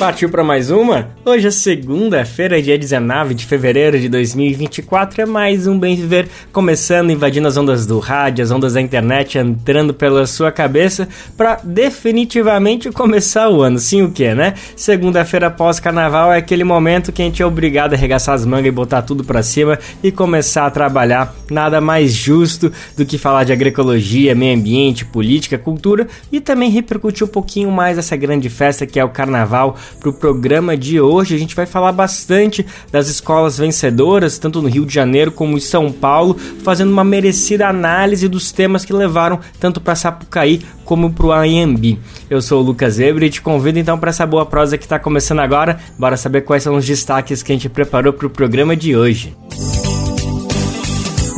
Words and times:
Partiu 0.00 0.30
para 0.30 0.42
mais 0.42 0.70
uma? 0.70 1.10
Hoje 1.26 1.48
é 1.48 1.50
segunda-feira, 1.50 2.62
dia 2.62 2.78
19 2.78 3.34
de 3.34 3.44
fevereiro 3.44 4.00
de 4.00 4.08
2024. 4.08 5.20
É 5.20 5.26
mais 5.26 5.66
um 5.66 5.78
Bem 5.78 5.94
Viver 5.94 6.26
começando, 6.50 7.10
invadindo 7.10 7.46
as 7.46 7.58
ondas 7.58 7.84
do 7.84 7.98
rádio, 7.98 8.42
as 8.42 8.50
ondas 8.50 8.72
da 8.72 8.80
internet, 8.80 9.36
entrando 9.36 9.92
pela 9.92 10.26
sua 10.26 10.50
cabeça 10.50 11.06
para 11.36 11.60
definitivamente 11.62 12.90
começar 12.90 13.50
o 13.50 13.60
ano. 13.60 13.78
Sim, 13.78 14.00
o 14.00 14.10
que, 14.10 14.32
né? 14.34 14.54
Segunda-feira 14.74 15.50
pós-carnaval 15.50 16.32
é 16.32 16.38
aquele 16.38 16.64
momento 16.64 17.12
que 17.12 17.20
a 17.20 17.24
gente 17.26 17.42
é 17.42 17.46
obrigado 17.46 17.92
a 17.92 17.96
arregaçar 17.96 18.34
as 18.34 18.46
mangas 18.46 18.68
e 18.68 18.70
botar 18.70 19.02
tudo 19.02 19.22
para 19.22 19.42
cima 19.42 19.78
e 20.02 20.10
começar 20.10 20.64
a 20.64 20.70
trabalhar. 20.70 21.34
Nada 21.50 21.78
mais 21.78 22.14
justo 22.14 22.72
do 22.96 23.04
que 23.04 23.18
falar 23.18 23.44
de 23.44 23.52
agroecologia, 23.52 24.34
meio 24.34 24.56
ambiente, 24.56 25.04
política, 25.04 25.58
cultura 25.58 26.08
e 26.32 26.40
também 26.40 26.70
repercutir 26.70 27.26
um 27.26 27.30
pouquinho 27.30 27.70
mais 27.70 27.98
essa 27.98 28.16
grande 28.16 28.48
festa 28.48 28.86
que 28.86 28.98
é 28.98 29.04
o 29.04 29.10
carnaval 29.10 29.76
para 29.98 30.10
o 30.10 30.12
programa 30.12 30.76
de 30.76 31.00
hoje. 31.00 31.34
A 31.34 31.38
gente 31.38 31.56
vai 31.56 31.66
falar 31.66 31.92
bastante 31.92 32.64
das 32.90 33.08
escolas 33.08 33.58
vencedoras, 33.58 34.38
tanto 34.38 34.62
no 34.62 34.68
Rio 34.68 34.86
de 34.86 34.94
Janeiro 34.94 35.32
como 35.32 35.56
em 35.56 35.60
São 35.60 35.90
Paulo, 35.90 36.36
fazendo 36.62 36.92
uma 36.92 37.04
merecida 37.04 37.68
análise 37.68 38.28
dos 38.28 38.52
temas 38.52 38.84
que 38.84 38.92
levaram 38.92 39.40
tanto 39.58 39.80
para 39.80 39.94
Sapucaí 39.94 40.62
como 40.84 41.12
para 41.12 41.26
o 41.26 41.32
AMB. 41.32 41.98
Eu 42.28 42.42
sou 42.42 42.60
o 42.60 42.64
Lucas 42.64 42.98
Ebre 42.98 43.26
e 43.26 43.30
te 43.30 43.40
convido 43.40 43.78
então 43.78 43.98
para 43.98 44.10
essa 44.10 44.26
boa 44.26 44.46
prosa 44.46 44.76
que 44.76 44.84
está 44.84 44.98
começando 44.98 45.40
agora. 45.40 45.78
Bora 45.98 46.16
saber 46.16 46.42
quais 46.42 46.62
são 46.62 46.76
os 46.76 46.86
destaques 46.86 47.42
que 47.42 47.52
a 47.52 47.54
gente 47.54 47.68
preparou 47.68 48.12
para 48.12 48.26
o 48.26 48.30
programa 48.30 48.76
de 48.76 48.96
hoje. 48.96 49.36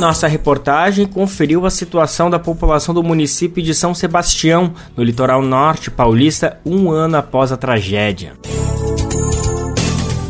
Nossa 0.03 0.27
reportagem 0.27 1.07
conferiu 1.07 1.65
a 1.65 1.71
situação 1.71 2.29
da 2.29 2.37
população 2.37 2.93
do 2.93 3.05
município 3.05 3.63
de 3.63 3.73
São 3.73 3.95
Sebastião, 3.95 4.75
no 4.97 5.05
litoral 5.05 5.41
norte 5.41 5.93
paulista, 5.93 6.59
um 6.67 6.91
ano 6.91 7.19
após 7.19 7.53
a 7.53 7.57
tragédia. 7.57 8.33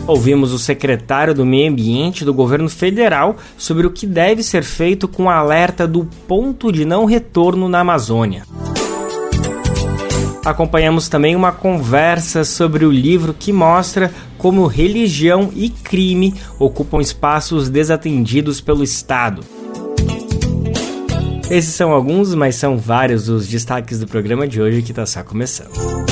Ouvimos 0.07 0.53
o 0.53 0.59
secretário 0.59 1.33
do 1.33 1.47
Meio 1.47 1.73
Ambiente 1.73 2.23
do 2.23 2.35
governo 2.35 2.69
federal 2.69 3.39
sobre 3.57 3.87
o 3.87 3.91
que 3.91 4.07
deve 4.07 4.43
ser 4.43 4.63
feito 4.63 5.09
com 5.09 5.23
o 5.23 5.31
alerta 5.31 5.89
do 5.89 6.05
ponto 6.29 6.71
de 6.71 6.85
não 6.85 7.07
retorno 7.07 7.67
na 7.67 7.81
Amazônia. 7.81 8.43
Acompanhamos 10.45 11.09
também 11.09 11.35
uma 11.35 11.51
conversa 11.51 12.45
sobre 12.45 12.85
o 12.85 12.93
livro 12.93 13.33
que 13.33 13.55
mostra 13.55 14.13
como 14.37 14.67
religião 14.67 15.51
e 15.55 15.71
crime 15.71 16.35
ocupam 16.59 17.01
espaços 17.01 17.71
desatendidos 17.71 18.61
pelo 18.61 18.85
Estado. 18.85 19.62
Esses 21.53 21.75
são 21.75 21.93
alguns, 21.93 22.35
mas 22.35 22.55
são 22.55 22.79
vários 22.79 23.29
os 23.29 23.47
destaques 23.47 24.01
do 24.01 24.07
programa 24.07 24.49
de 24.49 24.59
hoje 24.59 24.81
que 24.81 24.91
está 24.91 25.05
só 25.05 25.23
começando. 25.23 26.12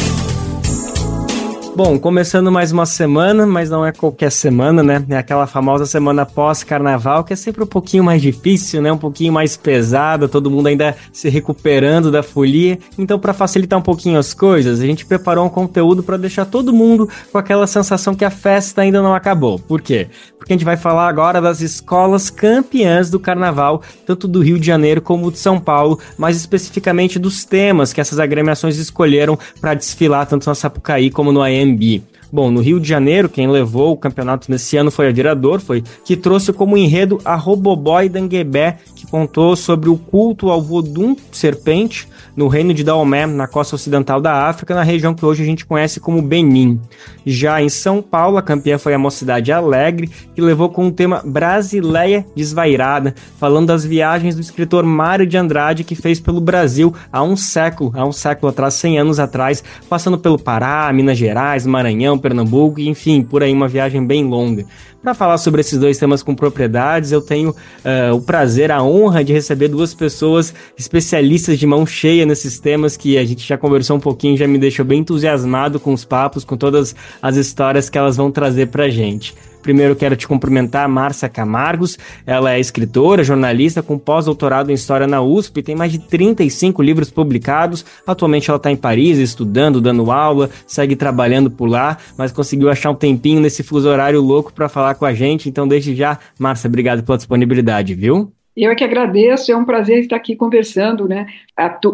Bom, 1.83 1.99
começando 1.99 2.53
mais 2.53 2.73
uma 2.73 2.85
semana, 2.85 3.47
mas 3.47 3.71
não 3.71 3.87
é 3.87 3.91
qualquer 3.91 4.31
semana, 4.31 4.83
né? 4.83 5.03
É 5.09 5.17
aquela 5.17 5.47
famosa 5.47 5.87
semana 5.87 6.27
pós-carnaval, 6.27 7.25
que 7.25 7.33
é 7.33 7.37
sempre 7.37 7.65
um 7.65 7.67
pouquinho 7.67 8.05
mais 8.05 8.21
difícil, 8.21 8.83
né? 8.83 8.93
Um 8.93 8.99
pouquinho 8.99 9.33
mais 9.33 9.57
pesada, 9.57 10.29
todo 10.29 10.51
mundo 10.51 10.67
ainda 10.67 10.95
se 11.11 11.31
recuperando 11.31 12.11
da 12.11 12.23
folia. 12.23 12.79
Então, 12.99 13.19
para 13.19 13.33
facilitar 13.33 13.79
um 13.79 13.83
pouquinho 13.83 14.19
as 14.19 14.35
coisas, 14.35 14.79
a 14.79 14.85
gente 14.85 15.07
preparou 15.07 15.47
um 15.47 15.49
conteúdo 15.49 16.03
para 16.03 16.19
deixar 16.19 16.45
todo 16.45 16.71
mundo 16.71 17.09
com 17.33 17.39
aquela 17.39 17.67
sensação 17.67 18.15
que 18.15 18.27
a 18.27 18.31
festa 18.31 18.83
ainda 18.83 19.01
não 19.01 19.15
acabou. 19.15 19.59
Por 19.59 19.81
quê? 19.81 20.09
Porque 20.37 20.53
a 20.53 20.57
gente 20.57 20.67
vai 20.67 20.77
falar 20.77 21.09
agora 21.09 21.41
das 21.41 21.63
escolas 21.63 22.29
campeãs 22.29 23.09
do 23.09 23.19
carnaval, 23.19 23.83
tanto 24.05 24.29
do 24.29 24.43
Rio 24.43 24.61
de 24.61 24.67
Janeiro 24.67 25.01
como 25.01 25.33
de 25.33 25.39
São 25.39 25.59
Paulo, 25.59 25.99
mais 26.19 26.37
especificamente 26.37 27.19
dos 27.19 27.47
temas 27.47 27.91
que 27.91 28.03
essas 28.03 28.19
agremiações 28.19 28.77
escolheram 28.77 29.39
para 29.63 29.73
desfilar 29.73 30.27
tanto 30.27 30.47
na 30.47 30.55
Sapucaí 30.55 31.11
como 31.11 31.33
no 31.33 31.41
AM 31.41 31.70
AMB. 31.71 32.03
Bom, 32.33 32.51
no 32.51 32.61
Rio 32.61 32.79
de 32.79 32.89
Janeiro, 32.89 33.29
quem 33.29 33.49
levou 33.49 33.93
o 33.93 33.97
campeonato 33.97 34.51
nesse 34.51 34.77
ano 34.77 34.91
foi 34.91 35.09
a 35.09 35.13
Virador, 35.13 35.61
foi 35.61 35.83
que 36.05 36.17
trouxe 36.17 36.53
como 36.53 36.77
enredo 36.77 37.21
a 37.25 37.35
Roboboy 37.35 38.09
Danguebé, 38.09 38.79
contou 39.11 39.57
sobre 39.57 39.89
o 39.89 39.97
culto 39.97 40.51
ao 40.51 40.63
Vodum 40.63 41.17
Serpente 41.33 42.09
no 42.37 42.49
reino 42.49 42.73
de 42.73 42.85
Daomé, 42.85 43.27
na 43.27 43.47
costa 43.47 43.75
ocidental 43.75 44.21
da 44.21 44.49
África, 44.49 44.75
na 44.75 44.83
região 44.83 45.13
que 45.13 45.27
hoje 45.27 45.43
a 45.43 45.47
gente 45.47 45.67
conhece 45.67 46.01
como 46.01 46.23
Benin. 46.23 46.81
Já 47.27 47.61
em 47.61 47.69
São 47.69 48.01
Paulo, 48.01 48.39
a 48.39 48.43
campeã 48.43 48.79
foi 48.79 48.95
a 48.95 48.99
Mocidade 48.99 49.53
Alegre, 49.53 50.09
que 50.35 50.41
levou 50.41 50.69
com 50.69 50.87
o 50.87 50.93
tema 50.93 51.23
Brasileia 51.25 52.25
Desvairada, 52.35 53.15
falando 53.39 53.67
das 53.67 53.85
viagens 53.85 54.35
do 54.35 54.41
escritor 54.41 54.85
Mário 54.85 55.27
de 55.27 55.37
Andrade, 55.37 55.85
que 55.85 55.95
fez 55.95 56.21
pelo 56.21 56.41
Brasil 56.41 56.95
há 57.13 57.23
um 57.23 57.37
século, 57.37 57.93
há 57.95 58.07
um 58.07 58.13
século 58.13 58.51
atrás, 58.51 58.75
100 58.75 59.01
anos 59.01 59.19
atrás, 59.19 59.63
passando 59.89 60.19
pelo 60.19 60.39
Pará, 60.39 60.91
Minas 60.93 61.19
Gerais, 61.19 61.67
Maranhão, 61.67 62.19
Pernambuco, 62.19 62.81
enfim, 62.81 63.23
por 63.23 63.43
aí 63.43 63.53
uma 63.53 63.69
viagem 63.69 64.07
bem 64.07 64.25
longa. 64.25 64.65
Para 65.03 65.15
falar 65.15 65.39
sobre 65.39 65.63
esses 65.63 65.79
dois 65.79 65.97
temas 65.97 66.23
com 66.23 66.35
propriedades, 66.35 67.11
eu 67.11 67.23
tenho 67.23 67.51
uh, 67.51 68.15
o 68.15 68.21
prazer, 68.21 68.71
a 68.71 68.83
honra 68.83 69.25
de 69.25 69.33
receber 69.33 69.69
duas 69.69 69.95
pessoas 69.95 70.53
especialistas 70.77 71.59
de 71.59 71.67
mão 71.67 71.87
cheia 71.87 72.27
nesses 72.27 72.61
temas 72.61 72.99
que 72.99 73.17
a 73.17 73.25
gente 73.25 73.47
já 73.47 73.57
conversou 73.57 73.97
um 73.97 74.01
pouquinho, 74.01 74.37
já 74.37 74.47
me 74.47 74.59
deixou 74.59 74.85
bem 74.85 75.01
entusiasmado 75.01 75.81
com 75.81 75.95
os 75.95 76.05
papos, 76.05 76.45
com 76.45 76.55
todas 76.55 76.95
as 77.23 77.37
histórias 77.37 77.89
que 77.89 77.97
elas 77.97 78.19
vão 78.19 78.31
trazer 78.31 78.67
para 78.67 78.91
gente. 78.91 79.35
Primeiro 79.63 79.97
quero 79.97 80.17
te 80.17 80.27
cumprimentar, 80.27 80.89
Márcia 80.89 81.29
Camargos. 81.29 81.99
Ela 82.27 82.55
é 82.55 82.61
escritora, 82.61 83.25
jornalista 83.25 83.83
com 83.83 83.99
pós-doutorado 83.99 84.71
em 84.71 84.75
História 84.75 85.07
na 85.07 85.21
USP, 85.21 85.63
tem 85.63 85.75
mais 85.75 85.93
de 85.93 85.99
35 85.99 86.83
livros 86.83 87.11
publicados. 87.11 87.85
Atualmente 88.07 88.51
ela 88.51 88.57
está 88.57 88.71
em 88.71 88.77
Paris 88.77 89.19
estudando, 89.19 89.81
dando 89.81 90.11
aula, 90.11 90.51
segue 90.67 90.97
trabalhando 90.97 91.51
por 91.51 91.69
lá, 91.69 91.99
mas 92.17 92.33
conseguiu 92.33 92.71
achar 92.71 92.91
um 92.91 92.95
tempinho 92.95 93.41
nesse 93.41 93.63
fuso 93.63 93.89
horário 93.89 94.21
louco 94.21 94.53
para 94.53 94.69
falar 94.69 94.95
com 94.95 95.05
a 95.05 95.15
gente. 95.15 95.49
Então, 95.49 95.67
desde 95.67 95.95
já, 95.95 96.19
Márcia, 96.39 96.69
obrigado 96.69 97.03
pela 97.03 97.19
disponibilidade, 97.19 97.95
viu? 97.95 98.33
Eu 98.57 98.71
é 98.71 98.75
que 98.75 98.83
agradeço, 98.83 99.53
é 99.53 99.57
um 99.57 99.65
prazer 99.65 100.01
estar 100.01 100.17
aqui 100.17 100.35
conversando 100.35 101.09
né, 101.09 101.27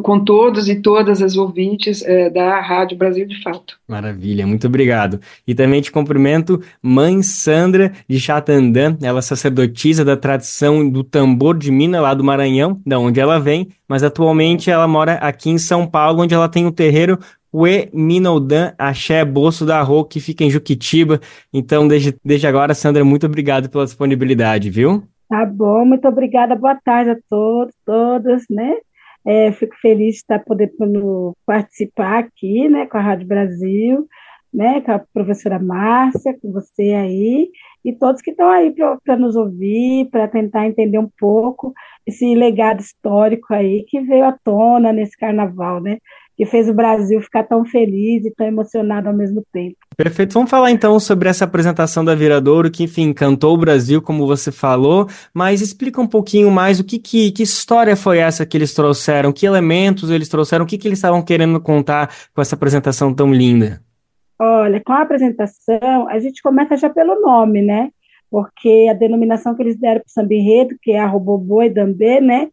com 0.03 0.25
todos 0.25 0.69
e 0.69 0.77
todas 0.77 1.21
as 1.21 1.37
ouvintes 1.37 2.03
é, 2.03 2.31
da 2.31 2.61
Rádio 2.61 2.97
Brasil 2.97 3.27
de 3.27 3.43
Fato. 3.43 3.79
Maravilha, 3.87 4.47
muito 4.47 4.67
obrigado. 4.67 5.21
E 5.47 5.55
também 5.55 5.83
te 5.83 5.93
cumprimento 5.93 6.61
Mãe 6.83 7.23
Sandra 7.23 7.93
de 8.09 8.19
Chatandã, 8.19 8.97
ela 9.03 9.19
é 9.19 9.23
sacerdotisa 9.23 10.05
da 10.05 10.17
tradição 10.17 10.89
do 10.89 11.05
tambor 11.05 11.59
de 11.59 11.71
Minas, 11.71 12.01
lá 12.01 12.15
do 12.15 12.25
Maranhão, 12.25 12.81
da 12.87 12.99
onde 12.99 13.21
ela 13.21 13.39
vem, 13.39 13.69
mas 13.87 14.03
atualmente 14.03 14.71
ela 14.71 14.89
mora 14.89 15.15
aqui 15.15 15.51
em 15.51 15.59
São 15.59 15.87
Paulo, 15.87 16.23
onde 16.23 16.35
ela 16.35 16.49
tem 16.49 16.65
o 16.65 16.69
um 16.69 16.73
terreiro 16.73 17.19
Ue 17.53 17.89
Minoldan 17.93 18.73
Axé 18.79 19.25
Bolso 19.25 19.65
da 19.65 19.81
Rô, 19.83 20.05
que 20.05 20.21
fica 20.21 20.43
em 20.43 20.51
Juquitiba. 20.51 21.21
Então, 21.53 21.87
desde, 21.87 22.15
desde 22.25 22.47
agora, 22.47 22.75
Sandra, 22.75 23.05
muito 23.05 23.27
obrigado 23.27 23.69
pela 23.69 23.85
disponibilidade, 23.85 24.69
viu? 24.69 25.07
Tá 25.29 25.45
bom, 25.45 25.85
muito 25.85 26.07
obrigada. 26.07 26.55
Boa 26.55 26.77
tarde 26.85 27.11
a 27.11 27.17
todos, 27.29 27.75
todas, 27.85 28.45
né? 28.49 28.77
É, 29.27 29.51
fico 29.53 29.75
feliz 29.83 30.15
de 30.15 30.21
estar 30.21 30.39
podendo 30.45 31.37
participar 31.45 32.19
aqui, 32.19 32.69
né, 32.69 32.87
com 32.87 32.97
a 32.97 33.01
Rádio 33.01 33.27
Brasil, 33.27 34.07
né, 34.55 34.81
com 34.83 34.93
a 34.93 35.01
professora 35.13 35.59
Márcia, 35.59 36.39
com 36.41 36.53
você 36.53 36.93
aí, 36.95 37.51
e 37.85 37.93
todos 37.93 38.23
que 38.23 38.31
estão 38.31 38.49
aí 38.49 38.73
para 39.05 39.17
nos 39.17 39.35
ouvir, 39.35 40.09
para 40.11 40.29
tentar 40.29 40.67
entender 40.69 40.99
um 40.99 41.11
pouco 41.19 41.73
esse 42.07 42.35
legado 42.37 42.81
histórico 42.81 43.53
aí 43.53 43.85
que 43.89 44.01
veio 44.01 44.27
à 44.27 44.33
tona 44.45 44.93
nesse 44.93 45.17
carnaval, 45.17 45.81
né? 45.81 45.99
Que 46.37 46.45
fez 46.45 46.69
o 46.69 46.75
Brasil 46.75 47.21
ficar 47.21 47.45
tão 47.45 47.65
feliz 47.65 48.25
e 48.27 48.31
tão 48.31 48.47
emocionado 48.47 49.09
ao 49.09 49.15
mesmo 49.15 49.43
tempo. 49.51 49.77
Perfeito. 49.97 50.35
Vamos 50.35 50.51
falar 50.51 50.71
então 50.71 51.01
sobre 51.01 51.29
essa 51.29 51.45
apresentação 51.45 52.05
da 52.05 52.15
Viradouro, 52.15 52.71
que, 52.71 52.85
enfim, 52.85 53.05
encantou 53.05 53.55
o 53.55 53.59
Brasil, 53.59 54.03
como 54.03 54.27
você 54.27 54.53
falou, 54.53 55.07
mas 55.33 55.63
explica 55.63 56.01
um 56.01 56.07
pouquinho 56.07 56.51
mais 56.51 56.79
o 56.79 56.85
que, 56.85 56.99
que, 56.99 57.33
que 57.33 57.43
história 57.43 57.97
foi 57.97 58.19
essa 58.19 58.45
que 58.45 58.57
eles 58.57 58.75
trouxeram, 58.75 59.33
que 59.33 59.47
elementos 59.47 60.11
eles 60.11 60.29
trouxeram, 60.29 60.65
o 60.65 60.69
que, 60.69 60.77
que 60.77 60.87
eles 60.87 60.99
estavam 60.99 61.23
querendo 61.23 61.59
contar 61.59 62.11
com 62.35 62.43
essa 62.43 62.55
apresentação 62.55 63.15
tão 63.15 63.33
linda. 63.33 63.81
Olha, 64.39 64.83
com 64.85 64.93
a 64.93 65.01
apresentação, 65.01 66.07
a 66.11 66.19
gente 66.19 66.43
começa 66.43 66.77
já 66.77 66.91
pelo 66.91 67.19
nome, 67.23 67.63
né? 67.63 67.91
Porque 68.31 68.87
a 68.91 68.93
denominação 68.93 69.55
que 69.55 69.63
eles 69.63 69.79
deram 69.79 70.01
para 70.01 70.09
o 70.09 70.11
samba 70.11 70.35
enredo, 70.35 70.77
que 70.83 70.93
é 70.93 70.99
a 70.99 71.07
Roboboi 71.07 71.71
Dambê, 71.71 72.21
né? 72.21 72.49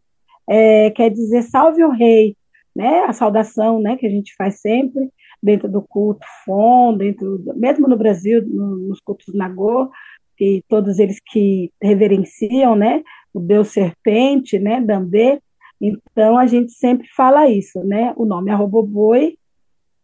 É, 0.48 0.90
quer 0.90 1.10
dizer 1.10 1.42
salve 1.42 1.84
o 1.84 1.90
rei 1.90 2.34
né, 2.74 3.04
a 3.04 3.12
saudação, 3.12 3.80
né, 3.80 3.96
que 3.96 4.06
a 4.06 4.10
gente 4.10 4.34
faz 4.36 4.60
sempre 4.60 5.10
dentro 5.42 5.68
do 5.68 5.82
culto 5.82 6.26
FON, 6.44 6.96
dentro, 6.96 7.42
mesmo 7.54 7.86
no 7.86 7.96
Brasil, 7.96 8.42
no, 8.46 8.76
nos 8.88 9.00
cultos 9.00 9.34
Nagô, 9.34 9.90
que 10.36 10.62
todos 10.68 10.98
eles 10.98 11.20
que 11.24 11.70
reverenciam, 11.82 12.74
né, 12.74 13.02
o 13.32 13.40
Deus 13.40 13.68
serpente, 13.68 14.58
né, 14.58 14.80
Dambê, 14.80 15.40
então 15.80 16.38
a 16.38 16.46
gente 16.46 16.72
sempre 16.72 17.06
fala 17.14 17.48
isso, 17.48 17.82
né, 17.84 18.12
o 18.16 18.24
nome 18.24 18.50
é 18.50 18.54
Roboboi, 18.54 19.38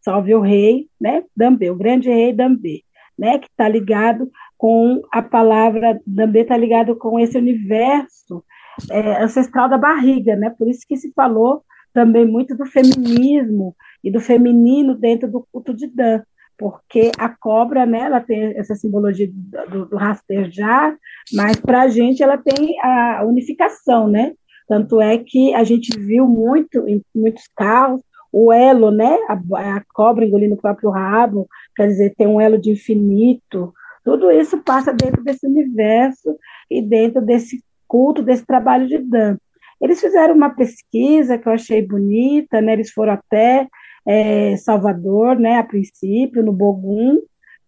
salve 0.01 0.35
o 0.35 0.41
rei, 0.41 0.89
né, 1.01 1.25
Dambê, 1.37 1.71
o 1.71 1.77
grande 1.77 2.09
rei 2.09 2.33
Dambê. 2.33 2.83
né, 3.19 3.39
que 3.39 3.49
está 3.49 3.69
ligado 3.69 4.31
com 4.57 5.03
a 5.13 5.21
palavra, 5.23 6.01
também 6.17 6.43
está 6.43 6.57
ligado 6.57 6.97
com 6.97 7.19
esse 7.21 7.37
universo 7.37 8.43
é, 8.91 9.23
ancestral 9.23 9.69
da 9.69 9.77
barriga, 9.77 10.37
né? 10.37 10.51
Por 10.51 10.69
isso 10.69 10.87
que 10.89 10.97
se 10.97 11.13
falou 11.13 11.63
também 11.93 12.27
muito 12.27 12.57
do 12.57 12.67
feminismo 12.67 13.75
e 14.03 14.11
do 14.11 14.21
feminino 14.21 14.95
dentro 14.95 15.31
do 15.31 15.47
culto 15.53 15.75
de 15.75 15.87
Dan, 15.87 16.23
porque 16.59 17.11
a 17.19 17.29
cobra, 17.29 17.87
né, 17.87 18.01
ela 18.01 18.21
tem 18.21 18.57
essa 18.59 18.75
simbologia 18.75 19.31
do, 19.71 19.87
do 19.87 19.97
rastejar, 19.97 20.97
mas 21.33 21.57
para 21.57 21.83
a 21.83 21.89
gente 21.89 22.23
ela 22.23 22.37
tem 22.37 22.79
a 22.83 23.25
unificação, 23.25 24.09
né? 24.09 24.35
Tanto 24.69 25.01
é 25.01 25.19
que 25.19 25.55
a 25.55 25.65
gente 25.65 25.99
viu 25.99 26.29
muito, 26.29 26.87
em 26.87 27.03
muitos 27.15 27.49
carros, 27.57 28.03
o 28.33 28.53
elo, 28.53 28.91
né? 28.91 29.17
A, 29.29 29.77
a 29.77 29.83
cobra 29.93 30.25
engolindo 30.25 30.55
o 30.55 30.61
próprio 30.61 30.91
rabo, 30.91 31.49
quer 31.75 31.89
dizer, 31.89 32.15
tem 32.15 32.27
um 32.27 32.41
elo 32.41 32.59
de 32.59 32.71
infinito. 32.71 33.73
Tudo 34.05 34.31
isso 34.31 34.63
passa 34.63 34.93
dentro 34.93 35.25
desse 35.25 35.47
universo 35.47 36.37
e 36.71 36.81
dentro 36.81 37.21
desse 37.21 37.65
culto, 37.89 38.23
desse 38.23 38.47
trabalho 38.47 38.87
de 38.87 38.99
Dan. 38.99 39.37
Eles 39.81 40.01
fizeram 40.01 40.35
uma 40.35 40.51
pesquisa 40.51 41.39
que 41.39 41.49
eu 41.49 41.53
achei 41.53 41.87
bonita, 41.87 42.61
né? 42.61 42.75
Eles 42.75 42.91
foram 42.91 43.15
até 43.15 43.67
é, 44.07 44.57
Salvador, 44.57 45.39
né? 45.39 45.59
A 45.59 45.65
princípio, 45.65 46.43
no 46.43 46.53
Bogum, 46.53 47.19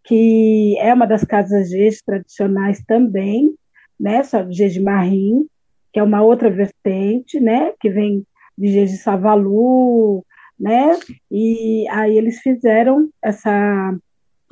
que 0.05 0.76
é 0.79 0.93
uma 0.93 1.06
das 1.06 1.25
casas 1.25 1.70
G 1.70 1.88
tradicionais 2.05 2.82
também, 2.87 3.55
né? 3.99 4.23
Só 4.23 4.49
G 4.50 4.69
de 4.69 4.81
Marim, 4.81 5.47
que 5.93 6.00
é 6.00 6.03
uma 6.03 6.23
outra 6.23 6.50
vertente, 6.50 7.41
né? 7.41 7.73
Que 7.81 7.88
vem 7.88 8.26
de 8.56 8.69
G 8.69 8.85
de 8.85 8.97
Savalu, 8.99 10.25
né? 10.58 10.99
E 11.31 11.87
aí 11.88 12.17
eles 12.17 12.41
fizeram 12.41 13.08
essa 13.23 13.97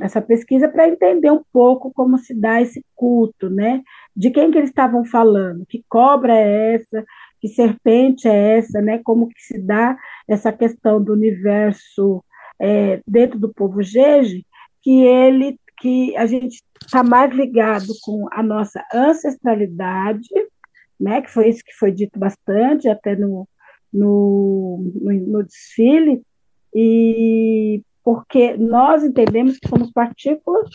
essa 0.00 0.20
pesquisa 0.22 0.66
para 0.66 0.88
entender 0.88 1.30
um 1.30 1.42
pouco 1.52 1.92
como 1.92 2.16
se 2.16 2.34
dá 2.34 2.60
esse 2.60 2.82
culto, 2.94 3.50
né? 3.50 3.82
De 4.16 4.30
quem 4.30 4.50
que 4.50 4.56
eles 4.56 4.70
estavam 4.70 5.04
falando, 5.04 5.66
que 5.68 5.84
cobra 5.88 6.34
é 6.34 6.74
essa, 6.74 7.04
que 7.40 7.48
serpente 7.48 8.28
é 8.28 8.58
essa, 8.58 8.80
né? 8.80 9.00
Como 9.02 9.28
que 9.28 9.40
se 9.40 9.58
dá 9.58 9.96
essa 10.28 10.52
questão 10.52 11.02
do 11.02 11.12
universo 11.12 12.22
é, 12.60 13.00
dentro 13.06 13.38
do 13.38 13.52
povo 13.52 13.82
Jeje, 13.82 14.44
que 14.82 15.04
ele, 15.04 15.58
que 15.80 16.14
a 16.16 16.26
gente 16.26 16.62
está 16.84 17.02
mais 17.02 17.32
ligado 17.34 17.92
com 18.02 18.28
a 18.30 18.42
nossa 18.42 18.84
ancestralidade, 18.92 20.28
né? 20.98 21.22
Que 21.22 21.30
foi 21.30 21.48
isso 21.48 21.64
que 21.64 21.74
foi 21.74 21.90
dito 21.90 22.18
bastante 22.18 22.88
até 22.88 23.16
no, 23.16 23.48
no, 23.92 24.92
no, 25.00 25.12
no 25.12 25.42
desfile, 25.42 26.22
e 26.74 27.82
porque 28.04 28.56
nós 28.56 29.02
entendemos 29.02 29.58
que 29.58 29.68
somos 29.68 29.90
partículas 29.92 30.68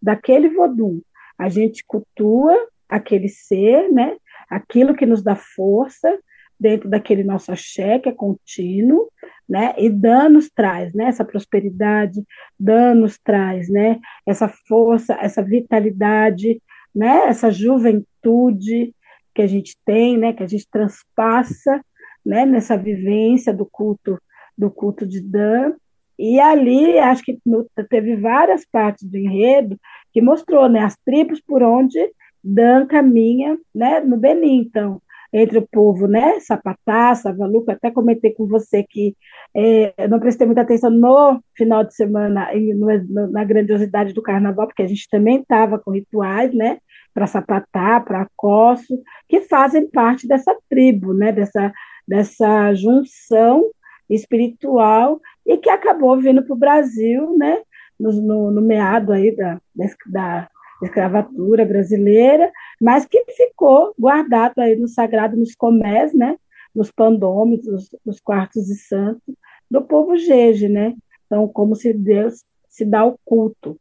daquele 0.00 0.48
vodum. 0.50 1.00
A 1.38 1.48
gente 1.48 1.84
cultua 1.86 2.54
aquele 2.88 3.28
ser, 3.28 3.90
né? 3.90 4.16
Aquilo 4.52 4.94
que 4.94 5.06
nos 5.06 5.22
dá 5.22 5.34
força 5.34 6.18
dentro 6.60 6.88
daquele 6.88 7.24
nosso 7.24 7.50
axé, 7.50 7.98
que 7.98 8.08
é 8.08 8.12
contínuo, 8.12 9.10
né? 9.48 9.74
E 9.78 9.88
danos 9.88 10.48
traz, 10.54 10.92
né? 10.94 11.06
Essa 11.06 11.24
prosperidade, 11.24 12.22
danos 12.58 13.18
traz, 13.18 13.68
né? 13.68 13.98
Essa 14.26 14.48
força, 14.68 15.14
essa 15.20 15.42
vitalidade, 15.42 16.62
né? 16.94 17.26
Essa 17.26 17.50
juventude 17.50 18.94
que 19.34 19.42
a 19.42 19.46
gente 19.46 19.76
tem, 19.84 20.18
né? 20.18 20.32
Que 20.32 20.42
a 20.42 20.46
gente 20.46 20.68
transpassa, 20.70 21.80
né? 22.24 22.44
Nessa 22.44 22.76
vivência 22.76 23.52
do 23.52 23.66
culto, 23.66 24.20
do 24.56 24.70
culto 24.70 25.06
de 25.06 25.20
Dan. 25.20 25.74
E 26.18 26.38
ali, 26.38 26.98
acho 26.98 27.24
que 27.24 27.40
no, 27.44 27.66
teve 27.88 28.16
várias 28.16 28.64
partes 28.64 29.08
do 29.08 29.16
enredo 29.16 29.80
que 30.12 30.20
mostrou, 30.20 30.68
né? 30.68 30.80
As 30.80 30.96
tribos 31.04 31.40
por 31.40 31.62
onde 31.62 31.98
Dan 32.42 32.86
caminha 32.86 33.58
né, 33.74 34.00
no 34.00 34.16
Benin, 34.16 34.62
então, 34.62 35.00
entre 35.32 35.58
o 35.58 35.66
povo, 35.66 36.06
né, 36.06 36.38
Sapatá, 36.40 37.14
Savaluca, 37.14 37.72
até 37.72 37.90
comentei 37.90 38.32
com 38.34 38.46
você 38.46 38.82
que 38.82 39.16
é, 39.54 39.94
eu 39.96 40.08
não 40.08 40.20
prestei 40.20 40.46
muita 40.46 40.60
atenção 40.60 40.90
no 40.90 41.40
final 41.56 41.84
de 41.84 41.94
semana, 41.94 42.48
no, 42.54 43.30
na 43.30 43.42
grandiosidade 43.44 44.12
do 44.12 44.22
carnaval, 44.22 44.66
porque 44.66 44.82
a 44.82 44.86
gente 44.86 45.08
também 45.08 45.40
estava 45.40 45.78
com 45.78 45.92
rituais, 45.92 46.52
né, 46.52 46.78
para 47.14 47.26
Sapatá, 47.26 48.00
para 48.00 48.28
Coço, 48.36 49.00
que 49.28 49.40
fazem 49.42 49.88
parte 49.88 50.26
dessa 50.26 50.54
tribo, 50.68 51.14
né, 51.14 51.32
dessa, 51.32 51.72
dessa 52.06 52.74
junção 52.74 53.70
espiritual 54.10 55.20
e 55.46 55.56
que 55.56 55.70
acabou 55.70 56.20
vindo 56.20 56.44
para 56.44 56.54
o 56.54 56.58
Brasil, 56.58 57.36
né, 57.38 57.62
no, 57.98 58.12
no, 58.12 58.50
no 58.50 58.60
meado 58.60 59.12
aí 59.12 59.34
da, 59.34 59.58
da 60.06 60.48
escravatura 60.82 61.64
brasileira, 61.64 62.50
mas 62.80 63.04
que 63.04 63.24
ficou 63.36 63.94
guardado 63.98 64.58
aí 64.58 64.76
no 64.76 64.88
sagrado, 64.88 65.36
nos 65.36 65.54
comés, 65.54 66.12
né, 66.12 66.36
nos 66.74 66.90
pandômetros, 66.90 67.90
nos, 68.04 68.20
quartos 68.20 68.66
de 68.66 68.74
santo 68.76 69.36
do 69.70 69.82
povo 69.82 70.16
Jeje, 70.16 70.68
né? 70.68 70.94
Então, 71.26 71.48
como 71.48 71.74
se 71.74 71.92
Deus 71.92 72.44
se 72.68 72.84
dá 72.84 73.04
o 73.04 73.18
culto. 73.24 73.78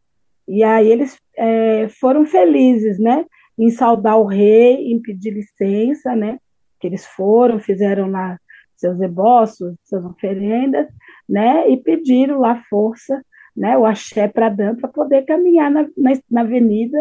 E 0.48 0.64
aí 0.64 0.90
eles 0.90 1.18
é, 1.38 1.88
foram 1.88 2.26
felizes, 2.26 3.00
né? 3.00 3.26
Em 3.58 3.70
saudar 3.70 4.18
o 4.18 4.26
rei, 4.26 4.92
em 4.92 5.02
pedir 5.02 5.32
licença, 5.32 6.16
né? 6.16 6.40
Que 6.80 6.88
eles 6.88 7.06
foram, 7.06 7.60
fizeram 7.60 8.10
lá 8.10 8.38
seus 8.76 9.00
esboços, 9.00 9.76
suas 9.84 10.04
oferendas, 10.04 10.88
né? 11.28 11.70
E 11.70 11.78
pediram 11.78 12.40
lá 12.40 12.62
força 12.70 13.22
né, 13.56 13.78
o 13.78 13.86
axé 13.86 14.28
para 14.28 14.50
Dan, 14.50 14.76
para 14.76 14.90
poder 14.90 15.24
caminhar 15.24 15.70
na, 15.70 15.84
na, 15.98 16.12
na, 16.30 16.42
avenida 16.42 16.98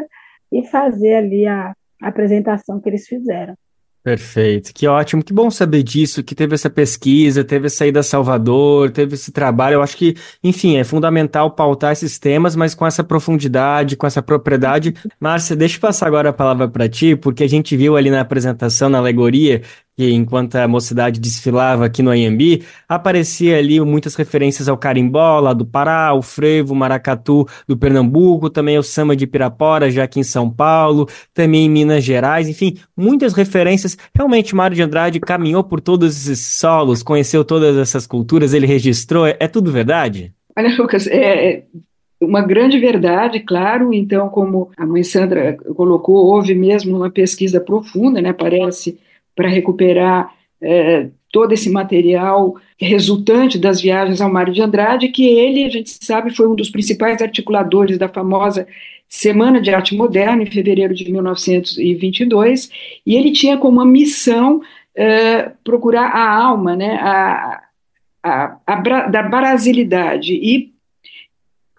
e 0.53 0.67
fazer 0.67 1.15
ali 1.15 1.47
a, 1.47 1.75
a 2.03 2.09
apresentação 2.09 2.81
que 2.81 2.89
eles 2.89 3.07
fizeram. 3.07 3.55
Perfeito, 4.03 4.73
que 4.73 4.87
ótimo, 4.87 5.23
que 5.23 5.31
bom 5.31 5.51
saber 5.51 5.83
disso, 5.83 6.25
que 6.25 6.35
teve 6.35 6.55
essa 6.55 6.71
pesquisa, 6.71 7.45
teve 7.45 7.67
essa 7.67 7.87
ida 7.87 8.01
a 8.01 8.03
Salvador, 8.03 8.91
teve 8.91 9.13
esse 9.15 9.31
trabalho. 9.31 9.75
Eu 9.75 9.83
acho 9.83 9.95
que, 9.95 10.17
enfim, 10.43 10.79
é 10.79 10.85
fundamental 10.85 11.51
pautar 11.51 11.93
esses 11.93 12.19
temas, 12.19 12.57
mas 12.57 12.75
com 12.75 12.87
essa 12.87 13.05
profundidade, 13.05 13.99
com 13.99 14.07
essa 14.07 14.23
propriedade. 14.23 14.95
Márcia, 15.21 15.55
deixa 15.55 15.77
eu 15.77 15.83
passar 15.83 16.07
agora 16.07 16.31
a 16.31 16.33
palavra 16.33 16.67
para 16.67 16.89
ti, 16.89 17.15
porque 17.15 17.45
a 17.45 17.49
gente 17.49 17.77
viu 17.77 17.95
ali 17.95 18.11
na 18.11 18.23
apresentação, 18.23 18.89
na 18.89 18.97
alegoria, 18.97 19.61
que 20.01 20.15
enquanto 20.15 20.55
a 20.55 20.67
mocidade 20.67 21.21
desfilava 21.21 21.85
aqui 21.85 22.03
no 22.03 22.09
Anhembi, 22.09 22.65
aparecia 22.89 23.59
ali 23.59 23.79
muitas 23.83 24.15
referências 24.15 24.67
ao 24.67 24.79
carimbó 24.79 25.39
lá 25.41 25.53
do 25.53 25.67
Pará, 25.67 26.15
o 26.15 26.23
frevo, 26.23 26.75
maracatu 26.75 27.47
do 27.69 27.77
Pernambuco, 27.77 28.49
também 28.49 28.79
o 28.79 28.83
samba 28.83 29.15
de 29.15 29.27
Pirapora, 29.27 29.91
já 29.91 30.05
aqui 30.05 30.19
em 30.19 30.23
São 30.23 30.49
Paulo, 30.49 31.07
também 31.35 31.67
em 31.67 31.69
Minas 31.69 32.03
Gerais, 32.03 32.49
enfim, 32.49 32.79
muitas 32.97 33.35
referências. 33.35 33.99
Realmente, 34.17 34.55
Mário 34.55 34.75
de 34.75 34.83
Andrade 34.83 35.21
caminhou 35.21 35.63
por 35.63 35.83
todos 35.83 36.17
esses 36.17 36.47
solos, 36.59 37.03
conheceu 37.03 37.45
todas 37.45 37.77
essas 37.77 38.07
culturas, 38.07 38.55
ele 38.55 38.67
registrou, 38.67 39.27
é, 39.27 39.37
é 39.39 39.47
tudo 39.47 39.71
verdade? 39.71 40.33
Olha, 40.57 40.75
Lucas, 40.81 41.07
é, 41.09 41.57
é 41.59 41.63
uma 42.23 42.41
grande 42.41 42.79
verdade, 42.79 43.41
claro. 43.41 43.93
Então, 43.93 44.31
como 44.31 44.71
a 44.79 44.87
mãe 44.87 45.03
Sandra 45.03 45.59
colocou, 45.77 46.17
houve 46.17 46.55
mesmo 46.55 46.97
uma 46.97 47.11
pesquisa 47.11 47.61
profunda, 47.61 48.23
né? 48.23 48.33
Parece 48.33 48.99
para 49.41 49.49
recuperar 49.49 50.35
é, 50.61 51.09
todo 51.33 51.53
esse 51.53 51.71
material 51.71 52.57
resultante 52.79 53.59
das 53.59 53.81
viagens 53.81 54.21
ao 54.21 54.31
Mário 54.31 54.53
de 54.53 54.61
Andrade, 54.61 55.09
que 55.09 55.27
ele, 55.27 55.65
a 55.65 55.71
gente 55.71 55.97
sabe, 56.05 56.37
foi 56.37 56.47
um 56.47 56.55
dos 56.55 56.69
principais 56.69 57.23
articuladores 57.23 57.97
da 57.97 58.07
famosa 58.07 58.67
Semana 59.09 59.59
de 59.59 59.71
Arte 59.71 59.97
Moderna, 59.97 60.43
em 60.43 60.51
fevereiro 60.51 60.95
de 60.95 61.11
1922, 61.11 62.71
e 63.07 63.17
ele 63.17 63.33
tinha 63.33 63.57
como 63.57 63.83
missão 63.83 64.61
é, 64.95 65.51
procurar 65.65 66.11
a 66.11 66.37
alma, 66.37 66.77
né, 66.77 66.99
a, 67.01 67.63
a, 68.23 68.57
a, 68.67 68.75
da 69.09 69.23
brasilidade, 69.23 70.35
e 70.35 70.71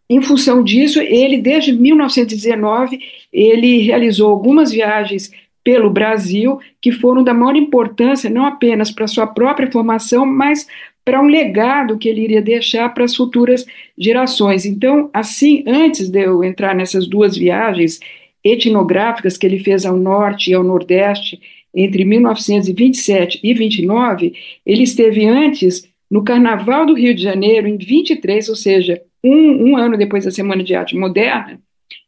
em 0.09 0.21
função 0.23 0.63
disso, 0.63 0.99
ele, 0.99 1.37
desde 1.37 1.71
1919, 1.73 2.99
ele 3.31 3.83
realizou 3.83 4.31
algumas 4.31 4.71
viagens 4.71 5.31
pelo 5.63 5.89
Brasil, 5.89 6.59
que 6.81 6.91
foram 6.91 7.23
da 7.23 7.33
maior 7.33 7.55
importância, 7.55 8.29
não 8.29 8.45
apenas 8.45 8.91
para 8.91 9.07
sua 9.07 9.27
própria 9.27 9.71
formação, 9.71 10.25
mas 10.25 10.67
para 11.03 11.21
um 11.21 11.27
legado 11.27 11.97
que 11.97 12.07
ele 12.07 12.21
iria 12.21 12.41
deixar 12.41 12.93
para 12.93 13.03
as 13.03 13.15
futuras 13.15 13.65
gerações. 13.97 14.65
Então, 14.65 15.09
assim, 15.13 15.63
antes 15.67 16.09
de 16.09 16.23
eu 16.23 16.43
entrar 16.43 16.75
nessas 16.75 17.07
duas 17.07 17.35
viagens 17.35 17.99
etnográficas 18.43 19.37
que 19.37 19.45
ele 19.45 19.59
fez 19.59 19.85
ao 19.85 19.97
norte 19.97 20.49
e 20.49 20.53
ao 20.53 20.63
nordeste 20.63 21.39
entre 21.73 22.03
1927 22.03 23.39
e 23.43 23.53
29, 23.53 24.33
ele 24.65 24.83
esteve 24.83 25.25
antes 25.25 25.87
no 26.09 26.23
Carnaval 26.23 26.85
do 26.85 26.93
Rio 26.93 27.15
de 27.15 27.21
Janeiro, 27.21 27.67
em 27.67 27.77
23, 27.77 28.49
ou 28.49 28.55
seja, 28.55 29.01
um, 29.23 29.69
um 29.69 29.77
ano 29.77 29.97
depois 29.97 30.25
da 30.25 30.31
Semana 30.31 30.61
de 30.61 30.75
Arte 30.75 30.97
Moderna, 30.97 31.59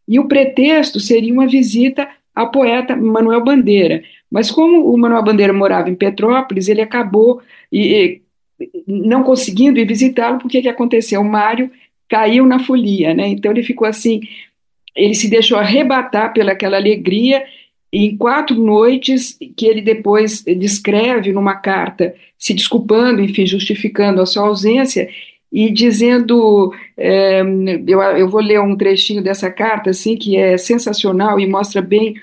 e 0.07 0.19
o 0.19 0.27
pretexto 0.27 1.00
seria 1.00 1.33
uma 1.33 1.48
visita 1.48 2.10
ao 2.35 2.51
poeta 2.51 2.95
Manuel 2.95 3.43
Bandeira. 3.43 4.03
Mas 4.29 4.49
como 4.49 4.91
o 4.91 4.97
Manuel 4.97 5.23
Bandeira 5.23 5.53
morava 5.53 5.89
em 5.89 5.95
Petrópolis, 5.95 6.67
ele 6.67 6.81
acabou 6.81 7.41
e, 7.71 8.21
e, 8.59 8.71
não 8.87 9.23
conseguindo 9.23 9.79
ir 9.79 9.85
visitá-lo, 9.85 10.39
porque 10.39 10.61
que 10.61 10.69
aconteceu? 10.69 11.21
O 11.21 11.25
Mário 11.25 11.69
caiu 12.09 12.45
na 12.45 12.59
folia, 12.59 13.13
né? 13.13 13.27
Então 13.27 13.51
ele 13.51 13.63
ficou 13.63 13.87
assim 13.87 14.21
ele 14.95 15.15
se 15.15 15.29
deixou 15.29 15.57
arrebatar 15.57 16.33
pelaquela 16.33 16.77
alegria 16.77 17.43
em 17.91 18.15
quatro 18.17 18.55
noites 18.55 19.37
que 19.55 19.65
ele 19.65 19.81
depois 19.81 20.43
descreve 20.43 21.31
numa 21.31 21.55
carta, 21.55 22.15
se 22.37 22.53
desculpando, 22.53 23.21
enfim, 23.21 23.45
justificando 23.45 24.21
a 24.21 24.25
sua 24.25 24.47
ausência 24.47 25.09
e 25.53 25.69
dizendo, 25.69 26.74
é, 26.98 27.43
eu, 27.86 28.01
eu 28.01 28.27
vou 28.27 28.41
ler 28.41 28.60
um 28.60 28.75
trechinho 28.75 29.22
dessa 29.22 29.51
carta, 29.51 29.91
assim, 29.91 30.17
que 30.17 30.36
é 30.36 30.57
sensacional 30.57 31.39
e 31.39 31.45
mostra 31.45 31.79
bem 31.79 32.15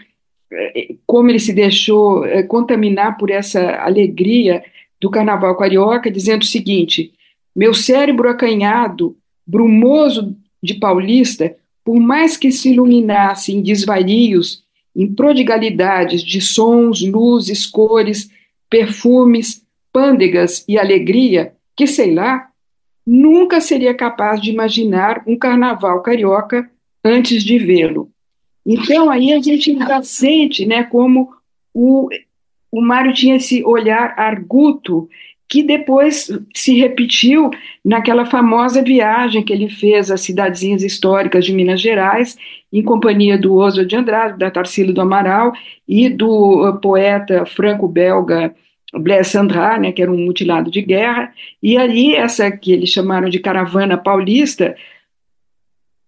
é, 0.53 0.89
como 1.07 1.31
ele 1.31 1.39
se 1.39 1.53
deixou 1.53 2.27
é, 2.27 2.43
contaminar 2.43 3.17
por 3.17 3.31
essa 3.31 3.77
alegria 3.77 4.65
do 5.01 5.09
carnaval 5.09 5.57
carioca, 5.57 6.11
dizendo 6.11 6.43
o 6.43 6.47
seguinte: 6.47 7.13
meu 7.55 7.73
cérebro 7.73 8.29
acanhado, 8.29 9.17
brumoso 9.47 10.37
de 10.61 10.75
paulista, 10.75 11.55
por 11.85 12.01
mais 12.01 12.37
que 12.37 12.51
se 12.51 12.73
iluminasse 12.73 13.53
em 13.53 13.63
desvarios, 13.63 14.65
em 14.95 15.07
prodigalidades 15.07 16.21
de 16.21 16.41
sons, 16.41 17.01
luzes, 17.01 17.65
cores, 17.65 18.29
perfumes, 18.69 19.63
pândegas 19.93 20.65
e 20.67 20.77
alegria, 20.77 21.53
que 21.77 21.87
sei 21.87 22.13
lá, 22.13 22.50
nunca 23.12 23.61
seria 23.61 23.93
capaz 23.93 24.40
de 24.40 24.52
imaginar 24.52 25.25
um 25.26 25.37
carnaval 25.37 26.00
carioca 26.00 26.71
antes 27.05 27.43
de 27.43 27.59
vê-lo. 27.59 28.09
Então 28.64 29.11
aí 29.11 29.33
a 29.33 29.40
gente 29.40 29.76
já 29.76 30.00
sente, 30.00 30.64
né, 30.64 30.85
como 30.85 31.29
o, 31.75 32.09
o 32.71 32.81
Mário 32.81 33.12
tinha 33.12 33.35
esse 33.35 33.64
olhar 33.64 34.14
arguto 34.17 35.09
que 35.49 35.64
depois 35.64 36.31
se 36.55 36.79
repetiu 36.79 37.50
naquela 37.85 38.25
famosa 38.25 38.81
viagem 38.81 39.43
que 39.43 39.52
ele 39.52 39.69
fez 39.69 40.09
às 40.09 40.21
cidadezinhas 40.21 40.85
históricas 40.85 41.45
de 41.45 41.52
Minas 41.52 41.81
Gerais, 41.81 42.38
em 42.73 42.81
companhia 42.81 43.37
do 43.37 43.57
Oswald 43.57 43.90
de 43.90 43.97
Andrade, 43.97 44.38
da 44.38 44.52
Tarsila 44.52 44.93
do 44.93 45.00
Amaral 45.00 45.52
e 45.88 46.09
do 46.09 46.69
uh, 46.69 46.79
poeta 46.79 47.45
franco-belga 47.45 48.55
Blaise 48.95 49.31
Sandra, 49.31 49.79
né, 49.79 49.93
que 49.93 50.03
era 50.03 50.11
um 50.11 50.19
mutilado 50.19 50.71
de 50.71 50.83
guerra, 50.83 51.33
e 51.63 51.77
ali 51.77 52.15
essa 52.15 52.51
que 52.51 52.73
eles 52.73 52.91
chamaram 52.91 53.29
de 53.29 53.39
caravana 53.39 53.97
paulista 53.97 54.75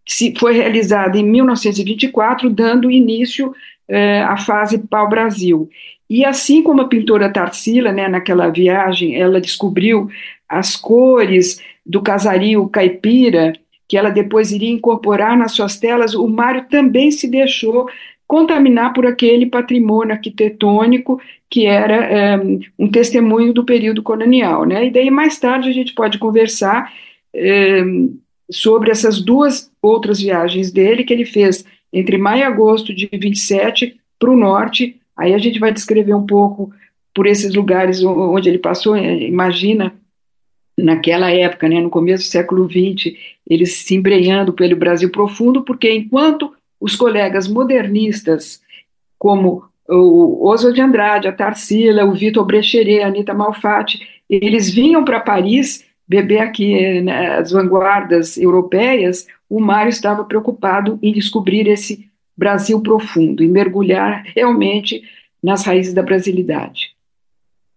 se, 0.07 0.35
foi 0.37 0.55
realizada 0.55 1.17
em 1.17 1.25
1924, 1.25 2.51
dando 2.51 2.91
início 2.91 3.55
eh, 3.89 4.23
à 4.23 4.37
fase 4.37 4.79
pau-brasil. 4.79 5.71
E 6.11 6.25
assim 6.25 6.63
como 6.63 6.83
a 6.83 6.89
pintora 6.89 7.33
Tarsila, 7.33 7.93
né, 7.93 8.09
naquela 8.09 8.49
viagem, 8.49 9.15
ela 9.15 9.41
descobriu 9.41 10.11
as 10.49 10.77
cores 10.77 11.63
do 11.87 12.03
casario 12.03 12.69
caipira, 12.69 13.53
que 13.89 13.97
ela 13.97 14.11
depois 14.11 14.53
iria 14.53 14.71
incorporar 14.71 15.37
nas 15.37 15.53
suas 15.53 15.79
telas, 15.79 16.15
o 16.15 16.27
Mário 16.27 16.67
também 16.69 17.11
se 17.11 17.29
deixou 17.29 17.89
contaminar 18.33 18.93
por 18.93 19.07
aquele 19.07 19.47
patrimônio 19.47 20.15
arquitetônico 20.15 21.21
que 21.51 21.67
era 21.67 22.41
um, 22.43 22.61
um 22.79 22.91
testemunho 22.91 23.53
do 23.53 23.65
período 23.65 24.03
colonial. 24.03 24.65
Né? 24.65 24.87
E 24.87 24.91
daí, 24.91 25.11
mais 25.11 25.39
tarde, 25.39 25.69
a 25.69 25.73
gente 25.73 25.93
pode 25.93 26.19
conversar 26.19 26.91
um, 27.35 28.19
sobre 28.51 28.91
essas 28.91 29.21
duas 29.21 29.71
outras 29.83 30.21
viagens 30.21 30.73
dele 30.73 31.05
que 31.05 31.13
ele 31.13 31.27
fez 31.27 31.65
entre 31.93 32.17
maio 32.17 32.41
e 32.41 32.43
agosto 32.45 32.95
de 32.95 33.07
27 33.13 34.01
para 34.19 34.31
o 34.31 34.37
norte, 34.37 34.99
Aí 35.17 35.35
a 35.35 35.39
gente 35.39 35.59
vai 35.59 35.73
descrever 35.73 36.15
um 36.15 36.27
pouco 36.27 36.73
por 37.15 37.27
esses 37.27 37.55
lugares 37.55 38.03
onde 38.03 38.49
ele 38.49 38.59
passou. 38.59 38.97
Eh, 38.97 39.27
imagina, 39.27 39.95
naquela 40.77 41.31
época, 41.31 41.69
né, 41.69 41.81
no 41.81 41.91
começo 41.91 42.25
do 42.25 42.31
século 42.31 42.69
XX, 42.69 43.15
eles 43.47 43.75
se 43.75 43.95
embrenhando 43.95 44.53
pelo 44.53 44.77
Brasil 44.77 45.11
profundo, 45.11 45.63
porque 45.63 45.93
enquanto 45.93 46.53
os 46.83 46.97
colegas 46.97 47.47
modernistas, 47.47 48.61
como 49.17 49.63
o 49.89 50.49
Oswald 50.49 50.75
de 50.75 50.83
Andrade, 50.83 51.29
a 51.29 51.33
Tarsila, 51.33 52.05
o 52.05 52.13
Vitor 52.13 52.45
Brecheret, 52.45 53.03
a 53.03 53.07
Anitta 53.07 53.33
Malfatti, 53.33 54.01
eles 54.29 54.69
vinham 54.69 55.05
para 55.05 55.21
Paris 55.21 55.85
beber 56.09 56.41
aqui 56.41 57.01
né, 57.01 57.37
as 57.37 57.53
vanguardas 57.53 58.37
europeias, 58.37 59.29
o 59.49 59.61
Mário 59.61 59.91
estava 59.91 60.25
preocupado 60.25 60.99
em 61.01 61.13
descobrir 61.13 61.69
esse 61.69 62.11
Brasil 62.37 62.81
profundo 62.81 63.45
e 63.45 63.49
mergulhar 63.49 64.25
realmente 64.35 65.03
nas 65.41 65.65
raízes 65.65 65.95
da 65.95 66.03
brasilidade. 66.03 66.92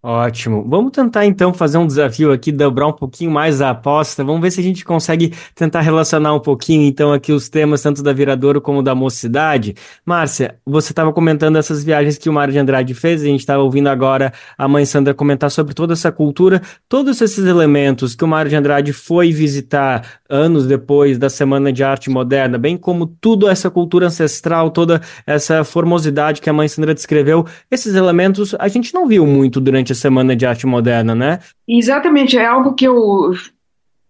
Ótimo. 0.08 0.64
Vamos 0.70 0.92
tentar 0.92 1.26
então 1.26 1.52
fazer 1.52 1.80
um 1.80 1.88
desafio 1.88 2.32
aqui, 2.32 2.52
dobrar 2.52 2.86
um 2.86 2.94
pouquinho 2.94 3.32
mais 3.32 3.60
a 3.60 3.72
aposta. 3.72 4.24
Vamos 4.24 4.40
ver 4.40 4.52
se 4.52 4.60
a 4.60 4.64
gente 4.64 4.86
consegue 4.86 5.34
tentar 5.56 5.82
relacionar 5.82 6.32
um 6.32 6.40
pouquinho 6.40 6.84
então 6.84 7.12
aqui 7.12 7.34
os 7.34 7.50
temas 7.50 7.82
tanto 7.82 8.04
da 8.04 8.14
Viradouro 8.14 8.62
como 8.62 8.84
da 8.84 8.94
Mocidade. 8.94 9.74
Márcia, 10.06 10.60
você 10.64 10.92
estava 10.92 11.12
comentando 11.12 11.56
essas 11.56 11.84
viagens 11.84 12.20
que 12.20 12.30
o 12.30 12.34
Mário 12.34 12.52
de 12.52 12.60
Andrade 12.60 12.94
fez, 12.94 13.24
a 13.24 13.26
gente 13.26 13.40
estava 13.40 13.64
ouvindo 13.64 13.88
agora 13.88 14.32
a 14.56 14.68
mãe 14.68 14.86
Sandra 14.86 15.12
comentar 15.12 15.50
sobre 15.50 15.74
toda 15.74 15.94
essa 15.94 16.12
cultura, 16.12 16.62
todos 16.88 17.20
esses 17.20 17.44
elementos 17.44 18.14
que 18.14 18.24
o 18.24 18.28
Mário 18.28 18.50
de 18.50 18.56
Andrade 18.56 18.94
foi 18.94 19.32
visitar 19.32 20.20
anos 20.30 20.68
depois 20.68 21.18
da 21.18 21.32
Semana 21.32 21.74
de 21.74 21.84
Arte 21.84 22.12
Moderna, 22.12 22.60
bem 22.60 22.78
como 22.78 23.08
tudo 23.08 23.50
essa 23.50 23.72
cultura 23.72 24.06
ancestral, 24.06 24.70
toda 24.70 25.02
essa 25.26 25.64
formosidade 25.64 26.42
que 26.42 26.50
a 26.50 26.54
mãe 26.54 26.68
Sandra 26.68 26.94
descreveu, 26.94 27.44
esses 27.72 27.96
elementos 27.96 28.54
a 28.60 28.68
gente 28.68 28.94
não 28.94 29.08
viu 29.08 29.26
muito 29.26 29.60
durante 29.60 29.95
Semana 29.96 30.36
de 30.36 30.46
Arte 30.46 30.68
Moderna, 30.68 31.16
né? 31.16 31.40
Exatamente, 31.68 32.38
é 32.38 32.46
algo 32.46 32.74
que 32.74 32.86
eu 32.86 33.34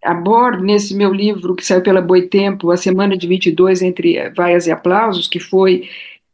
abordo 0.04 0.62
nesse 0.62 0.94
meu 0.94 1.12
livro 1.12 1.54
que 1.54 1.64
saiu 1.64 1.82
pela 1.82 2.00
Boitempo, 2.00 2.70
A 2.70 2.76
Semana 2.76 3.16
de 3.16 3.26
22 3.26 3.82
entre 3.82 4.30
Vaias 4.30 4.66
e 4.66 4.70
Aplausos, 4.70 5.26
que 5.26 5.40
foi 5.40 5.88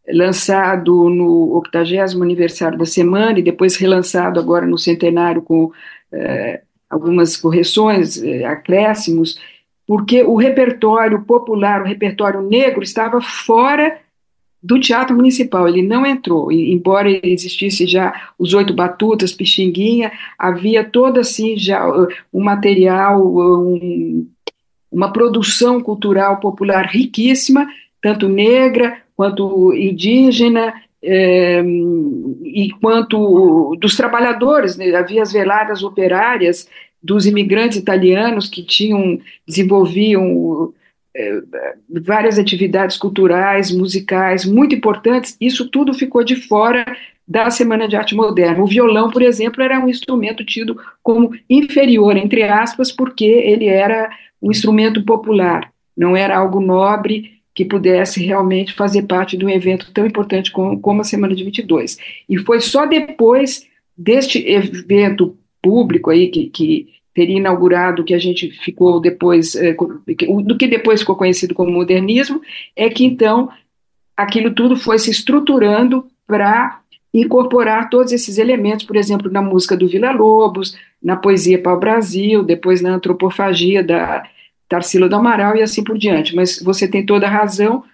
lançado 0.09 1.09
no 1.09 1.55
80 1.73 2.17
aniversário 2.23 2.77
da 2.77 2.85
semana 2.85 3.39
e 3.39 3.43
depois 3.43 3.77
relançado 3.77 4.41
agora 4.41 4.67
no 4.67 4.77
centenário 4.77 5.41
com 5.43 5.71
eh, 6.13 6.61
algumas 6.91 7.37
correções, 7.37 8.23
eh, 8.23 8.45
acréscimos, 8.45 9.39
porque 9.87 10.23
o 10.23 10.37
repertório 10.37 11.23
popular, 11.23 11.83
o 11.83 11.87
repertório 11.87 12.43
negro 12.43 12.83
estava 12.83 13.21
fora 13.21 13.99
do 14.63 14.79
Teatro 14.79 15.17
Municipal, 15.17 15.69
ele 15.69 15.83
não 15.83 16.07
entrou, 16.07 16.53
embora 16.53 17.11
existisse 17.27 17.87
já 17.87 18.31
os 18.39 18.55
Oito 18.55 18.73
Batutas, 18.73 19.33
Pixinguinha, 19.33 20.13
havia 20.39 20.85
todo 20.85 21.19
assim 21.19 21.57
já 21.57 21.89
uh, 21.89 22.07
um 22.33 22.43
material, 22.43 23.27
uh, 23.27 23.75
um, 23.75 24.29
uma 24.91 25.13
produção 25.13 25.81
cultural 25.81 26.39
popular 26.39 26.87
riquíssima, 26.87 27.67
tanto 28.01 28.29
negra 28.29 28.99
quanto 29.17 29.73
indígena, 29.75 30.73
é, 31.05 31.61
e 32.45 32.71
quanto 32.81 33.75
dos 33.81 33.97
trabalhadores, 33.97 34.77
né? 34.77 34.95
havia 34.95 35.23
as 35.23 35.33
veladas 35.33 35.83
operárias 35.83 36.69
dos 37.03 37.27
imigrantes 37.27 37.77
italianos 37.77 38.49
que 38.49 38.63
tinham, 38.63 39.19
desenvolviam 39.47 40.73
várias 42.05 42.39
atividades 42.39 42.97
culturais, 42.97 43.71
musicais, 43.71 44.45
muito 44.45 44.75
importantes, 44.75 45.37
isso 45.41 45.69
tudo 45.69 45.93
ficou 45.93 46.25
de 46.25 46.37
fora 46.37 46.85
da 47.27 47.51
Semana 47.51 47.87
de 47.87 47.97
Arte 47.97 48.15
Moderna. 48.15 48.63
O 48.63 48.67
violão, 48.67 49.11
por 49.11 49.23
exemplo, 49.23 49.63
era 49.63 49.79
um 49.79 49.89
instrumento 49.89 50.45
tido 50.45 50.77
como 51.03 51.35
inferior, 51.49 52.17
entre 52.17 52.43
aspas, 52.43 52.91
porque 52.91 53.25
ele 53.25 53.67
era 53.67 54.11
um 54.41 54.51
instrumento 54.51 55.05
popular, 55.05 55.73
não 55.97 56.17
era 56.17 56.37
algo 56.37 56.61
nobre 56.61 57.41
que 57.55 57.65
pudesse 57.65 58.25
realmente 58.25 58.73
fazer 58.73 59.03
parte 59.03 59.37
de 59.37 59.45
um 59.45 59.51
evento 59.51 59.93
tão 59.93 60.07
importante 60.07 60.51
como, 60.51 60.81
como 60.81 61.03
a 61.03 61.05
Semana 61.05 61.35
de 61.35 61.45
22. 61.45 61.99
E 62.29 62.39
foi 62.39 62.61
só 62.61 62.87
depois 62.87 63.67
deste 63.97 64.39
evento 64.49 65.37
público 65.63 66.11
aí 66.11 66.29
que, 66.29 66.49
que 66.49 66.89
teria 67.15 67.39
inaugurado 67.39 68.03
o 68.03 68.05
que 68.05 68.15
a 68.15 68.19
gente 68.19 68.51
ficou 68.51 69.01
depois, 69.01 69.55
é, 69.55 69.75
do 69.75 70.57
que 70.57 70.67
depois 70.67 71.01
ficou 71.01 71.17
conhecido 71.17 71.55
como 71.55 71.71
modernismo, 71.71 72.41
é 72.75 72.89
que 72.89 73.05
então 73.05 73.51
aquilo 74.17 74.53
tudo 74.53 74.77
foi 74.77 74.99
se 74.99 75.11
estruturando 75.11 76.07
para 76.27 76.81
incorporar 77.13 77.91
todos 77.91 78.13
esses 78.13 78.39
elementos, 78.39 78.87
por 78.87 78.97
exemplo, 78.97 79.31
na 79.31 79.43
música 79.43 79.77
do 79.77 79.87
Vila 79.87 80.13
Lobos, 80.13 80.77
na 81.03 81.17
poesia 81.17 81.61
para 81.61 81.75
o 81.75 81.81
Brasil, 81.81 82.43
depois 82.43 82.81
na 82.81 82.95
antropofagia 82.95 83.83
da 83.83 84.25
Tarsila 84.69 85.09
do 85.09 85.17
Amaral 85.17 85.57
e 85.57 85.63
assim 85.63 85.85
por 85.85 85.99
diante. 85.99 86.35
Mas 86.35 86.63
você 86.63 86.89
tem 86.89 87.05
toda 87.05 87.27
a 87.27 87.31
razão 87.31 87.85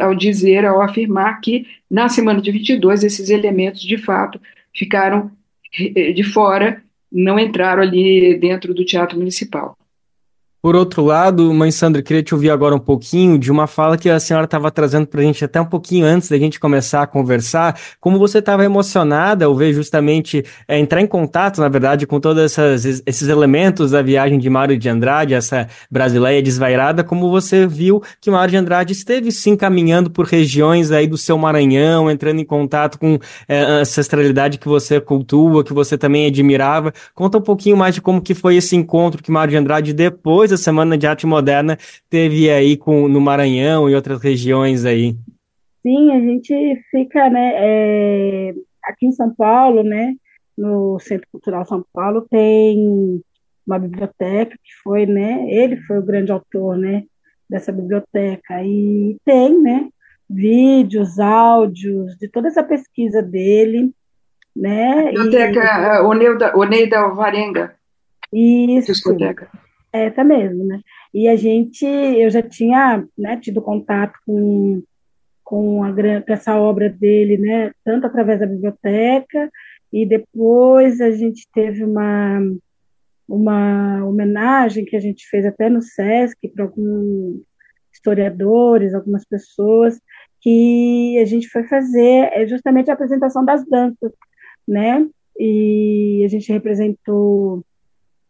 ao 0.00 0.14
dizer, 0.14 0.64
ao 0.64 0.80
afirmar 0.80 1.40
que 1.40 1.66
na 1.90 2.08
semana 2.08 2.40
de 2.40 2.50
22 2.50 3.04
esses 3.04 3.28
elementos 3.28 3.82
de 3.82 3.98
fato 3.98 4.40
ficaram 4.72 5.30
eh, 5.78 6.12
de 6.12 6.22
fora 6.22 6.82
não 7.14 7.38
entraram 7.38 7.80
ali 7.80 8.36
dentro 8.36 8.74
do 8.74 8.84
Teatro 8.84 9.16
Municipal. 9.16 9.78
Por 10.64 10.74
outro 10.74 11.04
lado, 11.04 11.52
mãe 11.52 11.70
Sandra, 11.70 12.00
queria 12.00 12.22
te 12.22 12.34
ouvir 12.34 12.48
agora 12.48 12.74
um 12.74 12.78
pouquinho 12.78 13.38
de 13.38 13.52
uma 13.52 13.66
fala 13.66 13.98
que 13.98 14.08
a 14.08 14.18
senhora 14.18 14.46
estava 14.46 14.70
trazendo 14.70 15.06
para 15.06 15.20
a 15.20 15.22
gente 15.22 15.44
até 15.44 15.60
um 15.60 15.66
pouquinho 15.66 16.06
antes 16.06 16.30
da 16.30 16.38
gente 16.38 16.58
começar 16.58 17.02
a 17.02 17.06
conversar, 17.06 17.78
como 18.00 18.18
você 18.18 18.38
estava 18.38 18.64
emocionada 18.64 19.44
ao 19.44 19.54
ver 19.54 19.74
justamente 19.74 20.42
é, 20.66 20.78
entrar 20.78 21.02
em 21.02 21.06
contato, 21.06 21.60
na 21.60 21.68
verdade, 21.68 22.06
com 22.06 22.18
todos 22.18 22.56
esses 23.06 23.28
elementos 23.28 23.90
da 23.90 24.00
viagem 24.00 24.38
de 24.38 24.48
Mário 24.48 24.78
de 24.78 24.88
Andrade, 24.88 25.34
essa 25.34 25.68
brasileira 25.90 26.40
desvairada, 26.40 27.04
como 27.04 27.28
você 27.28 27.66
viu 27.66 28.02
que 28.18 28.30
Mário 28.30 28.52
de 28.52 28.56
Andrade 28.56 28.94
esteve 28.94 29.30
sim 29.32 29.56
caminhando 29.56 30.10
por 30.10 30.24
regiões 30.24 30.90
aí 30.90 31.06
do 31.06 31.18
seu 31.18 31.36
Maranhão, 31.36 32.10
entrando 32.10 32.40
em 32.40 32.44
contato 32.46 32.98
com 32.98 33.18
é, 33.46 33.60
a 33.60 33.68
ancestralidade 33.80 34.56
que 34.56 34.66
você 34.66 34.98
cultua, 34.98 35.62
que 35.62 35.74
você 35.74 35.98
também 35.98 36.26
admirava. 36.26 36.90
Conta 37.14 37.36
um 37.36 37.42
pouquinho 37.42 37.76
mais 37.76 37.94
de 37.94 38.00
como 38.00 38.22
que 38.22 38.32
foi 38.32 38.56
esse 38.56 38.74
encontro 38.74 39.22
que 39.22 39.30
Mário 39.30 39.50
de 39.50 39.58
Andrade 39.58 39.92
depois 39.92 40.53
a 40.54 40.58
Semana 40.58 40.96
de 40.96 41.06
Arte 41.06 41.26
Moderna 41.26 41.78
teve 42.08 42.50
aí 42.50 42.76
com, 42.76 43.08
no 43.08 43.20
Maranhão 43.20 43.88
e 43.88 43.94
outras 43.94 44.20
regiões 44.22 44.84
aí. 44.84 45.16
Sim, 45.82 46.12
a 46.12 46.20
gente 46.20 46.82
fica, 46.90 47.28
né, 47.28 47.52
é, 47.56 48.54
aqui 48.82 49.06
em 49.06 49.12
São 49.12 49.34
Paulo, 49.34 49.82
né, 49.82 50.14
no 50.56 50.98
Centro 50.98 51.26
Cultural 51.30 51.66
São 51.66 51.84
Paulo, 51.92 52.26
tem 52.30 53.22
uma 53.66 53.78
biblioteca 53.78 54.52
que 54.52 54.74
foi, 54.82 55.04
né, 55.04 55.46
ele 55.48 55.76
foi 55.82 55.98
o 55.98 56.04
grande 56.04 56.32
autor, 56.32 56.78
né, 56.78 57.04
dessa 57.50 57.70
biblioteca, 57.70 58.62
e 58.64 59.18
tem, 59.24 59.60
né, 59.60 59.88
vídeos, 60.28 61.18
áudios, 61.18 62.16
de 62.16 62.28
toda 62.28 62.48
essa 62.48 62.62
pesquisa 62.62 63.22
dele, 63.22 63.90
né. 64.56 65.08
A 65.08 65.10
biblioteca 65.10 65.60
e... 65.60 66.00
Oneida, 66.02 66.56
Oneida 66.56 66.98
Alvarenga. 67.00 67.74
Isso. 68.32 68.90
Discoteca. 68.90 69.48
Essa 69.94 70.24
mesmo, 70.24 70.64
né? 70.64 70.80
E 71.14 71.28
a 71.28 71.36
gente, 71.36 71.86
eu 71.86 72.28
já 72.28 72.42
tinha 72.42 73.06
né, 73.16 73.36
tido 73.36 73.62
contato 73.62 74.18
com, 74.26 74.82
com, 75.44 75.84
a, 75.84 75.92
com 75.92 76.32
essa 76.32 76.58
obra 76.58 76.90
dele, 76.90 77.38
né? 77.38 77.70
Tanto 77.84 78.08
através 78.08 78.40
da 78.40 78.46
biblioteca, 78.46 79.48
e 79.92 80.04
depois 80.04 81.00
a 81.00 81.12
gente 81.12 81.46
teve 81.54 81.84
uma, 81.84 82.40
uma 83.28 84.04
homenagem 84.04 84.84
que 84.84 84.96
a 84.96 85.00
gente 85.00 85.28
fez 85.28 85.46
até 85.46 85.68
no 85.68 85.80
SESC 85.80 86.48
para 86.48 86.64
alguns 86.64 87.42
historiadores, 87.92 88.94
algumas 88.94 89.24
pessoas, 89.24 90.00
que 90.40 91.16
a 91.22 91.24
gente 91.24 91.48
foi 91.48 91.62
fazer 91.68 92.30
é 92.32 92.44
justamente 92.48 92.90
a 92.90 92.94
apresentação 92.94 93.44
das 93.44 93.64
danças, 93.64 94.10
né? 94.66 95.06
E 95.38 96.22
a 96.24 96.28
gente 96.28 96.52
representou 96.52 97.64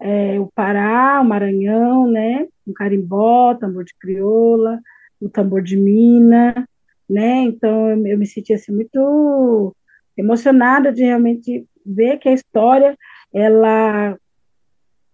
é, 0.05 0.39
o 0.39 0.47
Pará, 0.55 1.19
o 1.23 1.25
Maranhão, 1.25 2.07
né, 2.07 2.47
o 2.67 2.75
carimbó, 2.75 3.55
tambor 3.55 3.85
de 3.85 3.95
crioula, 3.99 4.79
o 5.19 5.31
tambor 5.31 5.63
de 5.63 5.79
mina, 5.79 6.69
né, 7.09 7.41
então 7.41 7.89
eu, 7.89 8.07
eu 8.07 8.19
me 8.19 8.27
senti 8.27 8.53
assim 8.53 8.71
muito 8.71 9.75
emocionada 10.15 10.93
de 10.93 11.03
realmente 11.03 11.67
ver 11.87 12.19
que 12.19 12.29
a 12.29 12.35
história, 12.35 12.99
ela, 13.33 14.19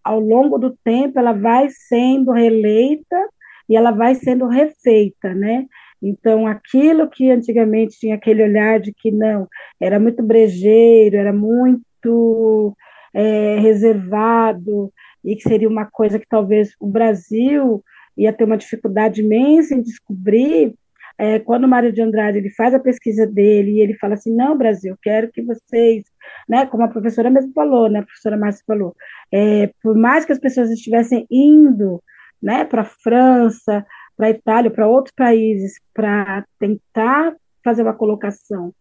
ao 0.03 0.19
longo 0.19 0.59
do 0.59 0.77
tempo, 0.83 1.21
ela 1.21 1.33
vai 1.33 1.69
sendo 1.71 2.33
releita 2.33 3.17
e 3.69 3.77
ela 3.77 3.93
vai 3.93 4.17
sendo 4.17 4.49
refeita, 4.49 5.33
né, 5.33 5.67
então, 6.03 6.49
aquilo 6.49 7.09
que 7.09 7.31
antigamente 7.31 7.97
tinha 7.97 8.17
aquele 8.17 8.43
olhar 8.43 8.81
de 8.81 8.93
que 8.93 9.13
não, 9.13 9.47
era 9.79 10.01
muito 10.01 10.21
brejeiro, 10.21 11.15
era 11.15 11.33
muito 11.33 12.75
é, 13.13 13.59
reservado, 13.59 14.93
e 15.25 15.37
que 15.37 15.43
seria 15.43 15.69
uma 15.69 15.85
coisa 15.85 16.19
que 16.19 16.27
talvez 16.29 16.75
o 16.81 16.87
Brasil 16.87 17.83
ia 18.17 18.33
ter 18.33 18.45
uma 18.45 18.57
dificuldade 18.57 19.21
imensa 19.21 19.75
em 19.75 19.83
descobrir, 19.83 20.75
é, 21.19 21.39
quando 21.39 21.65
o 21.65 21.69
Mário 21.69 21.93
de 21.93 22.01
Andrade 22.01 22.39
ele 22.39 22.51
faz 22.51 22.73
a 22.73 22.79
pesquisa 22.79 23.27
dele 23.27 23.73
e 23.73 23.81
ele 23.81 23.95
fala 23.95 24.15
assim, 24.15 24.35
não, 24.35 24.57
Brasil, 24.57 24.97
quero 25.03 25.31
que 25.31 25.43
vocês, 25.43 26.05
né, 26.49 26.65
como 26.67 26.83
a 26.83 26.89
professora 26.89 27.29
mesmo 27.29 27.53
falou, 27.53 27.91
né, 27.91 27.99
a 27.99 28.03
professora 28.03 28.39
Márcia 28.39 28.65
falou, 28.67 28.97
é, 29.31 29.71
por 29.83 29.95
mais 29.95 30.25
que 30.25 30.33
as 30.33 30.39
pessoas 30.39 30.71
estivessem 30.71 31.27
indo, 31.31 32.03
né, 32.43 32.65
para 32.65 32.81
a 32.83 32.87
França, 32.87 33.85
para 34.17 34.29
a 34.29 34.31
Itália, 34.31 34.71
para 34.71 34.89
outros 34.89 35.15
países, 35.15 35.79
para 35.93 36.45
tentar 36.59 37.35
fazer 37.63 37.83
uma 37.83 37.95
colocação 37.95 38.73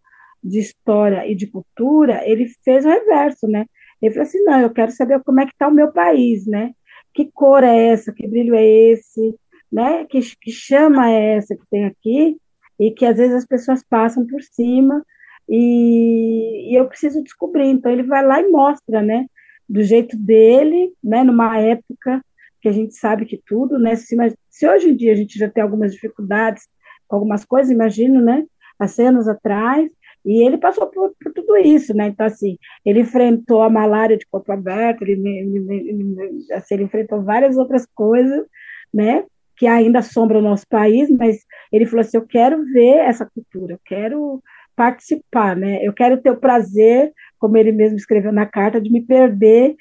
de 0.41 0.59
história 0.59 1.29
e 1.29 1.35
de 1.35 1.47
cultura, 1.47 2.21
ele 2.25 2.47
fez 2.63 2.85
o 2.85 2.89
reverso, 2.89 3.47
né? 3.47 3.65
Ele 4.01 4.13
falou 4.13 4.27
assim, 4.27 4.43
não, 4.43 4.59
eu 4.59 4.69
quero 4.69 4.91
saber 4.91 5.21
como 5.23 5.41
é 5.41 5.45
que 5.45 5.51
está 5.51 5.67
o 5.67 5.73
meu 5.73 5.91
país, 5.91 6.45
né? 6.45 6.73
Que 7.13 7.29
cor 7.31 7.63
é 7.63 7.87
essa? 7.87 8.13
Que 8.13 8.27
brilho 8.27 8.55
é 8.55 8.65
esse? 8.65 9.35
Né? 9.71 10.05
Que, 10.05 10.19
que 10.41 10.51
chama 10.51 11.09
é 11.11 11.35
essa 11.35 11.55
que 11.55 11.63
tem 11.69 11.85
aqui? 11.85 12.37
E 12.79 12.91
que 12.91 13.05
às 13.05 13.17
vezes 13.17 13.35
as 13.35 13.45
pessoas 13.45 13.83
passam 13.83 14.25
por 14.25 14.41
cima 14.41 15.03
e, 15.47 16.71
e 16.71 16.79
eu 16.79 16.87
preciso 16.87 17.23
descobrir. 17.23 17.67
Então 17.67 17.91
ele 17.91 18.03
vai 18.03 18.25
lá 18.25 18.41
e 18.41 18.49
mostra, 18.49 19.01
né? 19.01 19.25
Do 19.67 19.83
jeito 19.83 20.17
dele, 20.17 20.93
né? 21.03 21.23
Numa 21.23 21.59
época 21.59 22.23
que 22.61 22.69
a 22.69 22.71
gente 22.71 22.95
sabe 22.95 23.25
que 23.25 23.41
tudo, 23.45 23.77
né? 23.79 23.95
Se, 23.95 24.15
se 24.49 24.67
hoje 24.67 24.89
em 24.89 24.95
dia 24.95 25.11
a 25.11 25.15
gente 25.15 25.37
já 25.37 25.49
tem 25.49 25.63
algumas 25.63 25.93
dificuldades 25.93 26.67
com 27.07 27.15
algumas 27.15 27.43
coisas, 27.43 27.71
imagino, 27.71 28.21
né? 28.21 28.45
Há 28.77 28.87
100 28.87 29.07
anos 29.07 29.27
atrás, 29.27 29.91
e 30.25 30.45
ele 30.45 30.57
passou 30.57 30.87
por, 30.87 31.13
por, 31.21 31.33
tudo 31.33 31.57
isso, 31.57 31.93
né? 31.93 32.07
Então, 32.07 32.25
assim, 32.25 32.57
ele 32.85 33.01
enfrentou 33.01 33.61
a 33.61 33.69
malária 33.69 34.17
de 34.17 34.25
corpo 34.27 34.51
aberto, 34.51 35.01
ele, 35.03 35.13
ele, 35.13 35.89
ele, 35.89 36.45
assim, 36.53 36.75
ele 36.75 36.83
enfrentou 36.83 37.23
várias 37.23 37.57
outras 37.57 37.85
coisas, 37.85 38.45
né? 38.93 39.23
Que 39.55 39.67
ainda 39.67 39.99
assombram 39.99 40.39
o 40.39 40.43
nosso 40.43 40.67
país, 40.67 41.09
mas 41.09 41.37
ele 41.71 41.85
falou 41.85 42.01
assim: 42.01 42.17
eu 42.17 42.25
quero 42.25 42.63
ver 42.65 42.97
essa 42.99 43.25
cultura, 43.25 43.73
eu 43.73 43.79
quero 43.85 44.41
participar, 44.75 45.55
né? 45.55 45.85
Eu 45.85 45.93
quero 45.93 46.21
ter 46.21 46.31
o 46.31 46.39
prazer, 46.39 47.11
como 47.37 47.57
ele 47.57 47.71
mesmo 47.71 47.97
escreveu 47.97 48.31
na 48.31 48.45
carta, 48.45 48.79
de 48.79 48.91
me 48.91 49.01
perder 49.01 49.75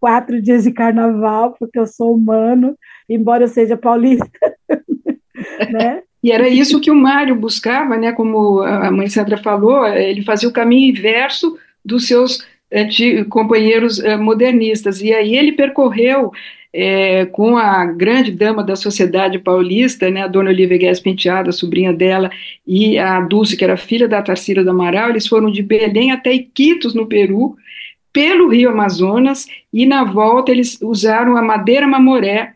quatro 0.00 0.42
dias 0.42 0.64
de 0.64 0.72
carnaval, 0.72 1.54
porque 1.58 1.78
eu 1.78 1.86
sou 1.86 2.12
humano, 2.12 2.76
embora 3.08 3.44
eu 3.44 3.48
seja 3.48 3.76
paulista, 3.76 4.28
né? 5.72 6.02
E 6.22 6.30
era 6.30 6.48
isso 6.48 6.80
que 6.80 6.90
o 6.90 6.94
Mário 6.94 7.34
buscava, 7.34 7.96
né? 7.96 8.12
Como 8.12 8.60
a 8.60 8.90
mãe 8.90 9.08
Sandra 9.08 9.36
falou, 9.36 9.86
ele 9.86 10.22
fazia 10.22 10.48
o 10.48 10.52
caminho 10.52 10.90
inverso 10.90 11.58
dos 11.84 12.06
seus 12.06 12.46
companheiros 13.28 13.98
eh, 13.98 14.16
modernistas. 14.16 15.02
E 15.02 15.12
aí 15.12 15.36
ele 15.36 15.52
percorreu 15.52 16.32
é, 16.72 17.26
com 17.26 17.56
a 17.58 17.84
grande 17.84 18.32
dama 18.32 18.64
da 18.64 18.74
sociedade 18.74 19.38
paulista, 19.38 20.10
né, 20.10 20.22
a 20.22 20.26
dona 20.26 20.50
Olivia 20.50 20.78
Guedes 20.78 21.00
Penteado, 21.00 21.50
a 21.50 21.52
sobrinha 21.52 21.92
dela, 21.92 22.30
e 22.66 22.98
a 22.98 23.20
Dulce, 23.20 23.56
que 23.56 23.64
era 23.64 23.76
filha 23.76 24.08
da 24.08 24.22
Tarsila 24.22 24.64
do 24.64 24.70
Amaral, 24.70 25.10
eles 25.10 25.26
foram 25.26 25.50
de 25.50 25.62
Belém 25.62 26.12
até 26.12 26.32
Iquitos, 26.32 26.94
no 26.94 27.06
Peru, 27.06 27.56
pelo 28.12 28.48
Rio 28.48 28.70
Amazonas, 28.70 29.46
e 29.72 29.84
na 29.84 30.04
volta 30.04 30.50
eles 30.50 30.80
usaram 30.80 31.36
a 31.36 31.42
madeira 31.42 31.86
mamoré, 31.86 32.54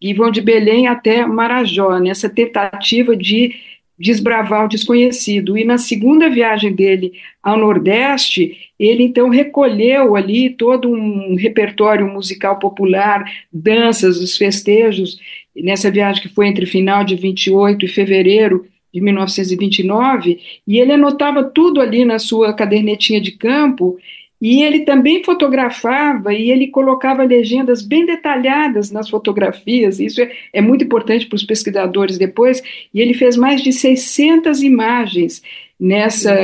e 0.00 0.12
vão 0.12 0.30
de 0.30 0.40
Belém 0.40 0.86
até 0.86 1.26
Marajó, 1.26 1.98
nessa 1.98 2.28
tentativa 2.28 3.16
de 3.16 3.54
desbravar 3.98 4.66
o 4.66 4.68
desconhecido. 4.68 5.56
E 5.56 5.64
na 5.64 5.78
segunda 5.78 6.28
viagem 6.28 6.72
dele 6.72 7.14
ao 7.42 7.58
Nordeste, 7.58 8.70
ele 8.78 9.02
então 9.02 9.28
recolheu 9.28 10.16
ali 10.16 10.50
todo 10.50 10.90
um 10.90 11.34
repertório 11.34 12.06
musical 12.06 12.58
popular, 12.58 13.24
danças, 13.52 14.18
os 14.18 14.36
festejos, 14.36 15.18
nessa 15.54 15.90
viagem 15.90 16.22
que 16.22 16.28
foi 16.28 16.46
entre 16.46 16.66
final 16.66 17.02
de 17.04 17.16
28 17.16 17.86
e 17.86 17.88
fevereiro 17.88 18.66
de 18.92 19.00
1929, 19.00 20.38
e 20.66 20.78
ele 20.78 20.92
anotava 20.92 21.44
tudo 21.44 21.80
ali 21.80 22.04
na 22.04 22.18
sua 22.18 22.52
cadernetinha 22.52 23.20
de 23.20 23.32
campo 23.32 23.98
e 24.40 24.62
ele 24.62 24.80
também 24.80 25.24
fotografava 25.24 26.34
e 26.34 26.50
ele 26.50 26.68
colocava 26.68 27.22
legendas 27.22 27.82
bem 27.82 28.04
detalhadas 28.04 28.90
nas 28.90 29.08
fotografias, 29.08 29.98
isso 29.98 30.20
é, 30.20 30.30
é 30.52 30.60
muito 30.60 30.84
importante 30.84 31.26
para 31.26 31.36
os 31.36 31.44
pesquisadores 31.44 32.18
depois, 32.18 32.62
e 32.92 33.00
ele 33.00 33.14
fez 33.14 33.36
mais 33.36 33.62
de 33.62 33.72
600 33.72 34.62
imagens 34.62 35.42
nessa 35.78 36.34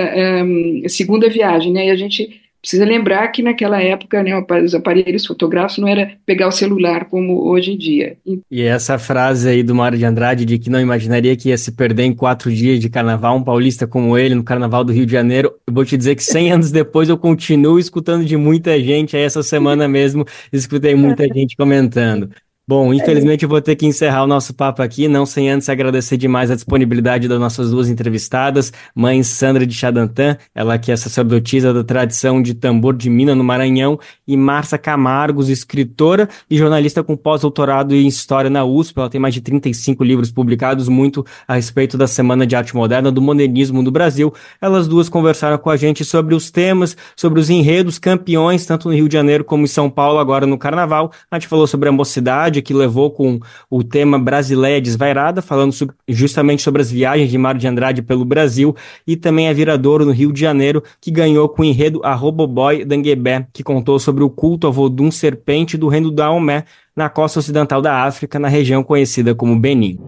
um, 0.44 0.82
segunda 0.88 1.28
viagem, 1.28 1.72
né, 1.72 1.86
e 1.86 1.90
a 1.90 1.96
gente 1.96 2.41
Precisa 2.62 2.84
lembrar 2.84 3.26
que 3.28 3.42
naquela 3.42 3.82
época, 3.82 4.22
né, 4.22 4.32
os 4.64 4.72
aparelhos 4.72 5.26
fotográficos 5.26 5.78
não 5.78 5.88
era 5.88 6.12
pegar 6.24 6.46
o 6.46 6.52
celular 6.52 7.06
como 7.06 7.44
hoje 7.48 7.72
em 7.72 7.76
dia. 7.76 8.16
E 8.48 8.62
essa 8.62 9.00
frase 9.00 9.48
aí 9.48 9.64
do 9.64 9.74
Mário 9.74 9.98
de 9.98 10.04
Andrade 10.04 10.44
de 10.44 10.60
que 10.60 10.70
não 10.70 10.80
imaginaria 10.80 11.36
que 11.36 11.48
ia 11.48 11.58
se 11.58 11.72
perder 11.72 12.04
em 12.04 12.14
quatro 12.14 12.52
dias 12.52 12.78
de 12.78 12.88
carnaval, 12.88 13.36
um 13.36 13.42
paulista 13.42 13.84
como 13.84 14.16
ele, 14.16 14.36
no 14.36 14.44
carnaval 14.44 14.84
do 14.84 14.92
Rio 14.92 15.04
de 15.04 15.10
Janeiro, 15.10 15.52
eu 15.66 15.74
vou 15.74 15.84
te 15.84 15.96
dizer 15.96 16.14
que 16.14 16.22
100 16.22 16.52
anos 16.52 16.70
depois 16.70 17.08
eu 17.08 17.18
continuo 17.18 17.80
escutando 17.80 18.24
de 18.24 18.36
muita 18.36 18.78
gente, 18.78 19.16
aí 19.16 19.24
essa 19.24 19.42
semana 19.42 19.88
mesmo 19.88 20.24
escutei 20.52 20.94
muita 20.94 21.26
gente 21.34 21.56
comentando. 21.56 22.30
Bom, 22.66 22.94
infelizmente 22.94 23.42
eu 23.42 23.48
vou 23.48 23.60
ter 23.60 23.74
que 23.74 23.84
encerrar 23.84 24.22
o 24.22 24.26
nosso 24.26 24.54
papo 24.54 24.82
aqui, 24.82 25.08
não 25.08 25.26
sem 25.26 25.50
antes 25.50 25.68
agradecer 25.68 26.16
demais 26.16 26.48
a 26.48 26.54
disponibilidade 26.54 27.26
das 27.26 27.40
nossas 27.40 27.72
duas 27.72 27.90
entrevistadas, 27.90 28.72
mãe 28.94 29.20
Sandra 29.24 29.66
de 29.66 29.74
Chadantan, 29.74 30.36
ela 30.54 30.78
que 30.78 30.92
é 30.92 30.96
sacerdotisa 30.96 31.74
da 31.74 31.82
tradição 31.82 32.40
de 32.40 32.54
tambor 32.54 32.94
de 32.96 33.10
Mina 33.10 33.34
no 33.34 33.42
Maranhão, 33.42 33.98
e 34.28 34.36
Marcia 34.36 34.78
Camargos, 34.78 35.48
escritora 35.48 36.28
e 36.48 36.56
jornalista 36.56 37.02
com 37.02 37.16
pós-doutorado 37.16 37.96
em 37.96 38.06
História 38.06 38.48
na 38.48 38.64
USP, 38.64 38.96
ela 38.96 39.10
tem 39.10 39.20
mais 39.20 39.34
de 39.34 39.40
35 39.40 40.04
livros 40.04 40.30
publicados, 40.30 40.88
muito 40.88 41.26
a 41.48 41.54
respeito 41.54 41.98
da 41.98 42.06
Semana 42.06 42.46
de 42.46 42.54
Arte 42.54 42.76
Moderna, 42.76 43.10
do 43.10 43.20
modernismo 43.20 43.82
no 43.82 43.90
Brasil. 43.90 44.32
Elas 44.60 44.86
duas 44.86 45.08
conversaram 45.08 45.58
com 45.58 45.68
a 45.68 45.76
gente 45.76 46.04
sobre 46.04 46.32
os 46.32 46.48
temas, 46.48 46.96
sobre 47.16 47.40
os 47.40 47.50
enredos 47.50 47.98
campeões, 47.98 48.64
tanto 48.64 48.88
no 48.88 48.94
Rio 48.94 49.08
de 49.08 49.14
Janeiro 49.14 49.42
como 49.42 49.64
em 49.64 49.66
São 49.66 49.90
Paulo, 49.90 50.20
agora 50.20 50.46
no 50.46 50.56
Carnaval. 50.56 51.10
A 51.28 51.36
gente 51.36 51.48
falou 51.48 51.66
sobre 51.66 51.88
a 51.88 51.92
mocidade, 51.92 52.51
que 52.60 52.74
levou 52.74 53.10
com 53.10 53.40
o 53.70 53.82
tema 53.82 54.18
Brasileia 54.18 54.80
Desvairada, 54.80 55.40
falando 55.40 55.72
justamente 56.08 56.62
sobre 56.62 56.82
as 56.82 56.90
viagens 56.90 57.30
de 57.30 57.38
Mário 57.38 57.60
de 57.60 57.68
Andrade 57.68 58.02
pelo 58.02 58.24
Brasil, 58.24 58.74
e 59.06 59.16
também 59.16 59.48
a 59.48 59.52
Viradouro, 59.52 60.04
no 60.04 60.12
Rio 60.12 60.32
de 60.32 60.40
Janeiro, 60.40 60.82
que 61.00 61.10
ganhou 61.10 61.48
com 61.48 61.62
o 61.62 61.64
enredo 61.64 62.00
A 62.02 62.14
Roboboy 62.14 62.84
Danguebé, 62.84 63.46
que 63.52 63.62
contou 63.62 63.98
sobre 63.98 64.24
o 64.24 64.28
culto 64.28 64.66
a 64.66 64.70
Vodum 64.70 65.10
Serpente 65.10 65.78
do 65.78 65.88
reino 65.88 66.10
da 66.10 66.30
Omé, 66.30 66.64
na 66.94 67.08
costa 67.08 67.38
ocidental 67.38 67.80
da 67.80 68.04
África, 68.04 68.38
na 68.38 68.48
região 68.48 68.82
conhecida 68.82 69.34
como 69.34 69.58
Benin. 69.58 69.98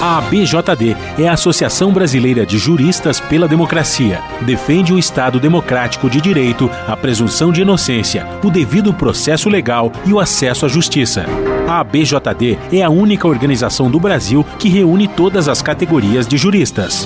A 0.00 0.18
ABJD 0.18 0.96
é 1.18 1.28
a 1.28 1.32
Associação 1.32 1.92
Brasileira 1.92 2.46
de 2.46 2.56
Juristas 2.56 3.18
pela 3.18 3.48
Democracia. 3.48 4.22
Defende 4.42 4.92
o 4.92 4.98
Estado 4.98 5.40
democrático 5.40 6.08
de 6.08 6.20
direito, 6.20 6.70
a 6.86 6.96
presunção 6.96 7.50
de 7.50 7.62
inocência, 7.62 8.24
o 8.44 8.48
devido 8.48 8.94
processo 8.94 9.48
legal 9.48 9.90
e 10.06 10.12
o 10.12 10.20
acesso 10.20 10.64
à 10.64 10.68
justiça. 10.68 11.26
A 11.66 11.80
ABJD 11.80 12.56
é 12.72 12.82
a 12.82 12.88
única 12.88 13.26
organização 13.26 13.90
do 13.90 13.98
Brasil 13.98 14.46
que 14.56 14.68
reúne 14.68 15.08
todas 15.08 15.48
as 15.48 15.60
categorias 15.60 16.28
de 16.28 16.38
juristas 16.38 17.04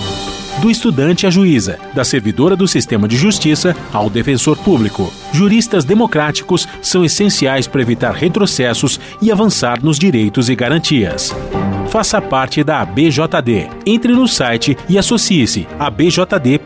do 0.61 0.71
estudante 0.71 1.27
à 1.27 1.31
juíza, 1.31 1.79
da 1.93 2.05
servidora 2.05 2.55
do 2.55 2.69
sistema 2.69 3.09
de 3.09 3.17
justiça 3.17 3.75
ao 3.93 4.09
defensor 4.09 4.57
público. 4.57 5.13
Juristas 5.33 5.85
democráticos 5.85 6.69
são 6.81 7.05
essenciais 7.05 7.67
para 7.67 7.81
evitar 7.81 8.13
retrocessos 8.13 9.01
e 9.21 9.33
avançar 9.33 9.83
nos 9.83 9.99
direitos 9.99 10.49
e 10.49 10.55
garantias. 10.55 11.35
Faça 11.93 12.23
parte 12.23 12.65
da 12.65 12.81
ABJD. 12.81 13.69
Entre 13.85 14.15
no 14.15 14.27
site 14.27 14.75
e 14.89 14.97
associe-se 14.97 15.69
a 15.79 15.91
bjd.org.br. 15.91 16.57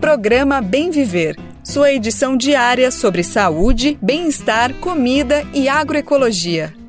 Programa 0.00 0.60
Bem 0.60 0.90
Viver. 0.90 1.36
Sua 1.62 1.92
edição 1.92 2.36
diária 2.36 2.90
sobre 2.90 3.22
saúde, 3.22 3.96
bem-estar, 4.02 4.74
comida 4.74 5.46
e 5.54 5.68
agroecologia. 5.68 6.79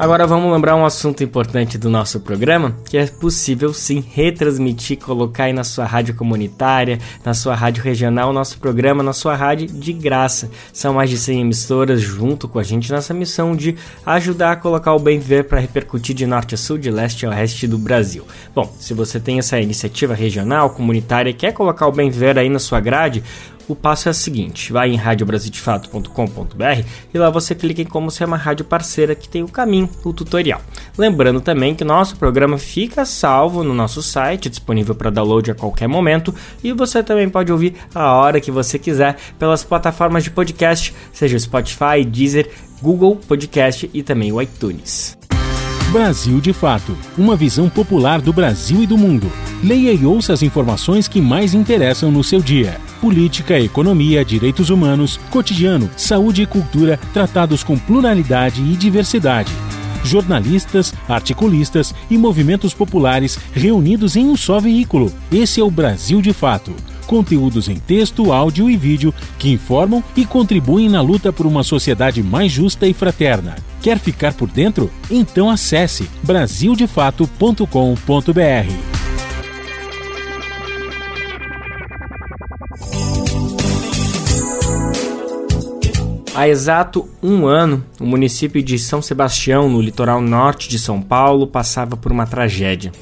Agora 0.00 0.26
vamos 0.26 0.50
lembrar 0.50 0.76
um 0.76 0.86
assunto 0.86 1.22
importante 1.22 1.76
do 1.76 1.90
nosso 1.90 2.20
programa, 2.20 2.74
que 2.88 2.96
é 2.96 3.04
possível 3.06 3.74
sim 3.74 4.02
retransmitir, 4.14 4.98
colocar 4.98 5.44
aí 5.44 5.52
na 5.52 5.62
sua 5.62 5.84
rádio 5.84 6.14
comunitária, 6.14 6.98
na 7.22 7.34
sua 7.34 7.54
rádio 7.54 7.84
regional, 7.84 8.32
nosso 8.32 8.58
programa 8.58 9.02
na 9.02 9.12
sua 9.12 9.36
rádio 9.36 9.66
de 9.66 9.92
graça. 9.92 10.50
São 10.72 10.94
mais 10.94 11.10
de 11.10 11.18
100 11.18 11.42
emissoras 11.42 12.00
junto 12.00 12.48
com 12.48 12.58
a 12.58 12.62
gente 12.62 12.90
nessa 12.90 13.12
missão 13.12 13.54
de 13.54 13.76
ajudar 14.06 14.52
a 14.52 14.56
colocar 14.56 14.94
o 14.94 14.98
bem 14.98 15.18
viver 15.18 15.44
para 15.44 15.60
repercutir 15.60 16.16
de 16.16 16.26
norte 16.26 16.54
a 16.54 16.58
sul, 16.58 16.78
de 16.78 16.90
leste 16.90 17.26
a 17.26 17.28
oeste 17.28 17.66
do 17.66 17.76
Brasil. 17.76 18.24
Bom, 18.54 18.74
se 18.80 18.94
você 18.94 19.20
tem 19.20 19.38
essa 19.38 19.60
iniciativa 19.60 20.14
regional, 20.14 20.70
comunitária 20.70 21.28
e 21.28 21.34
quer 21.34 21.52
colocar 21.52 21.86
o 21.86 21.92
bem 21.92 22.08
viver 22.08 22.38
aí 22.38 22.48
na 22.48 22.58
sua 22.58 22.80
grade, 22.80 23.22
o 23.70 23.76
passo 23.76 24.08
é 24.08 24.10
o 24.10 24.14
seguinte: 24.14 24.72
vai 24.72 24.90
em 24.90 24.96
radiobrasildefato.com.br 24.96 26.84
e 27.12 27.18
lá 27.18 27.30
você 27.30 27.54
clica 27.54 27.82
em 27.82 27.86
como 27.86 28.10
ser 28.10 28.24
uma 28.24 28.36
rádio 28.36 28.64
parceira 28.64 29.14
que 29.14 29.28
tem 29.28 29.42
o 29.42 29.48
caminho, 29.48 29.88
o 30.04 30.12
tutorial. 30.12 30.60
Lembrando 30.98 31.40
também 31.40 31.74
que 31.74 31.84
nosso 31.84 32.16
programa 32.16 32.58
fica 32.58 33.04
salvo 33.04 33.62
no 33.62 33.74
nosso 33.74 34.02
site, 34.02 34.50
disponível 34.50 34.94
para 34.94 35.10
download 35.10 35.50
a 35.50 35.54
qualquer 35.54 35.88
momento, 35.88 36.34
e 36.62 36.72
você 36.72 37.02
também 37.02 37.28
pode 37.28 37.52
ouvir 37.52 37.74
a 37.94 38.12
hora 38.14 38.40
que 38.40 38.50
você 38.50 38.78
quiser 38.78 39.16
pelas 39.38 39.62
plataformas 39.62 40.24
de 40.24 40.30
podcast, 40.30 40.94
seja 41.12 41.38
Spotify, 41.38 42.04
Deezer, 42.04 42.50
Google 42.82 43.16
Podcast 43.16 43.90
e 43.92 44.02
também 44.02 44.32
o 44.32 44.40
iTunes. 44.40 45.19
Brasil 45.90 46.40
de 46.40 46.52
Fato 46.52 46.96
uma 47.18 47.34
visão 47.34 47.68
popular 47.68 48.20
do 48.20 48.32
Brasil 48.32 48.80
e 48.80 48.86
do 48.86 48.96
mundo. 48.96 49.30
Leia 49.62 49.92
e 49.92 50.06
ouça 50.06 50.32
as 50.32 50.40
informações 50.40 51.08
que 51.08 51.20
mais 51.20 51.52
interessam 51.52 52.12
no 52.12 52.22
seu 52.22 52.40
dia. 52.40 52.80
Política, 53.00 53.58
economia, 53.58 54.24
direitos 54.24 54.70
humanos, 54.70 55.18
cotidiano, 55.30 55.90
saúde 55.96 56.42
e 56.42 56.46
cultura 56.46 56.96
tratados 57.12 57.64
com 57.64 57.76
pluralidade 57.76 58.62
e 58.62 58.76
diversidade. 58.76 59.50
Jornalistas, 60.04 60.94
articulistas 61.08 61.94
e 62.10 62.16
movimentos 62.16 62.74
populares 62.74 63.38
reunidos 63.52 64.16
em 64.16 64.26
um 64.26 64.36
só 64.36 64.60
veículo. 64.60 65.12
Esse 65.30 65.60
é 65.60 65.64
o 65.64 65.70
Brasil 65.70 66.22
de 66.22 66.32
Fato 66.32 66.74
conteúdos 67.10 67.68
em 67.68 67.74
texto, 67.74 68.32
áudio 68.32 68.70
e 68.70 68.76
vídeo 68.76 69.12
que 69.36 69.50
informam 69.50 70.00
e 70.16 70.24
contribuem 70.24 70.88
na 70.88 71.00
luta 71.00 71.32
por 71.32 71.44
uma 71.44 71.64
sociedade 71.64 72.22
mais 72.22 72.52
justa 72.52 72.86
e 72.86 72.94
fraterna. 72.94 73.56
Quer 73.82 73.98
ficar 73.98 74.32
por 74.32 74.48
dentro? 74.48 74.88
Então 75.10 75.50
acesse 75.50 76.08
brasildefato.com.br. 76.22 78.99
Há 86.32 86.48
exato 86.48 87.08
um 87.20 87.44
ano, 87.44 87.84
o 87.98 88.06
município 88.06 88.62
de 88.62 88.78
São 88.78 89.02
Sebastião, 89.02 89.68
no 89.68 89.80
litoral 89.80 90.20
norte 90.20 90.68
de 90.68 90.78
São 90.78 91.02
Paulo, 91.02 91.44
passava 91.44 91.96
por 91.96 92.12
uma 92.12 92.24
tragédia. 92.24 92.92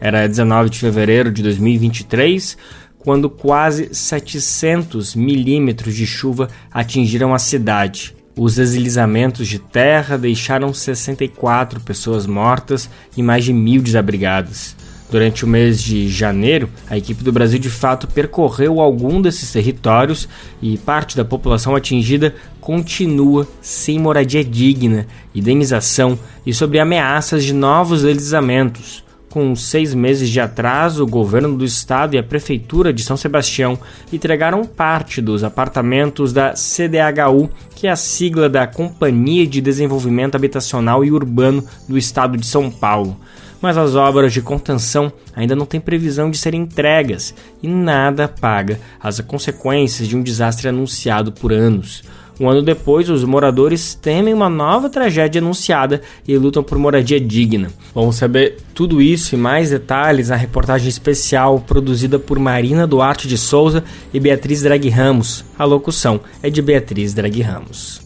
Era 0.00 0.28
19 0.28 0.70
de 0.70 0.78
fevereiro 0.78 1.32
de 1.32 1.42
2023, 1.42 2.56
quando 2.96 3.28
quase 3.28 3.92
700 3.92 5.16
milímetros 5.16 5.96
de 5.96 6.06
chuva 6.06 6.48
atingiram 6.70 7.34
a 7.34 7.40
cidade. 7.40 8.14
Os 8.38 8.54
deslizamentos 8.54 9.48
de 9.48 9.58
terra 9.58 10.16
deixaram 10.16 10.72
64 10.72 11.80
pessoas 11.80 12.24
mortas 12.24 12.88
e 13.16 13.22
mais 13.22 13.44
de 13.44 13.52
mil 13.52 13.82
desabrigadas. 13.82 14.76
Durante 15.10 15.44
o 15.44 15.48
mês 15.48 15.80
de 15.80 16.08
janeiro, 16.08 16.68
a 16.90 16.98
equipe 16.98 17.22
do 17.22 17.32
Brasil 17.32 17.58
de 17.58 17.70
fato 17.70 18.08
percorreu 18.08 18.80
algum 18.80 19.22
desses 19.22 19.52
territórios 19.52 20.28
e 20.60 20.76
parte 20.78 21.16
da 21.16 21.24
população 21.24 21.76
atingida 21.76 22.34
continua 22.60 23.46
sem 23.60 23.98
moradia 23.98 24.44
digna, 24.44 25.06
indenização 25.34 26.18
e 26.44 26.52
sobre 26.52 26.80
ameaças 26.80 27.44
de 27.44 27.54
novos 27.54 28.02
deslizamentos 28.02 29.06
com 29.36 29.54
seis 29.54 29.92
meses 29.92 30.30
de 30.30 30.40
atraso, 30.40 31.04
o 31.04 31.06
governo 31.06 31.58
do 31.58 31.62
estado 31.62 32.14
e 32.14 32.18
a 32.18 32.22
prefeitura 32.22 32.90
de 32.90 33.02
São 33.02 33.18
Sebastião 33.18 33.78
entregaram 34.10 34.64
parte 34.64 35.20
dos 35.20 35.44
apartamentos 35.44 36.32
da 36.32 36.54
CDHU, 36.54 37.50
que 37.74 37.86
é 37.86 37.90
a 37.90 37.96
sigla 37.96 38.48
da 38.48 38.66
Companhia 38.66 39.46
de 39.46 39.60
Desenvolvimento 39.60 40.36
Habitacional 40.36 41.04
e 41.04 41.12
Urbano 41.12 41.62
do 41.86 41.98
estado 41.98 42.38
de 42.38 42.46
São 42.46 42.70
Paulo. 42.70 43.14
Mas 43.60 43.76
as 43.76 43.94
obras 43.94 44.32
de 44.32 44.42
contenção 44.42 45.12
ainda 45.34 45.56
não 45.56 45.66
têm 45.66 45.80
previsão 45.80 46.30
de 46.30 46.38
serem 46.38 46.62
entregas 46.62 47.34
e 47.62 47.68
nada 47.68 48.28
paga 48.28 48.78
as 49.00 49.20
consequências 49.20 50.08
de 50.08 50.16
um 50.16 50.22
desastre 50.22 50.68
anunciado 50.68 51.32
por 51.32 51.52
anos. 51.52 52.02
Um 52.38 52.50
ano 52.50 52.60
depois, 52.60 53.08
os 53.08 53.24
moradores 53.24 53.94
temem 53.94 54.34
uma 54.34 54.50
nova 54.50 54.90
tragédia 54.90 55.40
anunciada 55.40 56.02
e 56.28 56.36
lutam 56.36 56.62
por 56.62 56.76
moradia 56.78 57.18
digna. 57.18 57.68
Vamos 57.94 58.16
saber 58.16 58.58
tudo 58.74 59.00
isso 59.00 59.34
e 59.34 59.38
mais 59.38 59.70
detalhes 59.70 60.28
na 60.28 60.36
reportagem 60.36 60.88
especial 60.88 61.60
produzida 61.60 62.18
por 62.18 62.38
Marina 62.38 62.86
Duarte 62.86 63.26
de 63.26 63.38
Souza 63.38 63.82
e 64.12 64.20
Beatriz 64.20 64.62
Drag 64.62 64.86
Ramos. 64.90 65.44
A 65.58 65.64
locução 65.64 66.20
é 66.42 66.50
de 66.50 66.60
Beatriz 66.60 67.14
Drag 67.14 67.40
Ramos. 67.40 68.02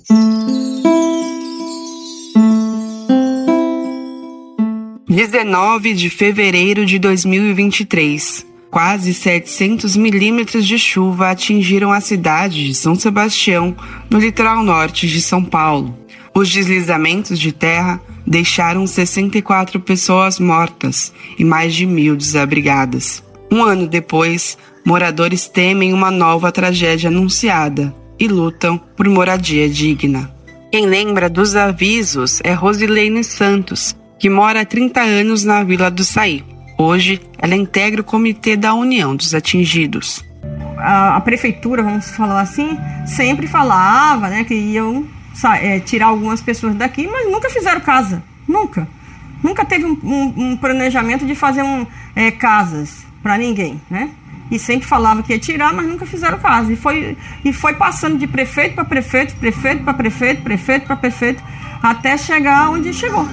Dezenove 5.10 5.92
de 5.92 6.08
fevereiro 6.08 6.86
de 6.86 6.96
2023. 6.96 8.46
Quase 8.70 9.12
700 9.12 9.96
milímetros 9.96 10.64
de 10.64 10.78
chuva 10.78 11.30
atingiram 11.30 11.90
a 11.90 12.00
cidade 12.00 12.64
de 12.64 12.72
São 12.76 12.94
Sebastião, 12.94 13.74
no 14.08 14.20
litoral 14.20 14.62
norte 14.62 15.08
de 15.08 15.20
São 15.20 15.44
Paulo. 15.44 15.98
Os 16.32 16.48
deslizamentos 16.48 17.40
de 17.40 17.50
terra 17.50 18.00
deixaram 18.24 18.86
64 18.86 19.80
pessoas 19.80 20.38
mortas 20.38 21.12
e 21.36 21.44
mais 21.44 21.74
de 21.74 21.86
mil 21.86 22.14
desabrigadas. 22.14 23.20
Um 23.50 23.64
ano 23.64 23.88
depois, 23.88 24.56
moradores 24.84 25.48
temem 25.48 25.92
uma 25.92 26.12
nova 26.12 26.52
tragédia 26.52 27.08
anunciada 27.08 27.92
e 28.16 28.28
lutam 28.28 28.80
por 28.96 29.08
moradia 29.08 29.68
digna. 29.68 30.32
Quem 30.70 30.86
lembra 30.86 31.28
dos 31.28 31.56
avisos 31.56 32.38
é 32.44 32.52
Rosilene 32.52 33.24
Santos, 33.24 33.96
que 34.20 34.28
mora 34.28 34.60
há 34.60 34.64
30 34.66 35.00
anos 35.00 35.44
na 35.44 35.64
Vila 35.64 35.90
do 35.90 36.04
Saí. 36.04 36.44
Hoje, 36.76 37.20
ela 37.38 37.56
integra 37.56 38.02
o 38.02 38.04
Comitê 38.04 38.54
da 38.54 38.74
União 38.74 39.16
dos 39.16 39.34
Atingidos. 39.34 40.22
A, 40.76 41.16
a 41.16 41.20
prefeitura, 41.22 41.82
vamos 41.82 42.10
falar 42.10 42.42
assim, 42.42 42.78
sempre 43.06 43.46
falava 43.46 44.28
né, 44.28 44.44
que 44.44 44.54
iam 44.54 45.06
é, 45.62 45.80
tirar 45.80 46.06
algumas 46.06 46.42
pessoas 46.42 46.74
daqui, 46.74 47.08
mas 47.08 47.30
nunca 47.30 47.48
fizeram 47.48 47.80
casa. 47.80 48.22
Nunca. 48.46 48.86
Nunca 49.42 49.64
teve 49.64 49.86
um, 49.86 49.98
um, 50.04 50.50
um 50.50 50.56
planejamento 50.56 51.24
de 51.24 51.34
fazer 51.34 51.62
um, 51.62 51.86
é, 52.14 52.30
casas 52.30 53.06
para 53.22 53.38
ninguém, 53.38 53.80
né? 53.90 54.10
E 54.50 54.58
sempre 54.58 54.86
falava 54.86 55.22
que 55.22 55.32
ia 55.32 55.38
tirar, 55.38 55.72
mas 55.72 55.86
nunca 55.86 56.04
fizeram 56.04 56.38
casa. 56.38 56.70
E 56.72 56.76
foi, 56.76 57.16
e 57.42 57.52
foi 57.52 57.72
passando 57.74 58.18
de 58.18 58.26
prefeito 58.26 58.74
para 58.74 58.84
prefeito, 58.84 59.34
prefeito 59.36 59.84
para 59.84 59.94
prefeito, 59.94 60.42
prefeito 60.42 60.86
para 60.86 60.96
prefeito, 60.96 61.42
até 61.82 62.18
chegar 62.18 62.68
onde 62.68 62.92
chegou. 62.92 63.26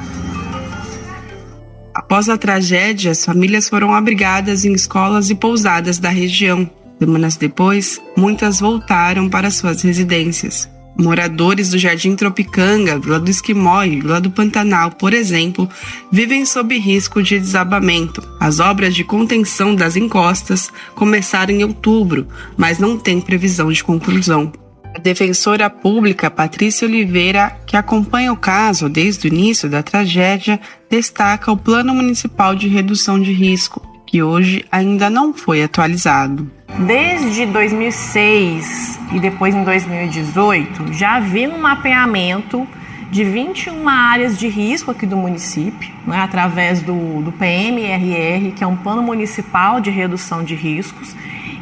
Após 1.98 2.30
a 2.30 2.38
tragédia, 2.38 3.10
as 3.10 3.26
famílias 3.26 3.68
foram 3.68 3.92
abrigadas 3.92 4.64
em 4.64 4.72
escolas 4.72 5.32
e 5.32 5.36
pousadas 5.36 5.98
da 5.98 6.10
região. 6.10 6.70
Semanas 7.00 7.38
depois, 7.38 8.00
muitas 8.16 8.60
voltaram 8.60 9.28
para 9.28 9.50
suas 9.50 9.82
residências. 9.82 10.70
Moradores 10.96 11.72
do 11.72 11.78
Jardim 11.80 12.16
Tropicanga, 12.16 13.00
Vila 13.00 13.20
do 13.20 13.32
Esquimó 13.32 13.84
e 13.84 14.00
Vila 14.00 14.22
do 14.22 14.30
Pantanal, 14.30 14.92
por 14.92 15.12
exemplo, 15.12 15.68
vivem 16.12 16.46
sob 16.46 16.78
risco 16.78 17.24
de 17.24 17.40
desabamento. 17.40 18.22
As 18.40 18.60
obras 18.60 18.94
de 18.94 19.04
contenção 19.04 19.74
das 19.74 19.96
encostas 19.96 20.72
começaram 20.94 21.52
em 21.52 21.64
outubro, 21.64 22.28
mas 22.56 22.78
não 22.78 22.96
tem 22.96 23.20
previsão 23.20 23.72
de 23.72 23.84
conclusão. 23.84 24.54
A 24.98 25.00
defensora 25.00 25.70
pública 25.70 26.28
Patrícia 26.28 26.88
Oliveira, 26.88 27.56
que 27.68 27.78
acompanha 27.78 28.34
o 28.34 28.36
caso 28.36 28.90
desde 28.90 29.28
o 29.28 29.32
início 29.32 29.70
da 29.70 29.84
tragédia, 29.84 30.60
destaca 30.90 31.52
o 31.52 31.56
Plano 31.56 31.94
Municipal 31.94 32.56
de 32.56 32.68
Redução 32.68 33.22
de 33.22 33.32
Risco, 33.32 33.80
que 34.08 34.24
hoje 34.24 34.66
ainda 34.72 35.08
não 35.08 35.36
foi 35.36 35.62
atualizado. 35.62 36.50
Desde 36.80 37.46
2006 37.46 39.00
e 39.14 39.20
depois 39.20 39.54
em 39.54 39.64
2018, 39.64 40.92
já 40.94 41.18
havia 41.18 41.48
um 41.48 41.60
mapeamento 41.60 42.68
de 43.12 43.24
21 43.24 43.88
áreas 43.88 44.36
de 44.36 44.48
risco 44.48 44.90
aqui 44.90 45.06
do 45.06 45.16
município, 45.16 45.94
né, 46.08 46.18
através 46.18 46.82
do, 46.82 47.22
do 47.22 47.32
PMRR, 47.34 48.52
que 48.56 48.64
é 48.64 48.68
um 48.68 48.76
Plano 48.76 49.04
Municipal 49.04 49.80
de 49.80 49.92
Redução 49.92 50.44
de 50.44 50.56
Riscos. 50.56 51.16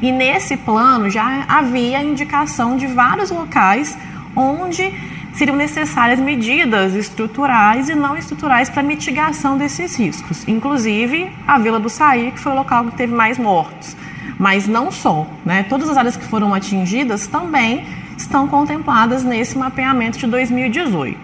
E 0.05 0.11
nesse 0.11 0.55
plano 0.55 1.09
já 1.09 1.45
havia 1.47 2.03
indicação 2.03 2.77
de 2.77 2.85
vários 2.85 3.31
locais 3.31 3.97
onde 4.35 4.93
seriam 5.33 5.57
necessárias 5.57 6.19
medidas 6.19 6.93
estruturais 6.93 7.89
e 7.89 7.95
não 7.95 8.15
estruturais 8.15 8.69
para 8.69 8.83
mitigação 8.83 9.57
desses 9.57 9.95
riscos. 9.97 10.47
Inclusive 10.47 11.31
a 11.47 11.57
Vila 11.57 11.79
do 11.79 11.89
Saí, 11.89 12.29
que 12.29 12.39
foi 12.39 12.51
o 12.51 12.55
local 12.55 12.85
que 12.85 12.97
teve 12.97 13.15
mais 13.15 13.39
mortos. 13.39 13.97
Mas 14.37 14.67
não 14.67 14.91
só, 14.91 15.25
né? 15.43 15.63
Todas 15.63 15.89
as 15.89 15.97
áreas 15.97 16.15
que 16.15 16.25
foram 16.25 16.53
atingidas 16.53 17.25
também 17.25 17.83
estão 18.15 18.47
contempladas 18.47 19.23
nesse 19.23 19.57
mapeamento 19.57 20.19
de 20.19 20.27
2018. 20.27 21.17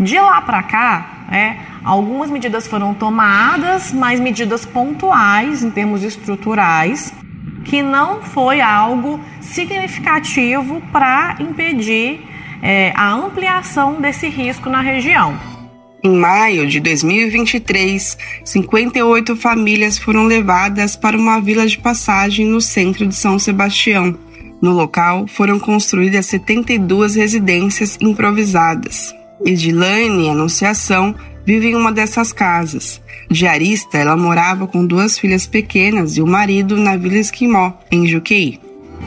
De 0.00 0.20
lá 0.20 0.42
para 0.42 0.62
cá, 0.62 1.06
é, 1.30 1.56
algumas 1.82 2.30
medidas 2.30 2.66
foram 2.66 2.92
tomadas, 2.92 3.90
mas 3.90 4.20
medidas 4.20 4.66
pontuais 4.66 5.64
em 5.64 5.70
termos 5.70 6.02
estruturais, 6.02 7.10
que 7.64 7.82
não 7.82 8.22
foi 8.22 8.60
algo 8.60 9.20
significativo 9.40 10.82
para 10.92 11.36
impedir 11.40 12.20
é, 12.62 12.92
a 12.94 13.12
ampliação 13.12 14.00
desse 14.00 14.28
risco 14.28 14.70
na 14.70 14.80
região. 14.80 15.38
Em 16.04 16.16
maio 16.16 16.66
de 16.66 16.80
2023, 16.80 18.18
58 18.44 19.36
famílias 19.36 19.98
foram 19.98 20.24
levadas 20.24 20.96
para 20.96 21.16
uma 21.16 21.40
vila 21.40 21.66
de 21.66 21.78
passagem 21.78 22.44
no 22.44 22.60
centro 22.60 23.06
de 23.06 23.14
São 23.14 23.38
Sebastião. 23.38 24.18
No 24.60 24.72
local, 24.72 25.26
foram 25.28 25.60
construídas 25.60 26.26
72 26.26 27.14
residências 27.14 27.96
improvisadas. 28.00 29.14
Edilane 29.44 30.28
Anunciação 30.28 31.14
vivem 31.44 31.72
em 31.72 31.76
uma 31.76 31.92
dessas 31.92 32.32
casas. 32.32 33.00
Diarista, 33.30 33.98
ela 33.98 34.16
morava 34.16 34.66
com 34.66 34.86
duas 34.86 35.18
filhas 35.18 35.46
pequenas 35.46 36.16
e 36.16 36.22
o 36.22 36.26
marido 36.26 36.76
na 36.76 36.96
Vila 36.96 37.16
Esquimó, 37.16 37.72
em 37.90 38.06
Juqueí. 38.06 38.60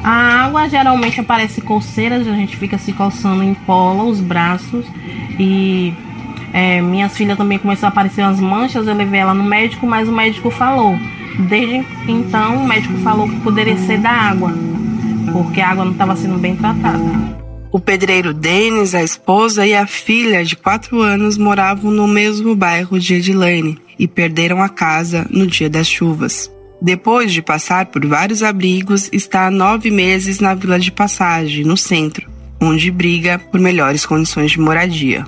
A 0.03 0.45
água 0.45 0.67
geralmente 0.67 1.19
aparece 1.19 1.61
coceiras, 1.61 2.27
a 2.27 2.33
gente 2.33 2.57
fica 2.57 2.77
se 2.77 2.91
coçando 2.91 3.43
em 3.43 3.53
pola 3.53 4.03
os 4.03 4.19
braços 4.19 4.85
e 5.39 5.93
é, 6.53 6.81
minhas 6.81 7.15
filhas 7.15 7.37
também 7.37 7.57
começou 7.57 7.87
a 7.87 7.89
aparecer 7.89 8.21
umas 8.21 8.39
manchas, 8.39 8.87
eu 8.87 8.93
levei 8.93 9.19
ela 9.19 9.33
no 9.33 9.43
médico, 9.43 9.85
mas 9.85 10.07
o 10.07 10.11
médico 10.11 10.49
falou. 10.49 10.97
Desde 11.49 11.85
então, 12.07 12.63
o 12.63 12.67
médico 12.67 12.97
falou 12.99 13.27
que 13.27 13.39
poderia 13.41 13.77
ser 13.77 13.97
da 13.97 14.11
água, 14.11 14.53
porque 15.33 15.59
a 15.59 15.69
água 15.69 15.85
não 15.85 15.91
estava 15.91 16.15
sendo 16.15 16.37
bem 16.37 16.55
tratada. 16.55 17.44
O 17.75 17.79
pedreiro 17.81 18.33
Denis, 18.33 18.95
a 18.95 19.03
esposa 19.03 19.67
e 19.67 19.75
a 19.75 19.85
filha 19.85 20.45
de 20.45 20.55
4 20.55 21.01
anos 21.01 21.37
moravam 21.37 21.91
no 21.91 22.07
mesmo 22.07 22.55
bairro 22.55 22.97
de 22.97 23.15
Edilane 23.15 23.77
e 23.99 24.07
perderam 24.07 24.63
a 24.63 24.69
casa 24.69 25.27
no 25.29 25.45
dia 25.45 25.69
das 25.69 25.85
chuvas. 25.85 26.49
Depois 26.81 27.33
de 27.33 27.41
passar 27.41 27.87
por 27.87 28.05
vários 28.07 28.41
abrigos, 28.43 29.09
está 29.11 29.47
há 29.47 29.51
nove 29.51 29.91
meses 29.91 30.39
na 30.39 30.53
Vila 30.53 30.79
de 30.79 30.89
Passagem, 30.89 31.65
no 31.65 31.75
centro, 31.75 32.31
onde 32.61 32.89
briga 32.89 33.37
por 33.37 33.59
melhores 33.59 34.05
condições 34.05 34.51
de 34.51 34.59
moradia. 34.61 35.25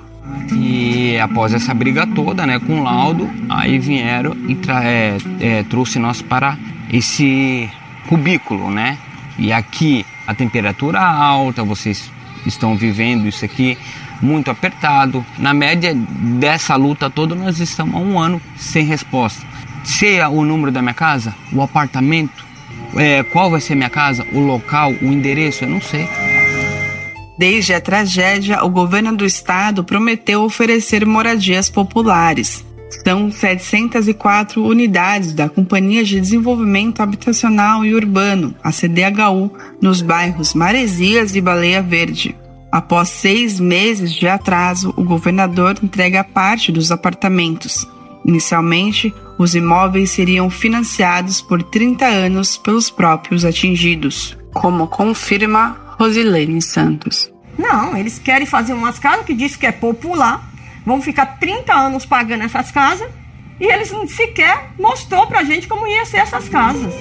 E 0.56 1.18
após 1.18 1.52
essa 1.52 1.74
briga 1.74 2.06
toda, 2.06 2.46
né, 2.46 2.58
com 2.58 2.80
o 2.80 2.82
laudo, 2.82 3.28
aí 3.50 3.78
vieram 3.78 4.34
e 4.48 4.56
é, 4.70 5.18
é, 5.38 5.62
trouxe 5.64 5.98
nós 5.98 6.22
para 6.22 6.56
esse 6.90 7.68
cubículo, 8.08 8.70
né? 8.70 8.96
E 9.38 9.52
aqui 9.52 10.06
a 10.26 10.34
temperatura 10.34 10.98
alta, 10.98 11.62
vocês 11.62 12.10
estão 12.48 12.76
vivendo 12.76 13.26
isso 13.26 13.44
aqui 13.44 13.78
muito 14.20 14.50
apertado. 14.50 15.24
Na 15.38 15.54
média 15.54 15.94
dessa 15.94 16.76
luta 16.76 17.08
toda, 17.08 17.34
nós 17.34 17.60
estamos 17.60 17.94
há 17.94 17.98
um 17.98 18.18
ano 18.18 18.40
sem 18.56 18.84
resposta. 18.84 19.46
Sei 19.84 20.20
o 20.20 20.44
número 20.44 20.70
da 20.70 20.82
minha 20.82 20.94
casa, 20.94 21.34
o 21.52 21.62
apartamento, 21.62 22.44
é, 22.96 23.22
qual 23.22 23.50
vai 23.50 23.60
ser 23.60 23.74
minha 23.74 23.90
casa, 23.90 24.26
o 24.32 24.40
local, 24.40 24.92
o 25.00 25.06
endereço, 25.06 25.64
eu 25.64 25.70
não 25.70 25.80
sei. 25.80 26.08
Desde 27.38 27.72
a 27.72 27.80
tragédia, 27.80 28.64
o 28.64 28.68
governo 28.68 29.16
do 29.16 29.24
estado 29.24 29.84
prometeu 29.84 30.42
oferecer 30.42 31.06
moradias 31.06 31.70
populares. 31.70 32.64
São 33.04 33.30
704 33.30 34.64
unidades 34.64 35.32
da 35.32 35.48
Companhia 35.48 36.02
de 36.02 36.20
Desenvolvimento 36.20 37.00
Habitacional 37.00 37.84
e 37.84 37.94
Urbano, 37.94 38.54
a 38.62 38.72
CDHU, 38.72 39.52
nos 39.80 40.00
bairros 40.00 40.54
Maresias 40.54 41.36
e 41.36 41.40
Baleia 41.40 41.82
Verde. 41.82 42.34
Após 42.72 43.08
seis 43.08 43.58
meses 43.58 44.12
de 44.12 44.28
atraso, 44.28 44.92
o 44.96 45.02
governador 45.02 45.76
entrega 45.82 46.22
parte 46.24 46.70
dos 46.70 46.90
apartamentos. 46.90 47.86
Inicialmente, 48.24 49.14
os 49.38 49.54
imóveis 49.54 50.10
seriam 50.10 50.50
financiados 50.50 51.40
por 51.40 51.62
30 51.62 52.04
anos 52.04 52.58
pelos 52.58 52.90
próprios 52.90 53.44
atingidos, 53.44 54.36
como 54.52 54.86
confirma 54.86 55.76
Rosilene 55.98 56.60
Santos. 56.60 57.32
Não, 57.56 57.96
eles 57.96 58.18
querem 58.18 58.46
fazer 58.46 58.72
umas 58.72 58.98
casas 58.98 59.24
que 59.24 59.34
diz 59.34 59.56
que 59.56 59.66
é 59.66 59.72
popular, 59.72 60.52
vão 60.88 61.02
ficar 61.02 61.38
30 61.38 61.72
anos 61.72 62.06
pagando 62.06 62.44
essas 62.44 62.72
casas 62.72 63.08
e 63.60 63.66
eles 63.66 63.92
sequer 64.10 64.70
mostrou 64.78 65.26
pra 65.26 65.44
gente 65.44 65.68
como 65.68 65.86
ia 65.86 66.04
ser 66.06 66.16
essas 66.16 66.48
casas. 66.48 66.94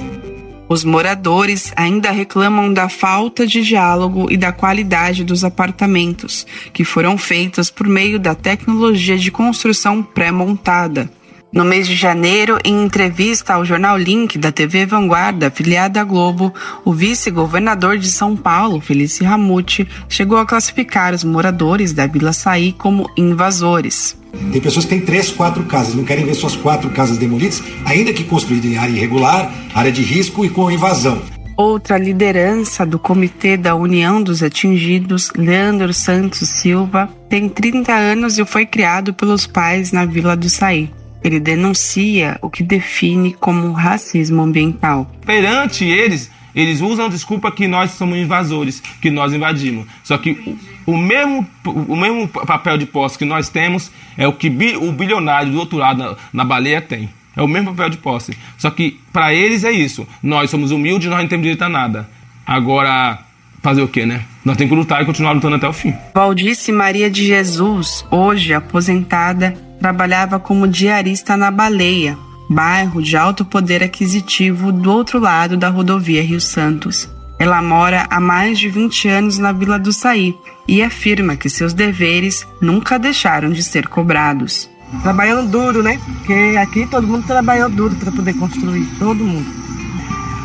Os 0.70 0.84
moradores 0.84 1.72
ainda 1.78 2.12
reclamam 2.12 2.74
da 2.74 2.90
falta 2.90 3.48
de 3.48 3.62
diálogo 3.62 4.28
e 4.30 4.36
da 4.36 4.52
qualidade 4.52 5.24
dos 5.24 5.46
apartamentos, 5.46 6.46
que 6.74 6.84
foram 6.84 7.18
feitos 7.18 7.70
por 7.72 7.88
meio 7.88 8.20
da 8.20 8.36
tecnologia 8.36 9.18
de 9.18 9.32
construção 9.32 10.04
pré-montada. 10.04 11.10
No 11.52 11.64
mês 11.64 11.88
de 11.88 11.96
janeiro, 11.96 12.60
em 12.64 12.84
entrevista 12.84 13.54
ao 13.54 13.64
jornal 13.64 13.98
Link 13.98 14.38
da 14.38 14.52
TV 14.52 14.86
Vanguarda, 14.86 15.48
afiliada 15.48 16.02
à 16.02 16.04
Globo, 16.04 16.54
o 16.84 16.92
vice-governador 16.92 17.98
de 17.98 18.12
São 18.12 18.36
Paulo, 18.36 18.82
Felice 18.82 19.24
Ramute, 19.24 19.88
chegou 20.10 20.38
a 20.38 20.46
classificar 20.46 21.14
os 21.14 21.24
moradores 21.24 21.94
da 21.94 22.06
Vila 22.06 22.34
Saí 22.34 22.74
como 22.74 23.10
invasores. 23.16 24.18
Tem 24.52 24.62
pessoas 24.62 24.84
que 24.86 24.90
têm 24.90 25.02
três, 25.02 25.32
quatro 25.32 25.64
casas, 25.64 25.96
não 25.96 26.04
querem 26.04 26.26
ver 26.26 26.36
suas 26.36 26.56
quatro 26.56 26.90
casas 26.90 27.18
demolidas, 27.18 27.64
ainda 27.86 28.12
que 28.12 28.26
construídas 28.26 28.70
em 28.70 28.78
área 28.78 28.92
irregular, 28.92 29.52
área 29.74 29.92
de 29.92 30.02
risco 30.02 30.44
e 30.44 30.50
com 30.50 30.70
invasão. 30.70 31.22
Outra 31.56 31.98
liderança 31.98 32.86
do 32.86 33.00
Comitê 33.00 33.58
da 33.58 33.74
União 33.74 34.22
dos 34.22 34.44
Atingidos, 34.44 35.32
Leandro 35.36 35.92
Santos 35.94 36.48
Silva, 36.50 37.10
tem 37.30 37.50
30 37.50 37.92
anos 37.94 38.38
e 38.38 38.46
foi 38.46 38.66
criado 38.66 39.14
pelos 39.14 39.48
pais 39.48 39.92
na 39.92 40.06
Vila 40.06 40.36
do 40.36 40.50
Saí. 40.50 40.92
Ele 41.24 41.40
denuncia 41.40 42.38
o 42.42 42.50
que 42.50 42.64
define 42.64 43.34
como 43.34 43.72
racismo 43.72 44.42
ambiental. 44.42 45.12
Perante 45.26 45.84
eles, 45.86 46.32
eles 46.56 46.82
usam 46.82 47.06
a 47.06 47.10
desculpa 47.10 47.52
que 47.52 47.68
nós 47.68 47.92
somos 47.92 48.18
invasores, 48.18 48.82
que 49.02 49.12
nós 49.12 49.34
invadimos. 49.34 49.86
Só 50.04 50.18
que 50.18 50.58
o, 50.86 50.98
mesmo, 50.98 51.48
o 51.66 51.96
mesmo 51.96 52.28
papel 52.28 52.78
de 52.78 52.86
posse 52.86 53.18
que 53.18 53.26
nós 53.26 53.50
temos 53.50 53.92
é 54.18 54.28
o 54.28 54.34
que 54.34 54.48
o 54.82 54.92
bilionário 54.92 55.52
do 55.52 55.60
outro 55.60 55.78
lado, 55.78 56.00
na, 56.00 56.16
na 56.34 56.44
baleia, 56.46 56.82
tem. 56.82 57.10
É 57.36 57.42
o 57.44 57.48
mesmo 57.48 57.70
papel 57.72 57.92
de 57.92 57.98
posse. 57.98 58.36
Só 58.58 58.72
que 58.72 59.00
para 59.14 59.34
eles 59.34 59.64
é 59.64 59.72
isso. 59.72 60.08
Nós 60.24 60.50
somos 60.50 60.72
humildes, 60.72 61.08
nós 61.10 61.20
não 61.20 61.28
temos 61.28 61.44
direito 61.44 61.62
a 61.62 61.70
nada. 61.70 62.10
Agora, 62.46 63.20
fazer 63.62 63.84
o 63.84 63.88
quê, 63.88 64.06
né? 64.06 64.24
Nós 64.44 64.58
temos 64.58 64.72
que 64.72 64.76
lutar 64.76 65.04
e 65.04 65.06
continuar 65.06 65.34
lutando 65.34 65.58
até 65.58 65.68
o 65.68 65.74
fim. 65.74 65.94
Valdice 66.16 66.72
Maria 66.72 67.12
de 67.12 67.28
Jesus, 67.28 68.04
hoje 68.10 68.54
aposentada, 68.54 69.54
trabalhava 69.80 70.40
como 70.40 70.68
diarista 70.68 71.38
na 71.38 71.52
Baleia, 71.52 72.18
bairro 72.50 73.02
de 73.02 73.16
alto 73.16 73.46
poder 73.46 73.84
aquisitivo 73.84 74.72
do 74.72 74.92
outro 74.92 75.20
lado 75.20 75.58
da 75.58 75.70
rodovia 75.70 76.24
Rio 76.24 76.42
Santos. 76.42 77.10
Ela 77.40 77.62
mora 77.62 78.08
há 78.10 78.20
mais 78.20 78.58
de 78.58 78.68
20 78.70 79.08
anos 79.08 79.38
na 79.38 79.52
Vila 79.52 79.78
do 79.78 79.94
Saí 79.94 80.36
e 80.68 80.82
afirma 80.82 81.36
que 81.36 81.50
seus 81.50 81.74
deveres 81.74 82.48
nunca 82.60 82.98
deixaram 82.98 83.52
de 83.52 83.64
ser 83.64 83.88
cobrados. 83.88 84.70
Trabalhando 85.04 85.50
duro, 85.50 85.84
né? 85.84 86.00
Porque 86.06 86.56
aqui 86.60 86.88
todo 86.88 87.06
mundo 87.06 87.28
trabalhou 87.28 87.70
duro 87.70 87.96
para 87.96 88.12
poder 88.12 88.34
construir, 88.34 88.86
todo 88.98 89.24
mundo 89.24 89.68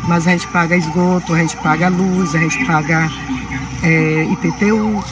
mas 0.07 0.27
a 0.27 0.31
gente 0.31 0.47
paga 0.47 0.75
esgoto, 0.75 1.33
a 1.33 1.39
gente 1.39 1.55
paga 1.57 1.87
luz, 1.87 2.35
a 2.35 2.39
gente 2.39 2.65
paga 2.65 3.09
é, 3.83 4.25
IPTU. 4.25 5.03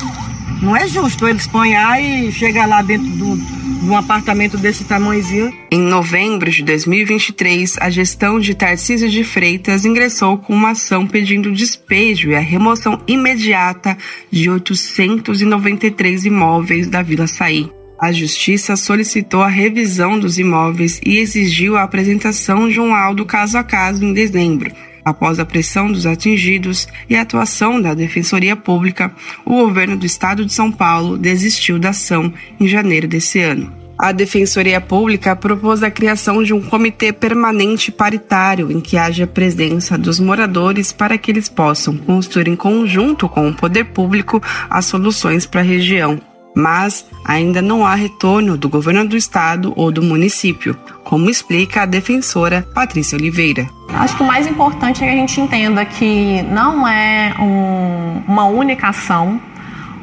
Não 0.61 0.75
é 0.75 0.87
justo 0.87 1.27
eles 1.27 1.47
ponhar 1.47 2.01
e 2.01 2.31
chegar 2.31 2.67
lá 2.67 2.81
dentro 2.81 3.09
do, 3.09 3.35
um 3.81 3.95
apartamento 3.95 4.57
desse 4.57 4.83
tamanhozinho. 4.83 5.51
Em 5.71 5.79
novembro 5.79 6.49
de 6.51 6.63
2023, 6.63 7.77
a 7.79 7.89
gestão 7.89 8.39
de 8.39 8.53
Tarcísio 8.53 9.09
de 9.09 9.23
Freitas 9.23 9.85
ingressou 9.85 10.37
com 10.37 10.53
uma 10.53 10.71
ação 10.71 11.07
pedindo 11.07 11.51
despejo 11.51 12.29
e 12.29 12.35
a 12.35 12.39
remoção 12.39 13.01
imediata 13.07 13.97
de 14.29 14.49
893 14.49 16.25
imóveis 16.25 16.87
da 16.87 17.01
Vila 17.01 17.27
Saí. 17.27 17.69
A 17.99 18.11
Justiça 18.11 18.75
solicitou 18.75 19.43
a 19.43 19.47
revisão 19.47 20.19
dos 20.19 20.39
imóveis 20.39 20.99
e 21.05 21.17
exigiu 21.17 21.77
a 21.77 21.83
apresentação 21.83 22.67
de 22.67 22.79
um 22.79 22.89
laudo 22.89 23.25
caso 23.25 23.57
a 23.57 23.63
caso 23.63 24.03
em 24.03 24.11
dezembro. 24.11 24.71
Após 25.03 25.39
a 25.39 25.45
pressão 25.45 25.91
dos 25.91 26.05
atingidos 26.05 26.87
e 27.09 27.15
a 27.15 27.21
atuação 27.21 27.81
da 27.81 27.93
Defensoria 27.93 28.55
Pública, 28.55 29.11
o 29.45 29.55
governo 29.55 29.97
do 29.97 30.05
estado 30.05 30.45
de 30.45 30.53
São 30.53 30.71
Paulo 30.71 31.17
desistiu 31.17 31.79
da 31.79 31.89
ação 31.89 32.33
em 32.59 32.67
janeiro 32.67 33.07
desse 33.07 33.39
ano. 33.39 33.81
A 33.97 34.11
Defensoria 34.11 34.81
Pública 34.81 35.35
propôs 35.35 35.83
a 35.83 35.91
criação 35.91 36.41
de 36.41 36.53
um 36.53 36.61
comitê 36.61 37.13
permanente 37.13 37.91
paritário 37.91 38.71
em 38.71 38.81
que 38.81 38.97
haja 38.97 39.27
presença 39.27 39.95
dos 39.95 40.19
moradores 40.19 40.91
para 40.91 41.19
que 41.19 41.29
eles 41.29 41.47
possam 41.47 41.95
construir 41.95 42.47
em 42.47 42.55
conjunto 42.55 43.29
com 43.29 43.47
o 43.47 43.53
poder 43.53 43.85
público 43.85 44.41
as 44.67 44.85
soluções 44.85 45.45
para 45.45 45.61
a 45.61 45.63
região 45.63 46.19
mas 46.55 47.05
ainda 47.25 47.61
não 47.61 47.85
há 47.85 47.95
retorno 47.95 48.57
do 48.57 48.69
governo 48.69 49.07
do 49.07 49.15
estado 49.15 49.73
ou 49.75 49.91
do 49.91 50.01
município, 50.01 50.77
como 51.03 51.29
explica 51.29 51.83
a 51.83 51.85
defensora 51.85 52.67
Patrícia 52.73 53.17
Oliveira. 53.17 53.67
Acho 53.93 54.15
que 54.15 54.23
o 54.23 54.25
mais 54.25 54.47
importante 54.47 55.03
é 55.03 55.07
que 55.07 55.13
a 55.13 55.15
gente 55.15 55.39
entenda 55.39 55.85
que 55.85 56.41
não 56.43 56.87
é 56.87 57.33
um, 57.39 58.21
uma 58.27 58.45
única 58.45 58.89
ação 58.89 59.39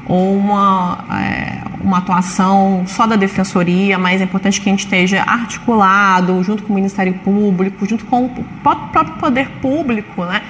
ou 0.06 0.36
uma, 0.36 1.04
é, 1.12 1.58
uma 1.82 1.98
atuação 1.98 2.84
só 2.86 3.06
da 3.06 3.14
defensoria, 3.14 3.98
mas 3.98 4.20
é 4.20 4.24
importante 4.24 4.60
que 4.60 4.68
a 4.68 4.72
gente 4.72 4.84
esteja 4.84 5.22
articulado 5.22 6.42
junto 6.42 6.62
com 6.62 6.72
o 6.72 6.76
Ministério 6.76 7.14
Público, 7.14 7.86
junto 7.86 8.06
com 8.06 8.24
o 8.24 8.44
próprio 8.62 9.16
poder 9.18 9.48
público, 9.60 10.24
né? 10.24 10.42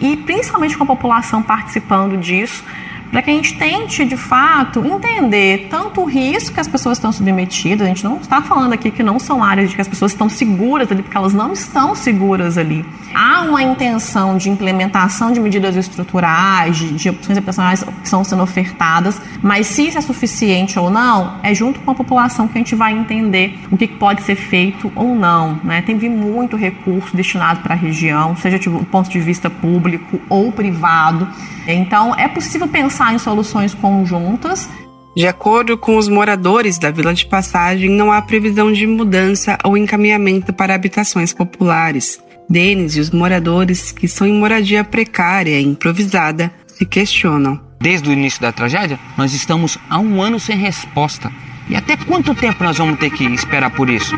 E 0.00 0.16
principalmente 0.16 0.76
com 0.76 0.84
a 0.84 0.86
população 0.86 1.42
participando 1.42 2.18
disso 2.18 2.62
para 3.10 3.22
que 3.22 3.30
a 3.30 3.34
gente 3.34 3.56
tente, 3.56 4.04
de 4.04 4.16
fato, 4.16 4.84
entender 4.84 5.68
tanto 5.70 6.02
o 6.02 6.04
risco 6.04 6.54
que 6.54 6.60
as 6.60 6.68
pessoas 6.68 6.98
estão 6.98 7.12
submetidas. 7.12 7.86
A 7.86 7.88
gente 7.88 8.04
não 8.04 8.18
está 8.18 8.42
falando 8.42 8.72
aqui 8.72 8.90
que 8.90 9.02
não 9.02 9.18
são 9.18 9.42
áreas 9.42 9.70
de 9.70 9.74
que 9.74 9.80
as 9.80 9.88
pessoas 9.88 10.12
estão 10.12 10.28
seguras 10.28 10.90
ali, 10.90 11.02
porque 11.02 11.16
elas 11.16 11.32
não 11.32 11.52
estão 11.52 11.94
seguras 11.94 12.58
ali. 12.58 12.84
Há 13.14 13.42
uma 13.42 13.62
intenção 13.62 14.36
de 14.36 14.50
implementação 14.50 15.32
de 15.32 15.40
medidas 15.40 15.76
estruturais, 15.76 16.76
de, 16.76 16.92
de 16.92 17.08
opções 17.08 17.38
operacionais 17.38 17.82
que 17.82 17.90
estão 18.04 18.22
sendo 18.22 18.42
ofertadas, 18.42 19.20
mas 19.42 19.66
se 19.66 19.86
isso 19.86 19.96
é 19.96 20.00
suficiente 20.00 20.78
ou 20.78 20.90
não, 20.90 21.38
é 21.42 21.54
junto 21.54 21.80
com 21.80 21.90
a 21.90 21.94
população 21.94 22.46
que 22.46 22.58
a 22.58 22.60
gente 22.60 22.74
vai 22.74 22.92
entender 22.92 23.58
o 23.70 23.76
que 23.76 23.86
pode 23.86 24.22
ser 24.22 24.36
feito 24.36 24.92
ou 24.94 25.14
não. 25.14 25.58
Né? 25.64 25.80
Tem 25.80 25.96
vindo 25.96 26.16
muito 26.16 26.56
recurso 26.56 27.16
destinado 27.16 27.60
para 27.60 27.74
a 27.74 27.76
região, 27.76 28.36
seja 28.36 28.58
do 28.58 28.84
ponto 28.84 29.08
de 29.08 29.20
vista 29.20 29.48
público 29.48 30.20
ou 30.28 30.52
privado. 30.52 31.28
Então, 31.66 32.14
é 32.16 32.28
possível 32.28 32.68
pensar 32.68 33.05
em 33.14 33.18
soluções 33.18 33.74
conjuntas. 33.74 34.68
De 35.16 35.26
acordo 35.26 35.78
com 35.78 35.96
os 35.96 36.08
moradores 36.08 36.78
da 36.78 36.90
Vila 36.90 37.14
de 37.14 37.24
Passagem, 37.24 37.88
não 37.88 38.12
há 38.12 38.20
previsão 38.20 38.70
de 38.70 38.86
mudança 38.86 39.56
ou 39.64 39.76
encaminhamento 39.76 40.52
para 40.52 40.74
habitações 40.74 41.32
populares. 41.32 42.20
Denis 42.48 42.96
e 42.96 43.00
os 43.00 43.10
moradores 43.10 43.90
que 43.90 44.06
são 44.06 44.26
em 44.26 44.38
moradia 44.38 44.84
precária 44.84 45.58
e 45.58 45.64
improvisada 45.64 46.52
se 46.66 46.84
questionam. 46.84 47.58
Desde 47.80 48.08
o 48.08 48.12
início 48.12 48.40
da 48.40 48.52
tragédia, 48.52 48.98
nós 49.16 49.32
estamos 49.32 49.78
há 49.88 49.98
um 49.98 50.20
ano 50.20 50.38
sem 50.38 50.56
resposta. 50.56 51.32
E 51.68 51.74
até 51.74 51.96
quanto 51.96 52.34
tempo 52.34 52.62
nós 52.62 52.78
vamos 52.78 52.98
ter 52.98 53.10
que 53.10 53.24
esperar 53.24 53.70
por 53.70 53.88
isso? 53.88 54.14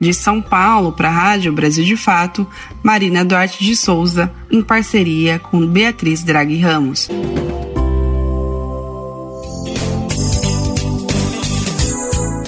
De 0.00 0.12
São 0.12 0.42
Paulo 0.42 0.92
para 0.92 1.08
a 1.08 1.12
Rádio 1.12 1.52
Brasil 1.52 1.84
de 1.84 1.96
Fato, 1.96 2.46
Marina 2.82 3.24
Duarte 3.24 3.62
de 3.62 3.76
Souza, 3.76 4.32
em 4.50 4.62
parceria 4.62 5.38
com 5.38 5.66
Beatriz 5.66 6.22
Draghi 6.22 6.58
Ramos. 6.58 7.08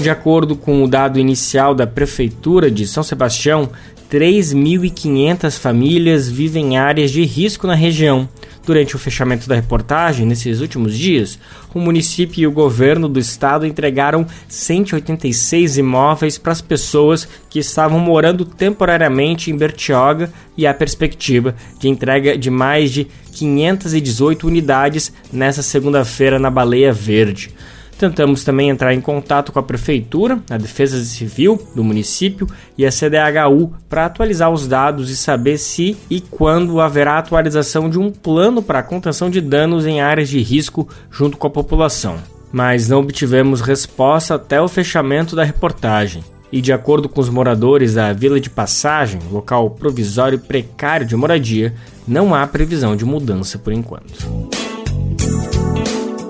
De 0.02 0.10
acordo 0.10 0.56
com 0.56 0.82
o 0.82 0.88
dado 0.88 1.20
inicial 1.20 1.76
da 1.76 1.86
Prefeitura 1.86 2.68
de 2.68 2.88
São 2.88 3.04
Sebastião, 3.04 3.70
3.500 4.10 5.56
famílias 5.56 6.28
vivem 6.28 6.74
em 6.74 6.76
áreas 6.76 7.12
de 7.12 7.24
risco 7.24 7.68
na 7.68 7.76
região. 7.76 8.28
Durante 8.66 8.96
o 8.96 8.98
fechamento 8.98 9.48
da 9.48 9.54
reportagem, 9.54 10.26
nesses 10.26 10.60
últimos 10.60 10.98
dias, 10.98 11.38
o 11.72 11.78
município 11.78 12.42
e 12.42 12.46
o 12.48 12.50
governo 12.50 13.08
do 13.08 13.20
estado 13.20 13.64
entregaram 13.64 14.26
186 14.48 15.78
imóveis 15.78 16.36
para 16.36 16.50
as 16.50 16.60
pessoas 16.60 17.28
que 17.48 17.60
estavam 17.60 18.00
morando 18.00 18.44
temporariamente 18.44 19.52
em 19.52 19.56
Bertioga 19.56 20.32
e 20.56 20.66
a 20.66 20.74
perspectiva 20.74 21.54
de 21.78 21.88
entrega 21.88 22.36
de 22.36 22.50
mais 22.50 22.90
de 22.90 23.06
518 23.30 24.48
unidades 24.48 25.12
nesta 25.32 25.62
segunda-feira 25.62 26.40
na 26.40 26.50
Baleia 26.50 26.92
Verde. 26.92 27.54
Tentamos 28.02 28.42
também 28.42 28.68
entrar 28.68 28.92
em 28.92 29.00
contato 29.00 29.52
com 29.52 29.60
a 29.60 29.62
Prefeitura, 29.62 30.42
a 30.50 30.56
Defesa 30.56 30.98
Civil 31.04 31.68
do 31.72 31.84
município 31.84 32.48
e 32.76 32.84
a 32.84 32.90
CDHU 32.90 33.72
para 33.88 34.06
atualizar 34.06 34.50
os 34.50 34.66
dados 34.66 35.08
e 35.08 35.16
saber 35.16 35.56
se 35.56 35.96
e 36.10 36.20
quando 36.20 36.80
haverá 36.80 37.18
atualização 37.18 37.88
de 37.88 38.00
um 38.00 38.10
plano 38.10 38.60
para 38.60 38.80
a 38.80 38.82
contenção 38.82 39.30
de 39.30 39.40
danos 39.40 39.86
em 39.86 40.00
áreas 40.00 40.28
de 40.28 40.40
risco 40.40 40.88
junto 41.12 41.36
com 41.36 41.46
a 41.46 41.50
população. 41.50 42.16
Mas 42.50 42.88
não 42.88 42.98
obtivemos 42.98 43.60
resposta 43.60 44.34
até 44.34 44.60
o 44.60 44.66
fechamento 44.66 45.36
da 45.36 45.44
reportagem. 45.44 46.24
E 46.50 46.60
de 46.60 46.72
acordo 46.72 47.08
com 47.08 47.20
os 47.20 47.28
moradores 47.28 47.94
da 47.94 48.12
Vila 48.12 48.40
de 48.40 48.50
Passagem, 48.50 49.20
local 49.30 49.70
provisório 49.70 50.40
precário 50.40 51.06
de 51.06 51.14
moradia, 51.14 51.72
não 52.06 52.34
há 52.34 52.44
previsão 52.48 52.96
de 52.96 53.04
mudança 53.04 53.60
por 53.60 53.72
enquanto. 53.72 54.60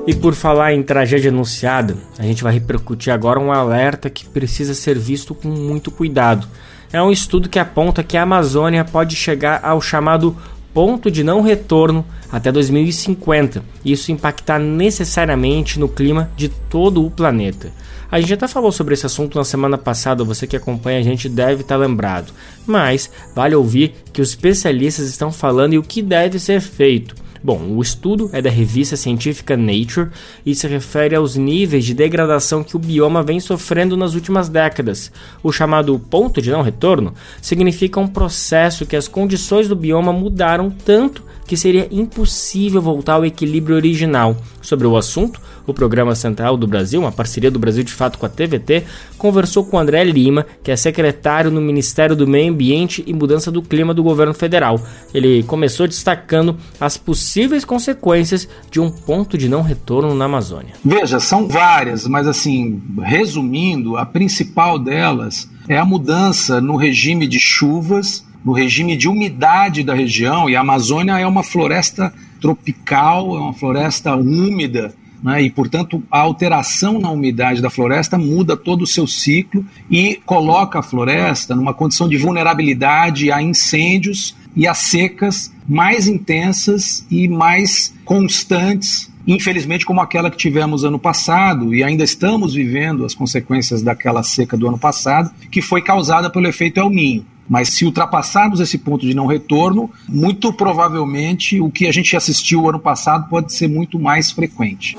E 0.04 0.12
por 0.12 0.34
falar 0.34 0.74
em 0.74 0.82
tragédia 0.82 1.30
anunciada, 1.30 1.96
a 2.18 2.24
gente 2.24 2.42
vai 2.42 2.52
repercutir 2.52 3.12
agora 3.12 3.38
um 3.38 3.52
alerta 3.52 4.10
que 4.10 4.26
precisa 4.26 4.74
ser 4.74 4.98
visto 4.98 5.32
com 5.32 5.46
muito 5.48 5.92
cuidado. 5.92 6.48
É 6.92 7.00
um 7.00 7.12
estudo 7.12 7.48
que 7.48 7.58
aponta 7.58 8.02
que 8.02 8.16
a 8.16 8.22
Amazônia 8.24 8.84
pode 8.84 9.14
chegar 9.14 9.60
ao 9.62 9.80
chamado 9.80 10.36
ponto 10.74 11.08
de 11.08 11.22
não 11.22 11.40
retorno 11.40 12.04
até 12.32 12.50
2050, 12.50 13.62
e 13.84 13.92
isso 13.92 14.10
impactar 14.10 14.58
necessariamente 14.58 15.78
no 15.78 15.88
clima 15.88 16.30
de 16.36 16.48
todo 16.48 17.06
o 17.06 17.10
planeta. 17.10 17.70
A 18.10 18.20
gente 18.20 18.34
até 18.34 18.48
falou 18.48 18.72
sobre 18.72 18.94
esse 18.94 19.06
assunto 19.06 19.38
na 19.38 19.44
semana 19.44 19.78
passada, 19.78 20.24
você 20.24 20.46
que 20.48 20.56
acompanha 20.56 20.98
a 20.98 21.02
gente 21.02 21.28
deve 21.28 21.60
estar 21.60 21.76
lembrado, 21.76 22.32
mas 22.66 23.08
vale 23.36 23.54
ouvir 23.54 23.94
que 24.12 24.20
os 24.20 24.30
especialistas 24.30 25.06
estão 25.06 25.30
falando 25.30 25.74
e 25.74 25.78
o 25.78 25.82
que 25.82 26.02
deve 26.02 26.40
ser 26.40 26.60
feito. 26.60 27.21
Bom, 27.44 27.74
o 27.74 27.82
estudo 27.82 28.30
é 28.32 28.40
da 28.40 28.48
revista 28.48 28.96
científica 28.96 29.56
Nature 29.56 30.10
e 30.46 30.54
se 30.54 30.68
refere 30.68 31.16
aos 31.16 31.34
níveis 31.34 31.84
de 31.84 31.92
degradação 31.92 32.62
que 32.62 32.76
o 32.76 32.78
bioma 32.78 33.20
vem 33.20 33.40
sofrendo 33.40 33.96
nas 33.96 34.14
últimas 34.14 34.48
décadas. 34.48 35.10
O 35.42 35.50
chamado 35.50 35.98
ponto 35.98 36.40
de 36.40 36.52
não 36.52 36.62
retorno 36.62 37.14
significa 37.40 37.98
um 37.98 38.06
processo 38.06 38.86
que 38.86 38.94
as 38.94 39.08
condições 39.08 39.66
do 39.66 39.74
bioma 39.74 40.12
mudaram 40.12 40.70
tanto 40.70 41.24
que 41.44 41.56
seria 41.56 41.88
impossível 41.90 42.80
voltar 42.80 43.14
ao 43.14 43.26
equilíbrio 43.26 43.74
original. 43.74 44.36
Sobre 44.60 44.86
o 44.86 44.96
assunto, 44.96 45.40
O 45.66 45.74
programa 45.74 46.14
Central 46.14 46.56
do 46.56 46.66
Brasil, 46.66 47.00
uma 47.00 47.12
parceria 47.12 47.50
do 47.50 47.58
Brasil 47.58 47.84
de 47.84 47.92
Fato 47.92 48.18
com 48.18 48.26
a 48.26 48.28
TVT, 48.28 48.84
conversou 49.16 49.64
com 49.64 49.78
André 49.78 50.04
Lima, 50.04 50.46
que 50.62 50.70
é 50.70 50.76
secretário 50.76 51.50
no 51.50 51.60
Ministério 51.60 52.16
do 52.16 52.26
Meio 52.26 52.52
Ambiente 52.52 53.02
e 53.06 53.12
Mudança 53.12 53.50
do 53.50 53.62
Clima 53.62 53.94
do 53.94 54.02
governo 54.02 54.34
federal. 54.34 54.80
Ele 55.14 55.42
começou 55.44 55.86
destacando 55.86 56.56
as 56.80 56.96
possíveis 56.96 57.64
consequências 57.64 58.48
de 58.70 58.80
um 58.80 58.90
ponto 58.90 59.38
de 59.38 59.48
não 59.48 59.62
retorno 59.62 60.14
na 60.14 60.24
Amazônia. 60.24 60.74
Veja, 60.84 61.20
são 61.20 61.46
várias, 61.46 62.06
mas 62.06 62.26
assim, 62.26 62.82
resumindo, 63.02 63.96
a 63.96 64.04
principal 64.04 64.78
delas 64.78 65.48
é 65.68 65.78
a 65.78 65.84
mudança 65.84 66.60
no 66.60 66.76
regime 66.76 67.26
de 67.26 67.38
chuvas, 67.38 68.24
no 68.44 68.52
regime 68.52 68.96
de 68.96 69.08
umidade 69.08 69.84
da 69.84 69.94
região, 69.94 70.50
e 70.50 70.56
a 70.56 70.60
Amazônia 70.60 71.18
é 71.18 71.26
uma 71.26 71.44
floresta 71.44 72.12
tropical, 72.40 73.36
é 73.36 73.38
uma 73.38 73.54
floresta 73.54 74.16
úmida, 74.16 74.92
né? 75.22 75.42
e, 75.42 75.50
portanto, 75.50 76.02
a 76.10 76.18
alteração 76.18 76.98
na 76.98 77.10
umidade 77.10 77.62
da 77.62 77.70
floresta 77.70 78.18
muda 78.18 78.56
todo 78.56 78.82
o 78.82 78.86
seu 78.86 79.06
ciclo 79.06 79.64
e 79.90 80.20
coloca 80.26 80.78
a 80.78 80.82
floresta 80.82 81.54
numa 81.54 81.74
condição 81.74 82.08
de 82.08 82.16
vulnerabilidade 82.16 83.30
a 83.30 83.40
incêndios 83.40 84.34
e 84.56 84.66
a 84.66 84.74
secas 84.74 85.52
mais 85.68 86.08
intensas 86.08 87.06
e 87.10 87.28
mais 87.28 87.94
constantes 88.04 89.11
infelizmente 89.26 89.86
como 89.86 90.00
aquela 90.00 90.30
que 90.30 90.36
tivemos 90.36 90.84
ano 90.84 90.98
passado 90.98 91.74
e 91.74 91.82
ainda 91.82 92.04
estamos 92.04 92.54
vivendo 92.54 93.04
as 93.04 93.14
consequências 93.14 93.82
daquela 93.82 94.22
seca 94.22 94.56
do 94.56 94.68
ano 94.68 94.78
passado, 94.78 95.30
que 95.50 95.62
foi 95.62 95.82
causada 95.82 96.30
pelo 96.30 96.46
efeito 96.46 96.80
El 96.80 96.90
Ninho. 96.90 97.26
Mas 97.48 97.70
se 97.70 97.84
ultrapassarmos 97.84 98.60
esse 98.60 98.78
ponto 98.78 99.06
de 99.06 99.14
não 99.14 99.26
retorno, 99.26 99.90
muito 100.08 100.52
provavelmente 100.52 101.60
o 101.60 101.70
que 101.70 101.86
a 101.86 101.92
gente 101.92 102.16
assistiu 102.16 102.68
ano 102.68 102.78
passado 102.78 103.28
pode 103.28 103.52
ser 103.52 103.68
muito 103.68 103.98
mais 103.98 104.30
frequente. 104.30 104.96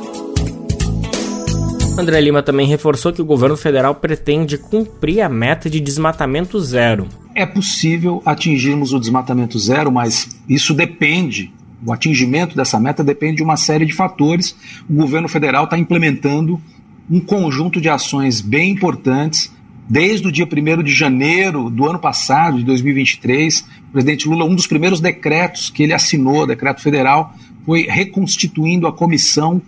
André 1.98 2.20
Lima 2.22 2.42
também 2.42 2.68
reforçou 2.68 3.14
que 3.14 3.22
o 3.22 3.26
governo 3.26 3.56
federal 3.56 3.94
pretende 3.94 4.58
cumprir 4.58 5.22
a 5.22 5.30
meta 5.30 5.70
de 5.70 5.80
desmatamento 5.80 6.60
zero. 6.60 7.08
É 7.36 7.46
possível 7.46 8.22
atingirmos 8.26 8.94
o 8.94 9.00
desmatamento 9.00 9.60
zero, 9.60 9.92
mas 9.92 10.28
isso 10.50 10.74
depende. 10.74 11.52
O 11.86 11.92
atingimento 11.92 12.56
dessa 12.56 12.80
meta 12.80 13.04
depende 13.04 13.38
de 13.38 13.44
uma 13.44 13.58
série 13.58 13.86
de 13.86 13.94
fatores. 13.94 14.56
O 14.90 14.94
governo 14.94 15.28
federal 15.28 15.66
está 15.66 15.78
implementando 15.78 16.62
um 17.10 17.20
conjunto 17.20 17.82
de 17.82 17.90
ações 17.90 18.42
bem 18.42 18.72
importantes 18.72 19.52
Desde 19.88 20.28
o 20.28 20.32
dia 20.32 20.48
1 20.48 20.82
de 20.82 20.94
janeiro 20.94 21.70
do 21.70 21.88
ano 21.88 22.00
passado, 22.00 22.58
de 22.58 22.64
2023, 22.64 23.60
o 23.90 23.92
presidente 23.92 24.28
Lula, 24.30 24.46
um 24.46 24.56
dos 24.56 24.66
primeiros 24.66 25.02
decretos 25.02 25.70
que 25.70 25.84
ele 25.84 25.94
assinou, 25.94 26.48
decreto 26.48 26.82
federal, 26.82 27.36
foi 27.66 27.84
reconstituindo 27.84 28.88
a 28.88 28.94
comissão 28.94 29.62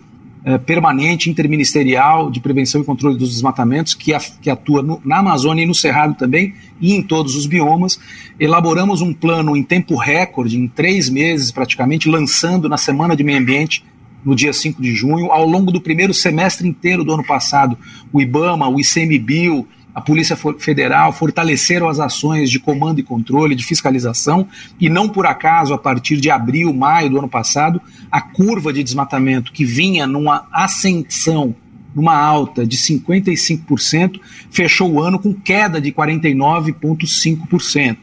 eh, 0.48 0.58
permanente 0.58 1.28
interministerial 1.28 2.30
de 2.30 2.38
prevenção 2.38 2.80
e 2.80 2.84
controle 2.84 3.18
dos 3.18 3.30
desmatamentos, 3.30 3.94
que, 3.94 4.14
a, 4.14 4.20
que 4.20 4.48
atua 4.48 4.80
no, 4.80 5.02
na 5.04 5.18
Amazônia 5.18 5.64
e 5.64 5.66
no 5.66 5.74
Cerrado 5.74 6.14
também, 6.14 6.54
e 6.80 6.94
em 6.94 7.02
todos 7.02 7.34
os 7.34 7.46
biomas. 7.46 7.98
Elaboramos 8.38 9.00
um 9.00 9.12
plano 9.12 9.56
em 9.56 9.64
tempo 9.64 9.96
recorde, 9.96 10.56
em 10.56 10.68
três 10.68 11.08
meses 11.08 11.50
praticamente, 11.50 12.08
lançando 12.08 12.68
na 12.68 12.76
Semana 12.76 13.16
de 13.16 13.24
Meio 13.24 13.40
Ambiente 13.40 13.82
no 14.24 14.36
dia 14.36 14.52
5 14.52 14.80
de 14.80 14.94
junho. 14.94 15.32
Ao 15.32 15.44
longo 15.44 15.72
do 15.72 15.80
primeiro 15.80 16.14
semestre 16.14 16.68
inteiro 16.68 17.02
do 17.02 17.12
ano 17.12 17.26
passado, 17.26 17.76
o 18.12 18.20
IBAMA, 18.20 18.68
o 18.68 18.78
ICMBio, 18.78 19.66
a 19.96 20.00
Polícia 20.02 20.36
Federal 20.58 21.10
fortaleceram 21.10 21.88
as 21.88 21.98
ações 21.98 22.50
de 22.50 22.60
comando 22.60 23.00
e 23.00 23.02
controle, 23.02 23.54
de 23.54 23.64
fiscalização, 23.64 24.46
e 24.78 24.90
não 24.90 25.08
por 25.08 25.24
acaso, 25.24 25.72
a 25.72 25.78
partir 25.78 26.18
de 26.18 26.28
abril, 26.28 26.74
maio 26.74 27.08
do 27.08 27.18
ano 27.18 27.30
passado, 27.30 27.80
a 28.12 28.20
curva 28.20 28.74
de 28.74 28.82
desmatamento 28.82 29.50
que 29.50 29.64
vinha 29.64 30.06
numa 30.06 30.46
ascensão, 30.52 31.56
numa 31.94 32.14
alta 32.14 32.66
de 32.66 32.76
55%, 32.76 34.20
fechou 34.50 34.92
o 34.92 35.00
ano 35.00 35.18
com 35.18 35.32
queda 35.32 35.80
de 35.80 35.90
49,5%. 35.90 37.96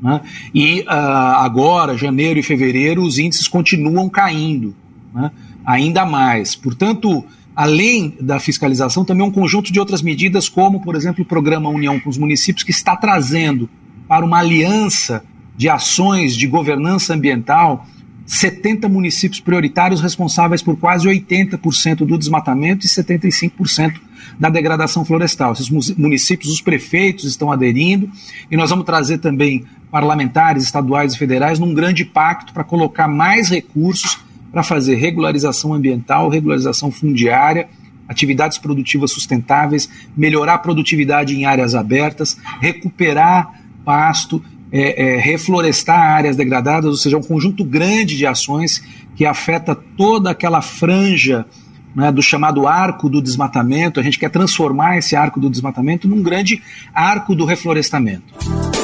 Né? 0.00 0.22
E 0.54 0.80
uh, 0.80 0.84
agora, 0.88 1.94
janeiro 1.94 2.40
e 2.40 2.42
fevereiro, 2.42 3.02
os 3.02 3.18
índices 3.18 3.46
continuam 3.46 4.08
caindo, 4.08 4.74
né? 5.14 5.30
ainda 5.62 6.06
mais. 6.06 6.56
Portanto, 6.56 7.22
além 7.54 8.16
da 8.20 8.40
fiscalização, 8.40 9.04
também 9.04 9.26
um 9.26 9.30
conjunto 9.30 9.72
de 9.72 9.78
outras 9.78 10.02
medidas, 10.02 10.48
como, 10.48 10.80
por 10.80 10.96
exemplo, 10.96 11.22
o 11.22 11.26
programa 11.26 11.68
União 11.68 12.00
com 12.00 12.10
os 12.10 12.18
Municípios, 12.18 12.64
que 12.64 12.70
está 12.70 12.96
trazendo 12.96 13.68
para 14.08 14.24
uma 14.24 14.38
aliança 14.38 15.24
de 15.56 15.68
ações 15.68 16.36
de 16.36 16.46
governança 16.46 17.14
ambiental 17.14 17.86
70 18.26 18.88
municípios 18.88 19.40
prioritários 19.40 20.00
responsáveis 20.00 20.62
por 20.62 20.76
quase 20.76 21.06
80% 21.06 22.06
do 22.06 22.18
desmatamento 22.18 22.86
e 22.86 22.88
75% 22.88 24.00
da 24.38 24.48
degradação 24.48 25.04
florestal. 25.04 25.52
Esses 25.52 25.68
municípios, 25.96 26.50
os 26.50 26.60
prefeitos 26.60 27.24
estão 27.24 27.52
aderindo 27.52 28.10
e 28.50 28.56
nós 28.56 28.70
vamos 28.70 28.86
trazer 28.86 29.18
também 29.18 29.64
parlamentares 29.90 30.64
estaduais 30.64 31.14
e 31.14 31.18
federais 31.18 31.58
num 31.58 31.74
grande 31.74 32.04
pacto 32.04 32.52
para 32.52 32.64
colocar 32.64 33.06
mais 33.06 33.50
recursos 33.50 34.18
para 34.54 34.62
fazer 34.62 34.94
regularização 34.94 35.74
ambiental, 35.74 36.28
regularização 36.28 36.88
fundiária, 36.88 37.68
atividades 38.08 38.56
produtivas 38.56 39.10
sustentáveis, 39.10 39.90
melhorar 40.16 40.54
a 40.54 40.58
produtividade 40.58 41.34
em 41.34 41.44
áreas 41.44 41.74
abertas, 41.74 42.38
recuperar 42.60 43.60
pasto, 43.84 44.40
é, 44.70 45.14
é, 45.14 45.18
reflorestar 45.18 46.00
áreas 46.00 46.36
degradadas, 46.36 46.86
ou 46.86 46.96
seja, 46.96 47.18
um 47.18 47.22
conjunto 47.22 47.64
grande 47.64 48.16
de 48.16 48.26
ações 48.26 48.80
que 49.16 49.26
afeta 49.26 49.74
toda 49.74 50.30
aquela 50.30 50.62
franja 50.62 51.44
né, 51.92 52.12
do 52.12 52.22
chamado 52.22 52.68
arco 52.68 53.08
do 53.08 53.20
desmatamento. 53.20 53.98
A 53.98 54.04
gente 54.04 54.20
quer 54.20 54.30
transformar 54.30 54.98
esse 54.98 55.16
arco 55.16 55.40
do 55.40 55.50
desmatamento 55.50 56.06
num 56.06 56.22
grande 56.22 56.62
arco 56.94 57.34
do 57.34 57.44
reflorestamento. 57.44 58.83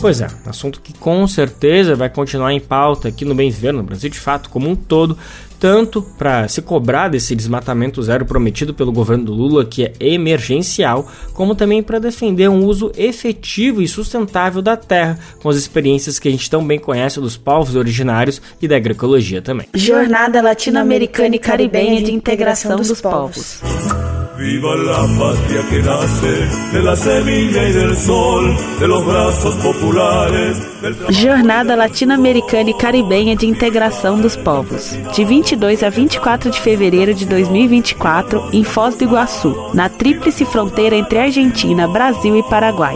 Pois 0.00 0.20
é, 0.20 0.28
assunto 0.46 0.80
que 0.80 0.92
com 0.94 1.26
certeza 1.26 1.96
vai 1.96 2.08
continuar 2.08 2.52
em 2.52 2.60
pauta 2.60 3.08
aqui 3.08 3.24
no 3.24 3.34
Bem 3.34 3.50
Viver, 3.50 3.72
no 3.72 3.82
Brasil 3.82 4.08
de 4.08 4.18
fato 4.18 4.48
como 4.48 4.68
um 4.68 4.76
todo, 4.76 5.18
tanto 5.58 6.02
para 6.02 6.46
se 6.46 6.62
cobrar 6.62 7.08
desse 7.08 7.34
desmatamento 7.34 8.00
zero 8.00 8.24
prometido 8.24 8.72
pelo 8.72 8.92
governo 8.92 9.24
do 9.24 9.34
Lula, 9.34 9.64
que 9.64 9.84
é 9.84 9.92
emergencial, 10.00 11.10
como 11.34 11.54
também 11.54 11.82
para 11.82 11.98
defender 11.98 12.48
um 12.48 12.64
uso 12.64 12.92
efetivo 12.96 13.82
e 13.82 13.88
sustentável 13.88 14.62
da 14.62 14.76
terra, 14.76 15.18
com 15.42 15.48
as 15.48 15.56
experiências 15.56 16.20
que 16.20 16.28
a 16.28 16.30
gente 16.30 16.48
tão 16.48 16.64
bem 16.64 16.78
conhece 16.78 17.20
dos 17.20 17.36
povos 17.36 17.74
originários 17.74 18.40
e 18.62 18.68
da 18.68 18.76
agroecologia 18.76 19.42
também. 19.42 19.66
Jornada 19.74 20.40
Latino-Americana 20.40 21.34
e 21.34 21.38
Caribenha 21.40 22.00
de 22.02 22.12
Integração 22.12 22.76
dos 22.76 23.00
Povos. 23.00 23.60
Viva 24.38 24.76
la 24.76 25.00
patria 25.18 25.64
que 25.68 25.82
nace 25.82 26.48
de 26.72 26.80
la 26.80 26.94
semilla 26.94 27.68
y 27.68 27.72
del 27.72 27.96
sol, 27.96 28.54
de 28.78 28.86
los 28.86 29.04
brazos 29.04 29.56
populares. 29.56 30.56
Jornada 31.10 31.74
Latino-Americana 31.74 32.70
e 32.70 32.74
Caribenha 32.74 33.34
de 33.34 33.48
Integração 33.48 34.20
dos 34.20 34.36
Povos, 34.36 34.96
de 35.12 35.24
22 35.24 35.82
a 35.82 35.90
24 35.90 36.52
de 36.52 36.60
fevereiro 36.60 37.14
de 37.14 37.26
2024, 37.26 38.50
em 38.52 38.62
Foz 38.62 38.94
do 38.94 39.02
Iguaçu, 39.02 39.72
na 39.74 39.88
tríplice 39.88 40.44
fronteira 40.44 40.94
entre 40.94 41.18
Argentina, 41.18 41.88
Brasil 41.88 42.36
e 42.36 42.42
Paraguai 42.44 42.94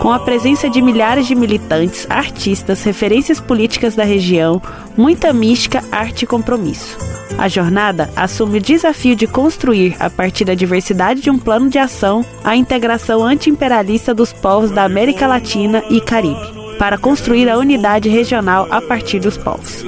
com 0.00 0.10
a 0.10 0.18
presença 0.18 0.68
de 0.68 0.80
milhares 0.80 1.26
de 1.26 1.34
militantes, 1.34 2.06
artistas, 2.08 2.82
referências 2.82 3.38
políticas 3.38 3.94
da 3.94 4.02
região, 4.02 4.60
muita 4.96 5.32
mística, 5.32 5.84
arte 5.92 6.22
e 6.22 6.26
compromisso. 6.26 6.98
A 7.38 7.48
jornada 7.48 8.10
assume 8.16 8.58
o 8.58 8.62
desafio 8.62 9.14
de 9.14 9.26
construir, 9.26 9.94
a 10.00 10.10
partir 10.10 10.44
da 10.44 10.54
diversidade 10.54 11.20
de 11.20 11.30
um 11.30 11.38
plano 11.38 11.68
de 11.68 11.78
ação, 11.78 12.24
a 12.42 12.56
integração 12.56 13.22
anti-imperialista 13.22 14.14
dos 14.14 14.32
povos 14.32 14.70
da 14.70 14.84
América 14.84 15.26
Latina 15.26 15.82
e 15.90 16.00
Caribe 16.00 16.59
para 16.80 16.96
construir 16.96 17.46
a 17.46 17.58
unidade 17.58 18.08
regional 18.08 18.66
a 18.70 18.80
partir 18.80 19.20
dos 19.20 19.36
povos. 19.36 19.84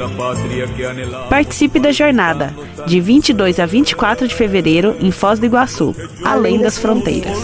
Participe 1.30 1.80
da 1.80 1.90
jornada, 1.90 2.54
de 2.86 3.00
22 3.00 3.58
a 3.58 3.64
24 3.64 4.28
de 4.28 4.34
fevereiro, 4.34 4.94
em 5.00 5.10
Foz 5.10 5.38
do 5.38 5.46
Iguaçu, 5.46 5.96
além 6.22 6.60
das 6.60 6.76
fronteiras. 6.76 7.38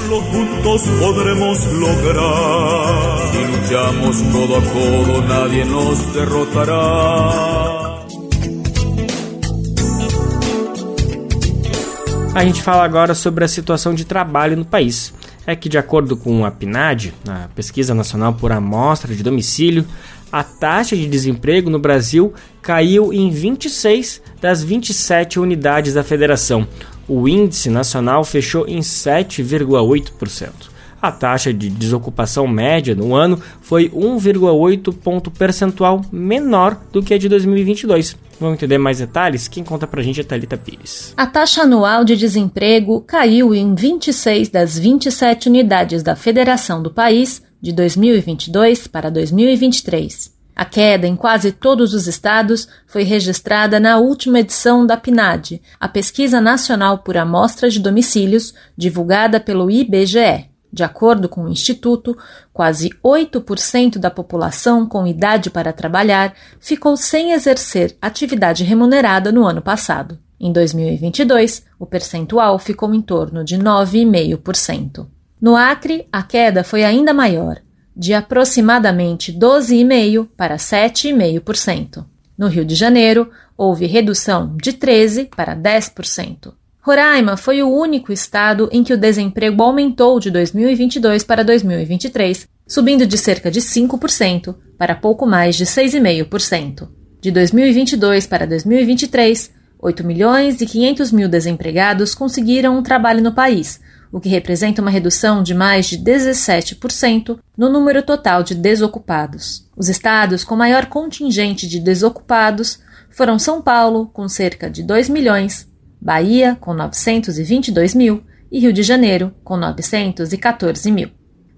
A 12.34 12.44
gente 12.44 12.62
fala 12.62 12.84
agora 12.84 13.14
sobre 13.14 13.46
a 13.46 13.48
situação 13.48 13.94
de 13.94 14.04
trabalho 14.04 14.58
no 14.58 14.66
país. 14.66 15.14
É 15.48 15.56
que, 15.56 15.66
de 15.66 15.78
acordo 15.78 16.14
com 16.14 16.44
a 16.44 16.50
PNAD, 16.50 17.14
a 17.26 17.48
Pesquisa 17.54 17.94
Nacional 17.94 18.34
por 18.34 18.52
Amostra 18.52 19.14
de 19.14 19.22
Domicílio, 19.22 19.86
a 20.30 20.44
taxa 20.44 20.94
de 20.94 21.08
desemprego 21.08 21.70
no 21.70 21.78
Brasil 21.78 22.34
caiu 22.60 23.14
em 23.14 23.30
26 23.30 24.20
das 24.42 24.62
27 24.62 25.40
unidades 25.40 25.94
da 25.94 26.04
federação. 26.04 26.68
O 27.08 27.26
índice 27.26 27.70
nacional 27.70 28.24
fechou 28.24 28.68
em 28.68 28.80
7,8%. 28.80 30.67
A 31.00 31.12
taxa 31.12 31.52
de 31.52 31.70
desocupação 31.70 32.46
média 32.46 32.94
no 32.94 33.14
ano 33.14 33.40
foi 33.60 33.88
1,8 33.90 34.92
ponto 34.94 35.30
percentual 35.30 36.04
menor 36.10 36.76
do 36.92 37.02
que 37.02 37.14
a 37.14 37.18
de 37.18 37.28
2022. 37.28 38.16
Vamos 38.40 38.54
entender 38.54 38.78
mais 38.78 38.98
detalhes? 38.98 39.48
Quem 39.48 39.64
conta 39.64 39.86
pra 39.86 40.02
gente 40.02 40.20
é 40.20 40.24
Thalita 40.24 40.56
Pires. 40.56 41.12
A 41.16 41.26
taxa 41.26 41.62
anual 41.62 42.04
de 42.04 42.16
desemprego 42.16 43.00
caiu 43.00 43.54
em 43.54 43.74
26 43.74 44.48
das 44.48 44.78
27 44.78 45.48
unidades 45.48 46.02
da 46.02 46.16
federação 46.16 46.82
do 46.82 46.90
país 46.90 47.42
de 47.60 47.72
2022 47.72 48.86
para 48.86 49.10
2023. 49.10 50.36
A 50.54 50.64
queda 50.64 51.06
em 51.06 51.14
quase 51.14 51.52
todos 51.52 51.94
os 51.94 52.08
estados 52.08 52.68
foi 52.84 53.04
registrada 53.04 53.78
na 53.78 53.98
última 53.98 54.40
edição 54.40 54.84
da 54.84 54.96
PNAD, 54.96 55.62
a 55.78 55.88
Pesquisa 55.88 56.40
Nacional 56.40 56.98
por 56.98 57.16
Amostra 57.16 57.70
de 57.70 57.78
Domicílios, 57.78 58.52
divulgada 58.76 59.38
pelo 59.38 59.70
IBGE. 59.70 60.47
De 60.72 60.84
acordo 60.84 61.28
com 61.28 61.44
o 61.44 61.48
Instituto, 61.48 62.16
quase 62.52 62.90
8% 63.02 63.98
da 63.98 64.10
população 64.10 64.86
com 64.86 65.06
idade 65.06 65.50
para 65.50 65.72
trabalhar 65.72 66.34
ficou 66.60 66.96
sem 66.96 67.32
exercer 67.32 67.96
atividade 68.00 68.64
remunerada 68.64 69.32
no 69.32 69.44
ano 69.44 69.62
passado. 69.62 70.18
Em 70.38 70.52
2022, 70.52 71.64
o 71.78 71.86
percentual 71.86 72.58
ficou 72.58 72.94
em 72.94 73.00
torno 73.00 73.42
de 73.42 73.58
9,5%. 73.58 75.06
No 75.40 75.56
Acre, 75.56 76.06
a 76.12 76.22
queda 76.22 76.62
foi 76.62 76.84
ainda 76.84 77.14
maior, 77.14 77.60
de 77.96 78.12
aproximadamente 78.14 79.32
12,5% 79.32 80.28
para 80.36 80.56
7,5%. 80.56 82.04
No 82.36 82.46
Rio 82.46 82.64
de 82.64 82.76
Janeiro, 82.76 83.30
houve 83.56 83.86
redução 83.86 84.56
de 84.56 84.72
13% 84.72 85.30
para 85.34 85.56
10%. 85.56 86.52
Roraima 86.88 87.36
foi 87.36 87.62
o 87.62 87.68
único 87.68 88.10
estado 88.10 88.66
em 88.72 88.82
que 88.82 88.94
o 88.94 88.96
desemprego 88.96 89.62
aumentou 89.62 90.18
de 90.18 90.30
2022 90.30 91.22
para 91.22 91.44
2023, 91.44 92.48
subindo 92.66 93.06
de 93.06 93.18
cerca 93.18 93.50
de 93.50 93.60
5% 93.60 94.56
para 94.78 94.94
pouco 94.94 95.26
mais 95.26 95.54
de 95.54 95.66
6,5%. 95.66 96.88
De 97.20 97.30
2022 97.30 98.26
para 98.26 98.46
2023, 98.46 99.50
8 99.78 100.02
milhões 100.02 100.62
e 100.62 100.66
500 100.66 101.12
mil 101.12 101.28
desempregados 101.28 102.14
conseguiram 102.14 102.78
um 102.78 102.82
trabalho 102.82 103.22
no 103.22 103.34
país, 103.34 103.78
o 104.10 104.18
que 104.18 104.30
representa 104.30 104.80
uma 104.80 104.90
redução 104.90 105.42
de 105.42 105.52
mais 105.52 105.84
de 105.84 105.98
17% 105.98 107.38
no 107.54 107.68
número 107.68 108.02
total 108.02 108.42
de 108.42 108.54
desocupados. 108.54 109.68
Os 109.76 109.90
estados 109.90 110.42
com 110.42 110.56
maior 110.56 110.86
contingente 110.86 111.68
de 111.68 111.80
desocupados 111.80 112.78
foram 113.10 113.38
São 113.38 113.60
Paulo, 113.60 114.06
com 114.06 114.26
cerca 114.26 114.70
de 114.70 114.82
2 114.82 115.10
milhões, 115.10 115.68
Bahia, 116.00 116.56
com 116.60 116.72
922 116.74 117.94
mil, 117.94 118.22
e 118.50 118.60
Rio 118.60 118.72
de 118.72 118.82
Janeiro, 118.82 119.34
com 119.44 119.56
914 119.56 120.90
mil. 120.90 121.10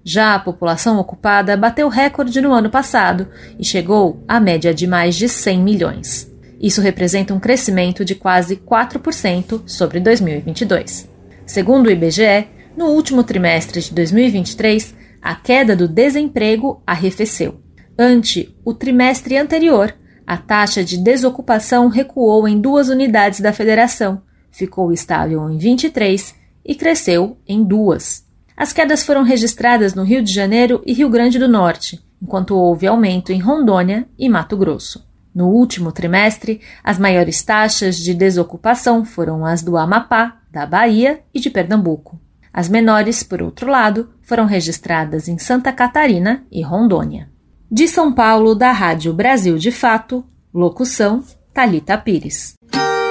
Já 0.03 0.33
a 0.33 0.39
população 0.39 0.97
ocupada 0.97 1.55
bateu 1.55 1.87
recorde 1.87 2.41
no 2.41 2.51
ano 2.51 2.69
passado 2.69 3.27
e 3.57 3.63
chegou 3.63 4.23
à 4.27 4.39
média 4.39 4.73
de 4.73 4.87
mais 4.87 5.15
de 5.15 5.29
100 5.29 5.59
milhões. 5.59 6.31
Isso 6.59 6.81
representa 6.81 7.33
um 7.33 7.39
crescimento 7.39 8.03
de 8.03 8.15
quase 8.15 8.55
4% 8.55 9.61
sobre 9.65 9.99
2022. 9.99 11.09
Segundo 11.45 11.87
o 11.87 11.91
IBGE, 11.91 12.47
no 12.75 12.85
último 12.87 13.23
trimestre 13.23 13.81
de 13.81 13.93
2023, 13.93 14.95
a 15.21 15.35
queda 15.35 15.75
do 15.75 15.87
desemprego 15.87 16.81
arrefeceu. 16.85 17.61
Ante 17.97 18.55
o 18.65 18.73
trimestre 18.73 19.37
anterior, 19.37 19.93
a 20.25 20.37
taxa 20.37 20.83
de 20.83 20.97
desocupação 20.97 21.87
recuou 21.87 22.47
em 22.47 22.59
duas 22.59 22.89
unidades 22.89 23.39
da 23.39 23.53
federação, 23.53 24.21
ficou 24.51 24.91
estável 24.91 25.49
em 25.49 25.57
23 25.57 26.35
e 26.65 26.75
cresceu 26.75 27.37
em 27.47 27.63
duas. 27.63 28.25
As 28.55 28.71
quedas 28.71 29.03
foram 29.03 29.23
registradas 29.23 29.95
no 29.95 30.03
Rio 30.03 30.21
de 30.21 30.31
Janeiro 30.31 30.81
e 30.85 30.93
Rio 30.93 31.09
Grande 31.09 31.39
do 31.39 31.47
Norte, 31.47 31.99
enquanto 32.21 32.55
houve 32.55 32.85
aumento 32.85 33.31
em 33.31 33.39
Rondônia 33.39 34.07
e 34.19 34.29
Mato 34.29 34.55
Grosso. 34.55 35.09
No 35.33 35.47
último 35.47 35.91
trimestre, 35.91 36.61
as 36.83 36.99
maiores 36.99 37.41
taxas 37.41 37.97
de 37.97 38.13
desocupação 38.13 39.05
foram 39.05 39.45
as 39.45 39.63
do 39.63 39.77
Amapá, 39.77 40.41
da 40.51 40.65
Bahia 40.65 41.21
e 41.33 41.39
de 41.39 41.49
Pernambuco. 41.49 42.19
As 42.53 42.67
menores, 42.67 43.23
por 43.23 43.41
outro 43.41 43.69
lado, 43.69 44.09
foram 44.21 44.45
registradas 44.45 45.29
em 45.29 45.37
Santa 45.37 45.71
Catarina 45.71 46.43
e 46.51 46.61
Rondônia. 46.61 47.29
De 47.71 47.87
São 47.87 48.11
Paulo, 48.11 48.53
da 48.53 48.73
Rádio 48.73 49.13
Brasil 49.13 49.57
de 49.57 49.71
Fato, 49.71 50.25
locução 50.53 51.23
Talita 51.53 51.97
Pires. 51.97 52.55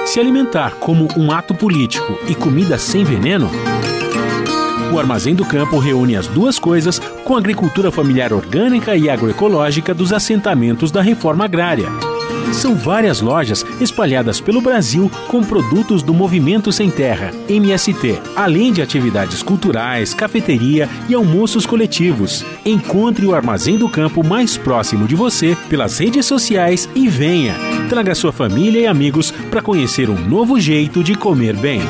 Se 0.05 0.19
alimentar 0.19 0.75
como 0.75 1.07
um 1.17 1.31
ato 1.31 1.53
político 1.53 2.19
e 2.27 2.35
comida 2.35 2.77
sem 2.77 3.03
veneno? 3.03 3.49
O 4.93 4.99
Armazém 4.99 5.33
do 5.33 5.45
Campo 5.45 5.79
reúne 5.79 6.17
as 6.17 6.27
duas 6.27 6.59
coisas 6.59 6.99
com 7.23 7.35
a 7.35 7.39
agricultura 7.39 7.91
familiar 7.91 8.33
orgânica 8.33 8.95
e 8.95 9.09
agroecológica 9.09 9.93
dos 9.93 10.11
assentamentos 10.11 10.91
da 10.91 11.01
reforma 11.01 11.45
agrária. 11.45 12.10
São 12.53 12.75
várias 12.75 13.21
lojas 13.21 13.65
espalhadas 13.79 14.41
pelo 14.41 14.61
Brasil 14.61 15.09
com 15.27 15.43
produtos 15.43 16.03
do 16.03 16.13
Movimento 16.13 16.71
Sem 16.71 16.89
Terra, 16.89 17.31
MST, 17.49 18.19
além 18.35 18.73
de 18.73 18.81
atividades 18.81 19.41
culturais, 19.41 20.13
cafeteria 20.13 20.89
e 21.07 21.13
almoços 21.13 21.65
coletivos. 21.65 22.45
Encontre 22.65 23.25
o 23.25 23.33
Armazém 23.33 23.77
do 23.77 23.89
Campo 23.89 24.23
mais 24.23 24.57
próximo 24.57 25.07
de 25.07 25.15
você 25.15 25.57
pelas 25.69 25.97
redes 25.97 26.25
sociais 26.25 26.89
e 26.93 27.07
venha. 27.07 27.55
Traga 27.89 28.13
sua 28.15 28.31
família 28.31 28.81
e 28.81 28.87
amigos 28.87 29.31
para 29.49 29.61
conhecer 29.61 30.09
um 30.09 30.17
novo 30.17 30.59
jeito 30.59 31.03
de 31.03 31.15
comer 31.15 31.55
bem. 31.55 31.81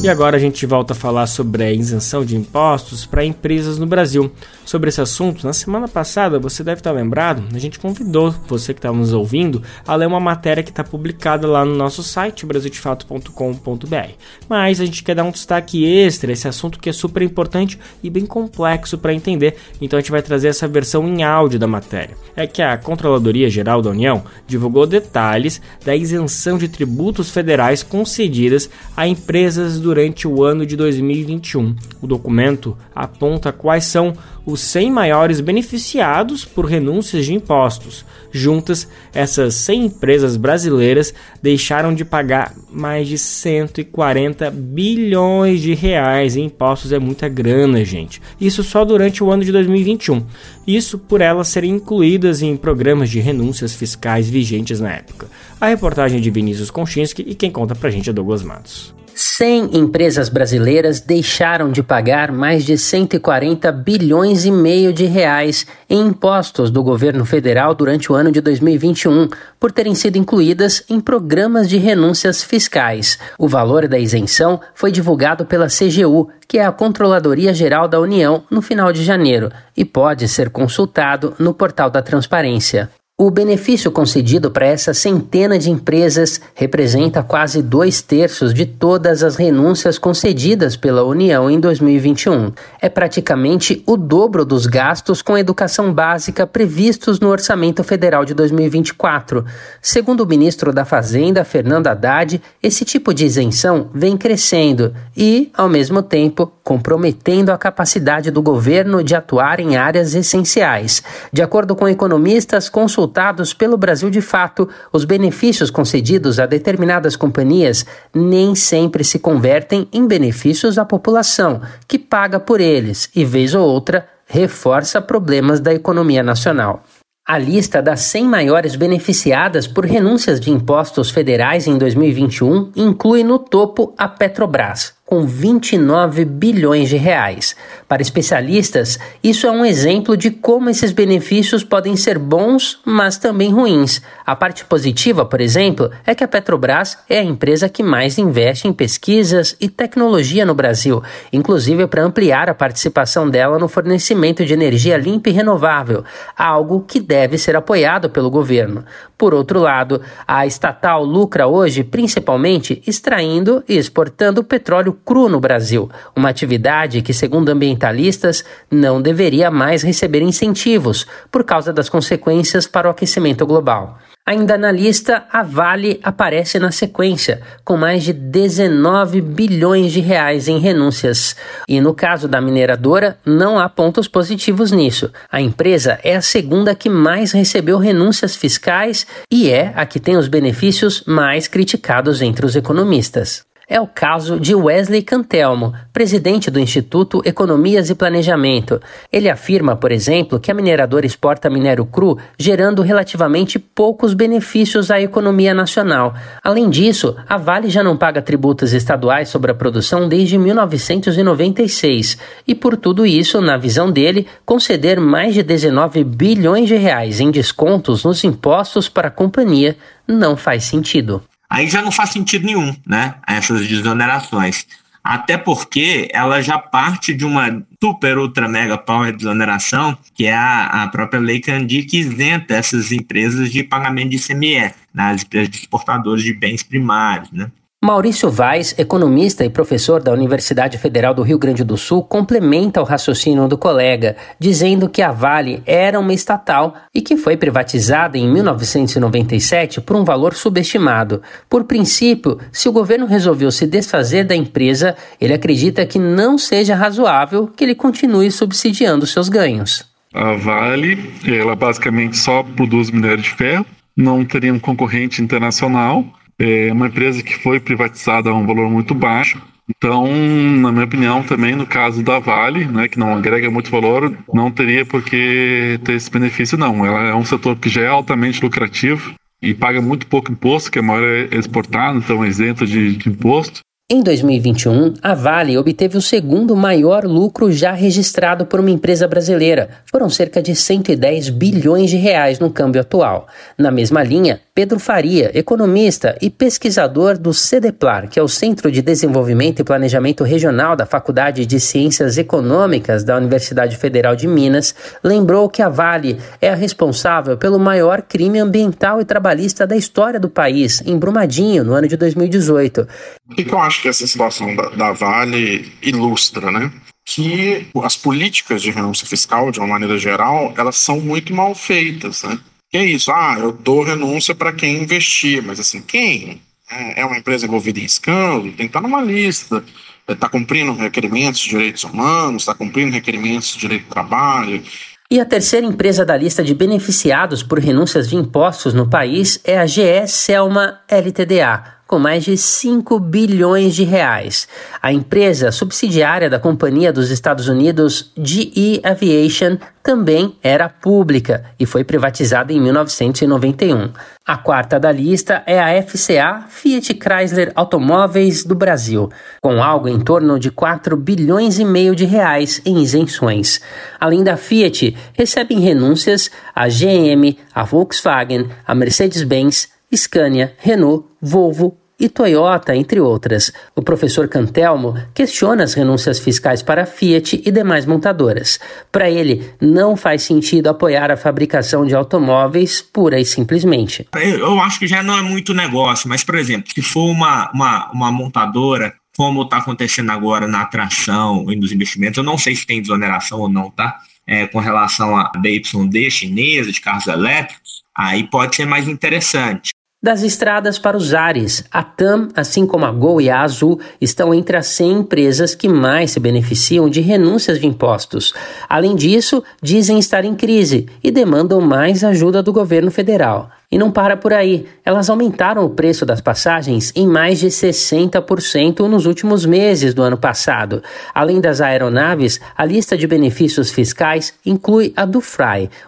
E 0.00 0.08
agora 0.08 0.36
a 0.36 0.40
gente 0.40 0.64
volta 0.64 0.92
a 0.92 0.96
falar 0.96 1.26
sobre 1.26 1.64
a 1.64 1.72
isenção 1.72 2.24
de 2.24 2.36
impostos 2.36 3.04
para 3.04 3.24
empresas 3.24 3.78
no 3.78 3.86
Brasil. 3.86 4.30
Sobre 4.64 4.90
esse 4.90 5.00
assunto, 5.00 5.44
na 5.44 5.52
semana 5.52 5.88
passada, 5.88 6.38
você 6.38 6.62
deve 6.62 6.80
estar 6.80 6.92
lembrado, 6.92 7.42
a 7.52 7.58
gente 7.58 7.80
convidou 7.80 8.30
você 8.46 8.72
que 8.72 8.78
estava 8.78 8.96
nos 8.96 9.12
ouvindo 9.12 9.62
a 9.86 9.96
ler 9.96 10.06
uma 10.06 10.20
matéria 10.20 10.62
que 10.62 10.70
está 10.70 10.84
publicada 10.84 11.48
lá 11.48 11.64
no 11.64 11.74
nosso 11.74 12.02
site, 12.02 12.46
brasildefato.com.br. 12.46 14.12
Mas 14.48 14.80
a 14.80 14.84
gente 14.84 15.02
quer 15.02 15.16
dar 15.16 15.24
um 15.24 15.30
destaque 15.30 15.84
extra, 15.84 16.30
esse 16.30 16.46
assunto 16.46 16.78
que 16.78 16.90
é 16.90 16.92
super 16.92 17.22
importante 17.22 17.78
e 18.02 18.08
bem 18.08 18.24
complexo 18.24 18.98
para 18.98 19.14
entender, 19.14 19.56
então 19.80 19.98
a 19.98 20.00
gente 20.00 20.12
vai 20.12 20.22
trazer 20.22 20.48
essa 20.48 20.68
versão 20.68 21.08
em 21.08 21.24
áudio 21.24 21.58
da 21.58 21.66
matéria. 21.66 22.16
É 22.36 22.46
que 22.46 22.62
a 22.62 22.76
Controladoria 22.76 23.50
Geral 23.50 23.82
da 23.82 23.90
União 23.90 24.22
divulgou 24.46 24.86
detalhes 24.86 25.60
da 25.84 25.96
isenção 25.96 26.56
de 26.56 26.68
tributos 26.68 27.30
federais 27.30 27.82
concedidas 27.82 28.68
a 28.94 29.08
empresas 29.08 29.80
do 29.80 29.87
durante 29.88 30.28
o 30.28 30.44
ano 30.44 30.66
de 30.66 30.76
2021. 30.76 31.74
O 32.02 32.06
documento 32.06 32.76
aponta 32.94 33.50
quais 33.50 33.84
são 33.84 34.12
os 34.44 34.60
100 34.60 34.90
maiores 34.92 35.40
beneficiados 35.40 36.44
por 36.44 36.66
renúncias 36.66 37.24
de 37.24 37.32
impostos. 37.32 38.04
Juntas, 38.30 38.86
essas 39.14 39.54
100 39.54 39.86
empresas 39.86 40.36
brasileiras 40.36 41.14
deixaram 41.42 41.94
de 41.94 42.04
pagar 42.04 42.54
mais 42.70 43.08
de 43.08 43.16
140 43.16 44.50
bilhões 44.50 45.62
de 45.62 45.72
reais 45.72 46.36
em 46.36 46.44
impostos. 46.44 46.92
É 46.92 46.98
muita 46.98 47.26
grana, 47.26 47.82
gente. 47.82 48.20
Isso 48.38 48.62
só 48.62 48.84
durante 48.84 49.24
o 49.24 49.30
ano 49.30 49.42
de 49.42 49.52
2021. 49.52 50.22
Isso 50.66 50.98
por 50.98 51.22
elas 51.22 51.48
serem 51.48 51.70
incluídas 51.70 52.42
em 52.42 52.54
programas 52.58 53.08
de 53.08 53.20
renúncias 53.20 53.74
fiscais 53.74 54.28
vigentes 54.28 54.80
na 54.80 54.92
época. 54.92 55.28
A 55.58 55.66
reportagem 55.66 56.20
de 56.20 56.30
Vinícius 56.30 56.70
Konchinski 56.70 57.24
e 57.26 57.34
quem 57.34 57.50
conta 57.50 57.74
pra 57.74 57.88
gente 57.88 58.10
é 58.10 58.12
Douglas 58.12 58.42
Matos. 58.42 58.97
100 59.20 59.76
empresas 59.76 60.28
brasileiras 60.28 61.00
deixaram 61.00 61.72
de 61.72 61.82
pagar 61.82 62.30
mais 62.30 62.64
de 62.64 62.78
140 62.78 63.72
bilhões 63.72 64.44
e 64.44 64.50
meio 64.52 64.92
de 64.92 65.06
reais 65.06 65.66
em 65.90 66.06
impostos 66.06 66.70
do 66.70 66.84
governo 66.84 67.24
federal 67.24 67.74
durante 67.74 68.12
o 68.12 68.14
ano 68.14 68.30
de 68.30 68.40
2021, 68.40 69.28
por 69.58 69.72
terem 69.72 69.92
sido 69.96 70.18
incluídas 70.18 70.84
em 70.88 71.00
programas 71.00 71.68
de 71.68 71.78
renúncias 71.78 72.44
fiscais. 72.44 73.18
O 73.36 73.48
valor 73.48 73.88
da 73.88 73.98
isenção 73.98 74.60
foi 74.72 74.92
divulgado 74.92 75.44
pela 75.44 75.66
CGU, 75.66 76.30
que 76.46 76.58
é 76.58 76.64
a 76.64 76.70
Controladoria 76.70 77.52
Geral 77.52 77.88
da 77.88 77.98
União, 77.98 78.44
no 78.48 78.62
final 78.62 78.92
de 78.92 79.02
janeiro, 79.02 79.50
e 79.76 79.84
pode 79.84 80.28
ser 80.28 80.48
consultado 80.50 81.34
no 81.40 81.52
portal 81.52 81.90
da 81.90 82.02
Transparência. 82.02 82.88
O 83.20 83.32
benefício 83.32 83.90
concedido 83.90 84.48
para 84.48 84.64
essa 84.64 84.94
centena 84.94 85.58
de 85.58 85.72
empresas 85.72 86.40
representa 86.54 87.20
quase 87.20 87.60
dois 87.60 88.00
terços 88.00 88.54
de 88.54 88.64
todas 88.64 89.24
as 89.24 89.34
renúncias 89.34 89.98
concedidas 89.98 90.76
pela 90.76 91.02
União 91.02 91.50
em 91.50 91.58
2021. 91.58 92.52
É 92.80 92.88
praticamente 92.88 93.82
o 93.84 93.96
dobro 93.96 94.44
dos 94.44 94.66
gastos 94.66 95.20
com 95.20 95.36
educação 95.36 95.92
básica 95.92 96.46
previstos 96.46 97.18
no 97.18 97.28
Orçamento 97.28 97.82
Federal 97.82 98.24
de 98.24 98.34
2024. 98.34 99.44
Segundo 99.82 100.20
o 100.20 100.26
ministro 100.26 100.72
da 100.72 100.84
Fazenda, 100.84 101.42
Fernando 101.42 101.88
Haddad, 101.88 102.40
esse 102.62 102.84
tipo 102.84 103.12
de 103.12 103.24
isenção 103.24 103.90
vem 103.92 104.16
crescendo 104.16 104.94
e, 105.16 105.50
ao 105.54 105.68
mesmo 105.68 106.04
tempo, 106.04 106.52
comprometendo 106.62 107.50
a 107.50 107.58
capacidade 107.58 108.30
do 108.30 108.40
governo 108.40 109.02
de 109.02 109.16
atuar 109.16 109.58
em 109.58 109.76
áreas 109.76 110.14
essenciais. 110.14 111.02
De 111.32 111.42
acordo 111.42 111.74
com 111.74 111.88
economistas 111.88 112.68
consultados, 112.68 113.07
consultados 113.08 113.54
pelo 113.54 113.78
Brasil 113.78 114.10
de 114.10 114.20
Fato, 114.20 114.68
os 114.92 115.04
benefícios 115.04 115.70
concedidos 115.70 116.38
a 116.38 116.44
determinadas 116.44 117.16
companhias 117.16 117.86
nem 118.14 118.54
sempre 118.54 119.02
se 119.02 119.18
convertem 119.18 119.88
em 119.92 120.06
benefícios 120.06 120.76
à 120.76 120.84
população, 120.84 121.62
que 121.86 121.98
paga 121.98 122.38
por 122.38 122.60
eles 122.60 123.10
e, 123.14 123.24
vez 123.24 123.54
ou 123.54 123.66
outra, 123.66 124.06
reforça 124.26 125.00
problemas 125.00 125.58
da 125.58 125.72
economia 125.72 126.22
nacional. 126.22 126.84
A 127.26 127.38
lista 127.38 127.82
das 127.82 128.00
100 128.00 128.24
maiores 128.24 128.76
beneficiadas 128.76 129.66
por 129.66 129.84
renúncias 129.84 130.38
de 130.38 130.50
impostos 130.50 131.10
federais 131.10 131.66
em 131.66 131.76
2021 131.76 132.72
inclui 132.76 133.22
no 133.22 133.38
topo 133.38 133.94
a 133.98 134.08
Petrobras, 134.08 134.94
com 135.08 135.26
29 135.26 136.22
bilhões 136.26 136.90
de 136.90 136.98
reais. 136.98 137.56
Para 137.88 138.02
especialistas, 138.02 138.98
isso 139.24 139.46
é 139.46 139.50
um 139.50 139.64
exemplo 139.64 140.14
de 140.18 140.30
como 140.30 140.68
esses 140.68 140.92
benefícios 140.92 141.64
podem 141.64 141.96
ser 141.96 142.18
bons, 142.18 142.78
mas 142.84 143.16
também 143.16 143.50
ruins. 143.50 144.02
A 144.26 144.36
parte 144.36 144.66
positiva, 144.66 145.24
por 145.24 145.40
exemplo, 145.40 145.90
é 146.04 146.14
que 146.14 146.22
a 146.22 146.28
Petrobras 146.28 146.98
é 147.08 147.20
a 147.20 147.24
empresa 147.24 147.70
que 147.70 147.82
mais 147.82 148.18
investe 148.18 148.68
em 148.68 148.72
pesquisas 148.74 149.56
e 149.58 149.70
tecnologia 149.70 150.44
no 150.44 150.54
Brasil, 150.54 151.02
inclusive 151.32 151.86
para 151.86 152.04
ampliar 152.04 152.50
a 152.50 152.54
participação 152.54 153.30
dela 153.30 153.58
no 153.58 153.66
fornecimento 153.66 154.44
de 154.44 154.52
energia 154.52 154.98
limpa 154.98 155.30
e 155.30 155.32
renovável, 155.32 156.04
algo 156.36 156.84
que 156.86 157.00
deve 157.00 157.38
ser 157.38 157.56
apoiado 157.56 158.10
pelo 158.10 158.28
governo. 158.28 158.84
Por 159.18 159.34
outro 159.34 159.58
lado, 159.58 160.00
a 160.28 160.46
estatal 160.46 161.02
lucra 161.02 161.48
hoje 161.48 161.82
principalmente 161.82 162.80
extraindo 162.86 163.64
e 163.68 163.76
exportando 163.76 164.44
petróleo 164.44 164.96
cru 165.04 165.28
no 165.28 165.40
Brasil, 165.40 165.90
uma 166.14 166.28
atividade 166.28 167.02
que, 167.02 167.12
segundo 167.12 167.48
ambientalistas, 167.48 168.44
não 168.70 169.02
deveria 169.02 169.50
mais 169.50 169.82
receber 169.82 170.22
incentivos 170.22 171.04
por 171.32 171.42
causa 171.42 171.72
das 171.72 171.88
consequências 171.88 172.68
para 172.68 172.86
o 172.86 172.92
aquecimento 172.92 173.44
global. 173.44 173.98
Ainda 174.28 174.58
na 174.58 174.70
lista, 174.70 175.24
a 175.32 175.42
Vale 175.42 175.98
aparece 176.02 176.58
na 176.58 176.70
sequência, 176.70 177.40
com 177.64 177.78
mais 177.78 178.02
de 178.02 178.12
19 178.12 179.22
bilhões 179.22 179.90
de 179.90 180.00
reais 180.00 180.48
em 180.48 180.58
renúncias. 180.58 181.34
E 181.66 181.80
no 181.80 181.94
caso 181.94 182.28
da 182.28 182.38
mineradora, 182.38 183.16
não 183.24 183.58
há 183.58 183.70
pontos 183.70 184.06
positivos 184.06 184.70
nisso. 184.70 185.10
A 185.32 185.40
empresa 185.40 185.98
é 186.04 186.14
a 186.14 186.20
segunda 186.20 186.74
que 186.74 186.90
mais 186.90 187.32
recebeu 187.32 187.78
renúncias 187.78 188.36
fiscais 188.36 189.06
e 189.32 189.48
é 189.48 189.72
a 189.74 189.86
que 189.86 189.98
tem 189.98 190.18
os 190.18 190.28
benefícios 190.28 191.04
mais 191.06 191.48
criticados 191.48 192.20
entre 192.20 192.44
os 192.44 192.54
economistas 192.54 193.47
é 193.68 193.78
o 193.78 193.86
caso 193.86 194.40
de 194.40 194.54
Wesley 194.54 195.02
Cantelmo, 195.02 195.74
presidente 195.92 196.50
do 196.50 196.58
Instituto 196.58 197.20
Economias 197.24 197.90
e 197.90 197.94
Planejamento. 197.94 198.80
Ele 199.12 199.28
afirma, 199.28 199.76
por 199.76 199.92
exemplo, 199.92 200.40
que 200.40 200.50
a 200.50 200.54
mineradora 200.54 201.04
exporta 201.04 201.50
minério 201.50 201.84
cru, 201.84 202.16
gerando 202.38 202.80
relativamente 202.80 203.58
poucos 203.58 204.14
benefícios 204.14 204.90
à 204.90 204.98
economia 204.98 205.52
nacional. 205.52 206.14
Além 206.42 206.70
disso, 206.70 207.14
a 207.28 207.36
Vale 207.36 207.68
já 207.68 207.82
não 207.82 207.96
paga 207.96 208.22
tributos 208.22 208.72
estaduais 208.72 209.28
sobre 209.28 209.50
a 209.50 209.54
produção 209.54 210.08
desde 210.08 210.38
1996 210.38 212.16
e, 212.46 212.54
por 212.54 212.74
tudo 212.76 213.04
isso, 213.04 213.40
na 213.42 213.58
visão 213.58 213.90
dele, 213.90 214.26
conceder 214.46 214.98
mais 214.98 215.34
de 215.34 215.42
19 215.42 216.04
bilhões 216.04 216.68
de 216.68 216.76
reais 216.76 217.20
em 217.20 217.30
descontos 217.30 218.02
nos 218.02 218.24
impostos 218.24 218.88
para 218.88 219.08
a 219.08 219.10
companhia 219.10 219.76
não 220.06 220.36
faz 220.38 220.64
sentido 220.64 221.22
aí 221.48 221.68
já 221.68 221.82
não 221.82 221.90
faz 221.90 222.10
sentido 222.10 222.46
nenhum, 222.46 222.74
né? 222.86 223.14
Essas 223.26 223.66
desonerações. 223.66 224.66
Até 225.02 225.38
porque 225.38 226.08
ela 226.12 226.42
já 226.42 226.58
parte 226.58 227.14
de 227.14 227.24
uma 227.24 227.64
super, 227.82 228.18
ultra, 228.18 228.48
mega 228.48 228.76
power 228.76 229.16
desoneração, 229.16 229.96
que 230.14 230.26
é 230.26 230.34
a, 230.34 230.82
a 230.82 230.88
própria 230.88 231.20
lei 231.20 231.40
Candir, 231.40 231.86
que 231.86 231.98
isenta 231.98 232.54
essas 232.54 232.92
empresas 232.92 233.50
de 233.50 233.64
pagamento 233.64 234.10
de 234.10 234.16
ICMS, 234.16 234.74
né? 234.92 235.04
as 235.12 235.22
empresas 235.22 235.48
de 235.48 235.56
exportadores 235.56 236.22
de 236.22 236.34
bens 236.34 236.62
primários, 236.62 237.30
né? 237.32 237.50
Maurício 237.80 238.28
Vaz, 238.28 238.74
economista 238.76 239.44
e 239.44 239.48
professor 239.48 240.02
da 240.02 240.12
Universidade 240.12 240.76
Federal 240.76 241.14
do 241.14 241.22
Rio 241.22 241.38
Grande 241.38 241.62
do 241.62 241.76
Sul, 241.76 242.02
complementa 242.02 242.80
o 242.80 242.84
raciocínio 242.84 243.46
do 243.46 243.56
colega, 243.56 244.16
dizendo 244.36 244.88
que 244.88 245.00
a 245.00 245.12
Vale 245.12 245.62
era 245.64 246.00
uma 246.00 246.12
estatal 246.12 246.74
e 246.92 247.00
que 247.00 247.16
foi 247.16 247.36
privatizada 247.36 248.18
em 248.18 248.28
1997 248.28 249.80
por 249.80 249.94
um 249.94 250.02
valor 250.02 250.34
subestimado. 250.34 251.22
Por 251.48 251.64
princípio, 251.64 252.40
se 252.50 252.68
o 252.68 252.72
governo 252.72 253.06
resolveu 253.06 253.52
se 253.52 253.64
desfazer 253.64 254.24
da 254.24 254.34
empresa, 254.34 254.96
ele 255.20 255.32
acredita 255.32 255.86
que 255.86 256.00
não 256.00 256.36
seja 256.36 256.74
razoável 256.74 257.46
que 257.46 257.62
ele 257.62 257.76
continue 257.76 258.32
subsidiando 258.32 259.06
seus 259.06 259.28
ganhos. 259.28 259.86
A 260.12 260.32
Vale, 260.32 261.14
ela 261.24 261.54
basicamente 261.54 262.16
só 262.16 262.42
produz 262.42 262.90
minério 262.90 263.22
de 263.22 263.30
ferro, 263.30 263.64
não 263.96 264.24
teria 264.24 264.52
um 264.52 264.58
concorrente 264.58 265.22
internacional 265.22 266.04
é 266.38 266.72
uma 266.72 266.86
empresa 266.86 267.22
que 267.22 267.34
foi 267.34 267.58
privatizada 267.60 268.30
a 268.30 268.34
um 268.34 268.46
valor 268.46 268.70
muito 268.70 268.94
baixo. 268.94 269.40
Então, 269.68 270.06
na 270.06 270.72
minha 270.72 270.84
opinião, 270.84 271.22
também 271.22 271.54
no 271.54 271.66
caso 271.66 272.02
da 272.02 272.18
Vale, 272.18 272.64
né, 272.64 272.88
que 272.88 272.98
não 272.98 273.14
agrega 273.14 273.50
muito 273.50 273.70
valor, 273.70 274.16
não 274.32 274.50
teria 274.50 274.84
por 274.86 275.02
que 275.02 275.78
ter 275.84 275.92
esse 275.92 276.10
benefício, 276.10 276.56
não. 276.56 276.86
Ela 276.86 277.08
é 277.08 277.14
um 277.14 277.24
setor 277.24 277.56
que 277.56 277.68
já 277.68 277.82
é 277.82 277.88
altamente 277.88 278.42
lucrativo 278.42 279.14
e 279.42 279.52
paga 279.52 279.82
muito 279.82 280.06
pouco 280.06 280.32
imposto, 280.32 280.70
que 280.70 280.78
a 280.78 280.82
maioria 280.82 281.28
é 281.30 281.38
exportado, 281.38 281.98
então 281.98 282.24
é 282.24 282.28
isento 282.28 282.66
de, 282.66 282.96
de 282.96 283.08
imposto. 283.10 283.60
Em 283.90 284.02
2021, 284.02 284.96
a 285.02 285.14
Vale 285.14 285.56
obteve 285.56 285.96
o 285.96 286.02
segundo 286.02 286.54
maior 286.54 287.06
lucro 287.06 287.50
já 287.50 287.72
registrado 287.72 288.44
por 288.44 288.60
uma 288.60 288.68
empresa 288.68 289.08
brasileira. 289.08 289.70
Foram 289.86 290.10
cerca 290.10 290.42
de 290.42 290.54
110 290.54 291.30
bilhões 291.30 291.88
de 291.88 291.96
reais 291.96 292.38
no 292.38 292.50
câmbio 292.50 292.82
atual. 292.82 293.26
Na 293.56 293.70
mesma 293.70 294.02
linha, 294.02 294.42
Pedro 294.54 294.78
Faria, 294.78 295.30
economista 295.32 296.18
e 296.20 296.28
pesquisador 296.28 297.16
do 297.16 297.32
CEDEPLAR, 297.32 298.10
que 298.10 298.18
é 298.18 298.22
o 298.22 298.28
Centro 298.28 298.70
de 298.70 298.82
Desenvolvimento 298.82 299.60
e 299.60 299.64
Planejamento 299.64 300.22
Regional 300.22 300.76
da 300.76 300.84
Faculdade 300.84 301.46
de 301.46 301.58
Ciências 301.58 302.18
Econômicas 302.18 303.04
da 303.04 303.16
Universidade 303.16 303.74
Federal 303.76 304.14
de 304.14 304.26
Minas, 304.26 304.74
lembrou 305.02 305.48
que 305.48 305.62
a 305.62 305.68
Vale 305.70 306.18
é 306.42 306.50
a 306.50 306.54
responsável 306.54 307.38
pelo 307.38 307.58
maior 307.58 308.02
crime 308.02 308.38
ambiental 308.38 309.00
e 309.00 309.04
trabalhista 309.06 309.66
da 309.66 309.76
história 309.76 310.20
do 310.20 310.28
país, 310.28 310.82
em 310.84 310.98
Brumadinho, 310.98 311.64
no 311.64 311.72
ano 311.72 311.88
de 311.88 311.96
2018. 311.96 312.86
O 313.30 313.34
que 313.34 313.50
eu 313.50 313.58
acho 313.58 313.77
que 313.80 313.88
essa 313.88 314.06
situação 314.06 314.54
da, 314.54 314.68
da 314.70 314.92
Vale 314.92 315.72
ilustra, 315.82 316.50
né? 316.50 316.70
que 317.10 317.66
as 317.82 317.96
políticas 317.96 318.60
de 318.60 318.70
renúncia 318.70 319.06
fiscal, 319.06 319.50
de 319.50 319.58
uma 319.58 319.66
maneira 319.66 319.96
geral, 319.96 320.52
elas 320.58 320.76
são 320.76 321.00
muito 321.00 321.32
mal 321.32 321.54
feitas, 321.54 322.22
né? 322.22 322.38
Que 322.70 322.76
é 322.76 322.84
isso, 322.84 323.10
ah, 323.10 323.36
eu 323.38 323.50
dou 323.50 323.82
renúncia 323.82 324.34
para 324.34 324.52
quem 324.52 324.82
investir, 324.82 325.42
mas 325.42 325.58
assim, 325.58 325.80
quem? 325.80 326.42
É, 326.70 327.00
é 327.00 327.06
uma 327.06 327.16
empresa 327.16 327.46
envolvida 327.46 327.80
em 327.80 327.84
escândalo, 327.84 328.42
tem 328.42 328.56
que 328.56 328.64
estar 328.64 328.82
numa 328.82 329.00
lista, 329.00 329.64
está 330.06 330.26
é, 330.26 330.30
cumprindo 330.30 330.74
requerimentos 330.74 331.40
de 331.40 331.48
direitos 331.48 331.82
humanos, 331.82 332.42
está 332.42 332.54
cumprindo 332.54 332.92
requerimentos 332.92 333.54
de 333.54 333.60
direito 333.60 333.84
do 333.84 333.90
trabalho. 333.90 334.62
E 335.10 335.18
a 335.18 335.24
terceira 335.24 335.66
empresa 335.66 336.04
da 336.04 336.14
lista 336.14 336.44
de 336.44 336.54
beneficiados 336.54 337.42
por 337.42 337.58
renúncias 337.58 338.10
de 338.10 338.16
impostos 338.16 338.74
no 338.74 338.90
país 338.90 339.40
é 339.44 339.56
a 339.58 339.64
GE 339.64 340.06
Selma 340.06 340.78
LTDA, 340.86 341.77
com 341.88 341.98
mais 341.98 342.22
de 342.22 342.36
5 342.36 343.00
bilhões 343.00 343.74
de 343.74 343.82
reais. 343.82 344.46
A 344.80 344.92
empresa 344.92 345.50
subsidiária 345.50 346.28
da 346.28 346.38
companhia 346.38 346.92
dos 346.92 347.10
Estados 347.10 347.48
Unidos 347.48 348.12
GE 348.14 348.80
Aviation 348.84 349.56
também 349.82 350.36
era 350.42 350.68
pública 350.68 351.46
e 351.58 351.64
foi 351.64 351.82
privatizada 351.82 352.52
em 352.52 352.60
1991. 352.60 353.90
A 354.26 354.36
quarta 354.36 354.78
da 354.78 354.92
lista 354.92 355.42
é 355.46 355.58
a 355.58 355.82
FCA 355.82 356.44
Fiat 356.50 356.92
Chrysler 356.92 357.50
Automóveis 357.54 358.44
do 358.44 358.54
Brasil, 358.54 359.08
com 359.40 359.62
algo 359.62 359.88
em 359.88 359.98
torno 359.98 360.38
de 360.38 360.50
4 360.50 360.94
bilhões 360.94 361.58
e 361.58 361.64
meio 361.64 361.96
de 361.96 362.04
reais 362.04 362.60
em 362.66 362.82
isenções. 362.82 363.62
Além 363.98 364.22
da 364.22 364.36
Fiat, 364.36 364.94
recebem 365.14 365.60
renúncias 365.60 366.30
a 366.54 366.68
GM, 366.68 367.38
a 367.54 367.64
Volkswagen, 367.64 368.50
a 368.66 368.74
Mercedes-Benz, 368.74 369.77
Scania, 369.94 370.54
Renault, 370.58 371.06
Volvo 371.20 371.78
e 371.98 372.08
Toyota, 372.08 372.76
entre 372.76 373.00
outras. 373.00 373.52
O 373.74 373.82
professor 373.82 374.28
Cantelmo 374.28 374.94
questiona 375.12 375.64
as 375.64 375.74
renúncias 375.74 376.20
fiscais 376.20 376.62
para 376.62 376.84
a 376.84 376.86
Fiat 376.86 377.42
e 377.44 377.50
demais 377.50 377.84
montadoras. 377.84 378.60
Para 378.92 379.10
ele, 379.10 379.50
não 379.60 379.96
faz 379.96 380.22
sentido 380.22 380.68
apoiar 380.68 381.10
a 381.10 381.16
fabricação 381.16 381.84
de 381.84 381.94
automóveis 381.94 382.80
pura 382.80 383.18
e 383.18 383.24
simplesmente. 383.24 384.06
Eu 384.14 384.60
acho 384.60 384.78
que 384.78 384.86
já 384.86 385.02
não 385.02 385.18
é 385.18 385.22
muito 385.22 385.52
negócio, 385.52 386.08
mas, 386.08 386.22
por 386.22 386.36
exemplo, 386.36 386.70
se 386.72 386.82
for 386.82 387.10
uma, 387.10 387.50
uma, 387.52 387.90
uma 387.90 388.12
montadora 388.12 388.94
como 389.16 389.42
está 389.42 389.56
acontecendo 389.56 390.12
agora 390.12 390.46
na 390.46 390.62
atração 390.62 391.50
e 391.50 391.56
nos 391.56 391.72
investimentos, 391.72 392.18
eu 392.18 392.22
não 392.22 392.38
sei 392.38 392.54
se 392.54 392.64
tem 392.64 392.80
desoneração 392.80 393.40
ou 393.40 393.48
não, 393.48 393.68
tá? 393.68 393.98
É, 394.24 394.46
com 394.46 394.60
relação 394.60 395.16
à 395.16 395.32
BYD 395.36 396.08
chinesa 396.08 396.70
de 396.70 396.80
carros 396.80 397.08
elétricos, 397.08 397.82
aí 397.96 398.22
pode 398.22 398.54
ser 398.54 398.66
mais 398.66 398.86
interessante. 398.86 399.70
Das 400.00 400.22
estradas 400.22 400.78
para 400.78 400.96
os 400.96 401.12
ares, 401.12 401.64
a 401.72 401.82
TAM, 401.82 402.28
assim 402.36 402.64
como 402.64 402.84
a 402.84 402.92
Gol 402.92 403.20
e 403.20 403.28
a 403.28 403.40
Azul, 403.40 403.80
estão 404.00 404.32
entre 404.32 404.56
as 404.56 404.68
100 404.68 404.92
empresas 404.92 405.56
que 405.56 405.68
mais 405.68 406.12
se 406.12 406.20
beneficiam 406.20 406.88
de 406.88 407.00
renúncias 407.00 407.58
de 407.58 407.66
impostos. 407.66 408.32
Além 408.68 408.94
disso, 408.94 409.42
dizem 409.60 409.98
estar 409.98 410.24
em 410.24 410.36
crise 410.36 410.86
e 411.02 411.10
demandam 411.10 411.60
mais 411.60 412.04
ajuda 412.04 412.44
do 412.44 412.52
governo 412.52 412.92
federal. 412.92 413.50
E 413.70 413.76
não 413.76 413.90
para 413.90 414.16
por 414.16 414.32
aí. 414.32 414.66
Elas 414.82 415.10
aumentaram 415.10 415.64
o 415.64 415.70
preço 415.70 416.06
das 416.06 416.22
passagens 416.22 416.90
em 416.96 417.06
mais 417.06 417.38
de 417.38 417.48
60% 417.48 418.80
nos 418.88 419.04
últimos 419.04 419.44
meses 419.44 419.92
do 419.92 420.02
ano 420.02 420.16
passado. 420.16 420.82
Além 421.14 421.38
das 421.38 421.60
aeronaves, 421.60 422.40
a 422.56 422.64
lista 422.64 422.96
de 422.96 423.06
benefícios 423.06 423.70
fiscais 423.70 424.32
inclui 424.44 424.92
a 424.96 425.04
do 425.04 425.22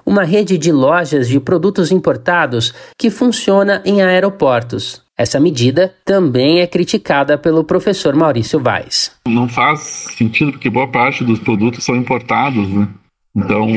uma 0.05 0.25
rede 0.25 0.59
de 0.59 0.71
lojas 0.71 1.27
de 1.27 1.41
produtos 1.41 1.91
importados 1.91 2.75
que 2.99 3.09
funciona 3.09 3.81
em 3.85 4.03
aeroportos. 4.03 5.03
Essa 5.17 5.39
medida 5.39 5.95
também 6.05 6.61
é 6.61 6.67
criticada 6.67 7.37
pelo 7.37 7.63
professor 7.65 8.15
Maurício 8.15 8.59
Vaz. 8.59 9.13
Não 9.27 9.49
faz 9.49 9.81
sentido 10.17 10.53
porque 10.53 10.71
boa 10.71 10.89
parte 10.89 11.25
dos 11.25 11.39
produtos 11.39 11.85
são 11.85 11.95
importados, 11.95 12.69
né? 12.69 12.89
Então, 13.35 13.69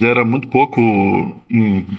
gera 0.00 0.24
muito 0.24 0.48
pouco 0.48 0.80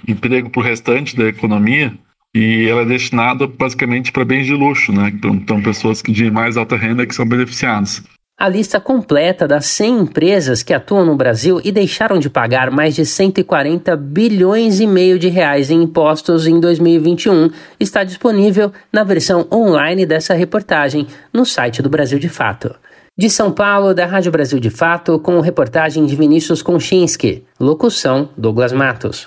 emprego 0.08 0.50
para 0.50 0.60
o 0.60 0.64
restante 0.64 1.16
da 1.16 1.26
economia 1.26 1.94
e 2.34 2.68
ela 2.68 2.82
é 2.82 2.86
destinada 2.86 3.48
basicamente 3.48 4.12
para 4.12 4.26
bens 4.26 4.46
de 4.46 4.54
luxo, 4.54 4.92
né? 4.92 5.12
Então, 5.14 5.36
então, 5.36 5.62
pessoas 5.62 6.02
de 6.02 6.32
mais 6.32 6.58
alta 6.58 6.76
renda 6.76 7.06
que 7.06 7.16
são 7.16 7.26
beneficiadas. 7.26 8.04
A 8.38 8.50
lista 8.50 8.82
completa 8.82 9.48
das 9.48 9.66
100 9.68 10.00
empresas 10.02 10.62
que 10.62 10.74
atuam 10.74 11.06
no 11.06 11.16
Brasil 11.16 11.62
e 11.64 11.72
deixaram 11.72 12.20
de 12.20 12.30
pagar 12.30 12.70
mais 12.70 12.94
de 12.94 13.06
140 13.06 13.96
bilhões 13.96 14.82
e 14.82 14.88
meio 14.88 15.18
de 15.18 15.30
reais 15.30 15.72
em 15.72 15.84
impostos 15.84 16.46
em 16.46 16.60
2021 16.60 17.50
está 17.80 18.04
disponível 18.04 18.74
na 18.92 19.06
versão 19.06 19.48
online 19.50 20.06
dessa 20.06 20.34
reportagem 20.34 21.08
no 21.32 21.46
site 21.46 21.82
do 21.82 21.90
Brasil 21.90 22.20
de 22.20 22.28
Fato. 22.28 22.76
De 23.18 23.30
São 23.30 23.50
Paulo, 23.50 23.94
da 23.94 24.06
Rádio 24.06 24.30
Brasil 24.30 24.60
de 24.60 24.70
Fato, 24.70 25.18
com 25.18 25.40
reportagem 25.40 26.06
de 26.06 26.18
Vinícius 26.18 26.62
Konchinski. 26.62 27.46
Locução: 27.58 28.28
Douglas 28.36 28.74
Matos. 28.74 29.26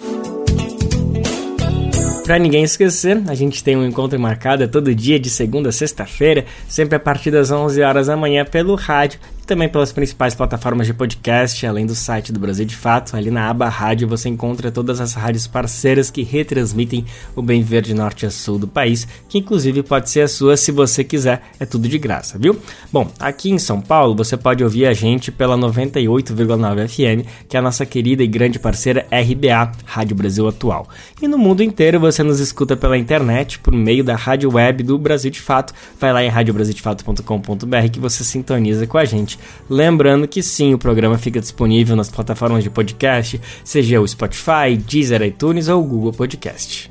Para 2.26 2.38
ninguém 2.38 2.64
esquecer, 2.64 3.22
a 3.26 3.34
gente 3.34 3.64
tem 3.64 3.78
um 3.78 3.86
encontro 3.86 4.20
marcado 4.20 4.68
todo 4.68 4.94
dia 4.94 5.18
de 5.18 5.30
segunda 5.30 5.70
a 5.70 5.72
sexta-feira, 5.72 6.44
sempre 6.68 6.96
a 6.96 7.00
partir 7.00 7.30
das 7.30 7.50
11 7.50 7.80
horas 7.80 8.08
da 8.08 8.16
manhã 8.16 8.44
pelo 8.44 8.74
rádio 8.74 9.20
também 9.48 9.66
pelas 9.66 9.90
principais 9.90 10.34
plataformas 10.34 10.86
de 10.86 10.92
podcast, 10.92 11.66
além 11.66 11.86
do 11.86 11.94
site 11.94 12.30
do 12.30 12.38
Brasil 12.38 12.66
de 12.66 12.76
Fato. 12.76 13.16
Ali 13.16 13.30
na 13.30 13.48
aba 13.48 13.66
Rádio 13.66 14.06
você 14.06 14.28
encontra 14.28 14.70
todas 14.70 15.00
as 15.00 15.14
rádios 15.14 15.46
parceiras 15.46 16.10
que 16.10 16.22
retransmitem 16.22 17.06
o 17.34 17.40
Bem 17.40 17.62
Verde 17.62 17.94
Norte 17.94 18.26
a 18.26 18.30
Sul 18.30 18.58
do 18.58 18.68
país, 18.68 19.08
que 19.26 19.38
inclusive 19.38 19.82
pode 19.82 20.10
ser 20.10 20.20
a 20.20 20.28
sua 20.28 20.54
se 20.54 20.70
você 20.70 21.02
quiser, 21.02 21.42
é 21.58 21.64
tudo 21.64 21.88
de 21.88 21.96
graça, 21.96 22.38
viu? 22.38 22.60
Bom, 22.92 23.10
aqui 23.18 23.50
em 23.50 23.58
São 23.58 23.80
Paulo 23.80 24.14
você 24.14 24.36
pode 24.36 24.62
ouvir 24.62 24.84
a 24.84 24.92
gente 24.92 25.32
pela 25.32 25.56
98,9 25.56 26.86
FM, 26.86 27.26
que 27.48 27.56
é 27.56 27.60
a 27.60 27.62
nossa 27.62 27.86
querida 27.86 28.22
e 28.22 28.26
grande 28.26 28.58
parceira 28.58 29.06
RBA, 29.10 29.72
Rádio 29.86 30.14
Brasil 30.14 30.46
Atual. 30.46 30.86
E 31.22 31.26
no 31.26 31.38
mundo 31.38 31.62
inteiro 31.62 31.98
você 31.98 32.22
nos 32.22 32.38
escuta 32.38 32.76
pela 32.76 32.98
internet 32.98 33.58
por 33.60 33.72
meio 33.72 34.04
da 34.04 34.14
rádio 34.14 34.52
web 34.52 34.82
do 34.82 34.98
Brasil 34.98 35.30
de 35.30 35.40
Fato. 35.40 35.72
Vai 35.98 36.12
lá 36.12 36.22
em 36.22 36.28
radiobrasildefato.com.br 36.28 37.88
que 37.90 37.98
você 37.98 38.22
sintoniza 38.22 38.86
com 38.86 38.98
a 38.98 39.06
gente 39.06 39.37
Lembrando 39.68 40.26
que 40.26 40.42
sim, 40.42 40.74
o 40.74 40.78
programa 40.78 41.18
fica 41.18 41.40
disponível 41.40 41.94
nas 41.94 42.08
plataformas 42.08 42.62
de 42.62 42.70
podcast, 42.70 43.40
seja 43.64 44.00
o 44.00 44.08
Spotify, 44.08 44.76
Deezer, 44.76 45.22
iTunes 45.22 45.68
ou 45.68 45.82
Google 45.84 46.12
Podcast. 46.12 46.88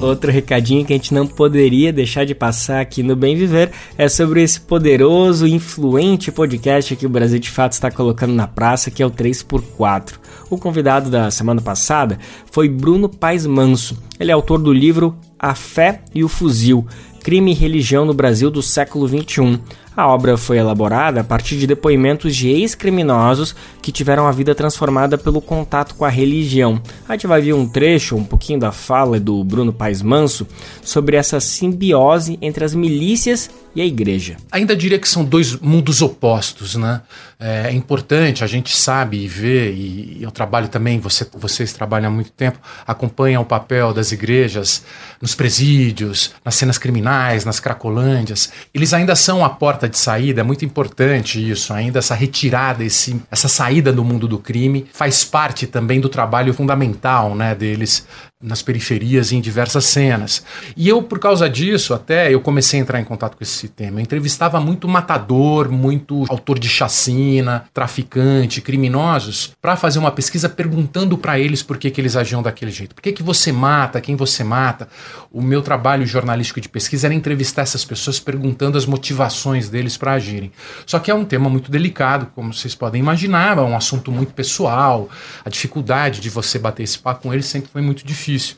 Outro 0.00 0.30
recadinho 0.30 0.82
que 0.82 0.94
a 0.94 0.96
gente 0.96 1.12
não 1.12 1.26
poderia 1.26 1.92
deixar 1.92 2.24
de 2.24 2.34
passar 2.34 2.80
aqui 2.80 3.02
no 3.02 3.14
Bem 3.14 3.36
Viver 3.36 3.70
é 3.98 4.08
sobre 4.08 4.42
esse 4.42 4.58
poderoso 4.58 5.46
influente 5.46 6.32
podcast 6.32 6.96
que 6.96 7.04
o 7.04 7.10
Brasil 7.10 7.38
de 7.38 7.50
fato 7.50 7.72
está 7.72 7.90
colocando 7.90 8.32
na 8.32 8.46
praça, 8.46 8.90
que 8.90 9.02
é 9.02 9.06
o 9.06 9.10
3x4. 9.10 10.14
O 10.48 10.56
convidado 10.56 11.10
da 11.10 11.30
semana 11.30 11.60
passada 11.60 12.18
foi 12.50 12.66
Bruno 12.66 13.10
Paes 13.10 13.44
Manso. 13.44 14.02
Ele 14.18 14.30
é 14.30 14.34
autor 14.34 14.58
do 14.58 14.72
livro 14.72 15.14
A 15.38 15.54
Fé 15.54 16.00
e 16.14 16.24
o 16.24 16.28
Fuzil: 16.28 16.86
Crime 17.22 17.50
e 17.50 17.54
Religião 17.54 18.06
no 18.06 18.14
Brasil 18.14 18.50
do 18.50 18.62
século 18.62 19.06
XXI. 19.06 19.60
A 20.00 20.06
obra 20.06 20.38
foi 20.38 20.56
elaborada 20.56 21.20
a 21.20 21.24
partir 21.24 21.58
de 21.58 21.66
depoimentos 21.66 22.34
de 22.34 22.48
ex-criminosos 22.48 23.54
que 23.82 23.92
tiveram 23.92 24.26
a 24.26 24.32
vida 24.32 24.54
transformada 24.54 25.18
pelo 25.18 25.42
contato 25.42 25.94
com 25.94 26.06
a 26.06 26.08
religião. 26.08 26.80
A 27.06 27.12
gente 27.12 27.26
vai 27.26 27.42
ver 27.42 27.52
um 27.52 27.68
trecho, 27.68 28.16
um 28.16 28.24
pouquinho 28.24 28.58
da 28.58 28.72
fala 28.72 29.20
do 29.20 29.44
Bruno 29.44 29.74
Paes 29.74 30.00
Manso 30.00 30.46
sobre 30.82 31.16
essa 31.16 31.38
simbiose 31.38 32.38
entre 32.40 32.64
as 32.64 32.74
milícias 32.74 33.50
e 33.74 33.80
a 33.82 33.84
igreja. 33.84 34.36
Ainda 34.50 34.74
diria 34.74 34.98
que 34.98 35.08
são 35.08 35.22
dois 35.22 35.54
mundos 35.56 36.00
opostos, 36.00 36.76
né? 36.76 37.02
É 37.38 37.72
importante, 37.72 38.44
a 38.44 38.46
gente 38.46 38.76
sabe 38.76 39.18
e 39.22 39.26
vê, 39.26 39.72
e 39.72 40.18
eu 40.20 40.30
trabalho 40.30 40.68
também, 40.68 40.98
você, 40.98 41.26
vocês 41.34 41.72
trabalham 41.72 42.08
há 42.08 42.10
muito 42.10 42.30
tempo, 42.32 42.58
acompanham 42.86 43.40
o 43.40 43.46
papel 43.46 43.94
das 43.94 44.12
igrejas 44.12 44.82
nos 45.22 45.34
presídios, 45.34 46.32
nas 46.44 46.54
cenas 46.54 46.76
criminais, 46.76 47.44
nas 47.44 47.58
cracolândias. 47.58 48.52
Eles 48.74 48.92
ainda 48.92 49.16
são 49.16 49.42
a 49.42 49.48
porta 49.48 49.88
de 49.90 49.98
saída, 49.98 50.40
é 50.40 50.44
muito 50.44 50.64
importante 50.64 51.50
isso, 51.50 51.72
ainda 51.74 51.98
essa 51.98 52.14
retirada, 52.14 52.82
esse, 52.82 53.20
essa 53.30 53.48
saída 53.48 53.92
do 53.92 54.04
mundo 54.04 54.26
do 54.26 54.38
crime. 54.38 54.86
Faz 54.92 55.24
parte 55.24 55.66
também 55.66 56.00
do 56.00 56.08
trabalho 56.08 56.54
fundamental 56.54 57.34
né, 57.34 57.54
deles 57.54 58.06
nas 58.42 58.62
periferias 58.62 59.32
e 59.32 59.36
em 59.36 59.40
diversas 59.40 59.84
cenas. 59.84 60.42
E 60.74 60.88
eu, 60.88 61.02
por 61.02 61.18
causa 61.18 61.48
disso, 61.48 61.92
até 61.92 62.32
eu 62.32 62.40
comecei 62.40 62.80
a 62.80 62.82
entrar 62.82 62.98
em 62.98 63.04
contato 63.04 63.36
com 63.36 63.44
esse 63.44 63.68
tema. 63.68 64.00
Eu 64.00 64.02
entrevistava 64.02 64.58
muito 64.58 64.88
matador, 64.88 65.70
muito 65.70 66.24
autor 66.26 66.58
de 66.58 66.68
chacina, 66.68 67.64
traficante, 67.74 68.62
criminosos, 68.62 69.52
para 69.60 69.76
fazer 69.76 69.98
uma 69.98 70.10
pesquisa 70.10 70.48
perguntando 70.48 71.18
para 71.18 71.38
eles 71.38 71.62
por 71.62 71.76
que, 71.76 71.90
que 71.90 72.00
eles 72.00 72.16
agiam 72.16 72.42
daquele 72.42 72.70
jeito. 72.70 72.94
Por 72.94 73.02
que, 73.02 73.12
que 73.12 73.22
você 73.22 73.52
mata, 73.52 74.00
quem 74.00 74.16
você 74.16 74.42
mata. 74.42 74.88
O 75.30 75.42
meu 75.42 75.60
trabalho 75.60 76.06
jornalístico 76.06 76.62
de 76.62 76.68
pesquisa 76.68 77.08
era 77.08 77.14
entrevistar 77.14 77.62
essas 77.62 77.84
pessoas 77.84 78.18
perguntando 78.18 78.78
as 78.78 78.86
motivações 78.86 79.68
deles 79.68 79.98
para 79.98 80.12
agirem. 80.12 80.50
Só 80.86 80.98
que 80.98 81.10
é 81.10 81.14
um 81.14 81.26
tema 81.26 81.50
muito 81.50 81.70
delicado, 81.70 82.28
como 82.34 82.54
vocês 82.54 82.74
podem 82.74 83.00
imaginar, 83.00 83.58
é 83.58 83.60
um 83.60 83.76
assunto 83.76 84.10
muito 84.10 84.32
pessoal. 84.32 85.10
A 85.44 85.50
dificuldade 85.50 86.20
de 86.20 86.30
você 86.30 86.58
bater 86.58 86.84
esse 86.84 86.98
papo 86.98 87.24
com 87.24 87.34
eles 87.34 87.44
sempre 87.44 87.70
foi 87.70 87.82
muito 87.82 88.04
difícil 88.04 88.29
difícil. 88.30 88.56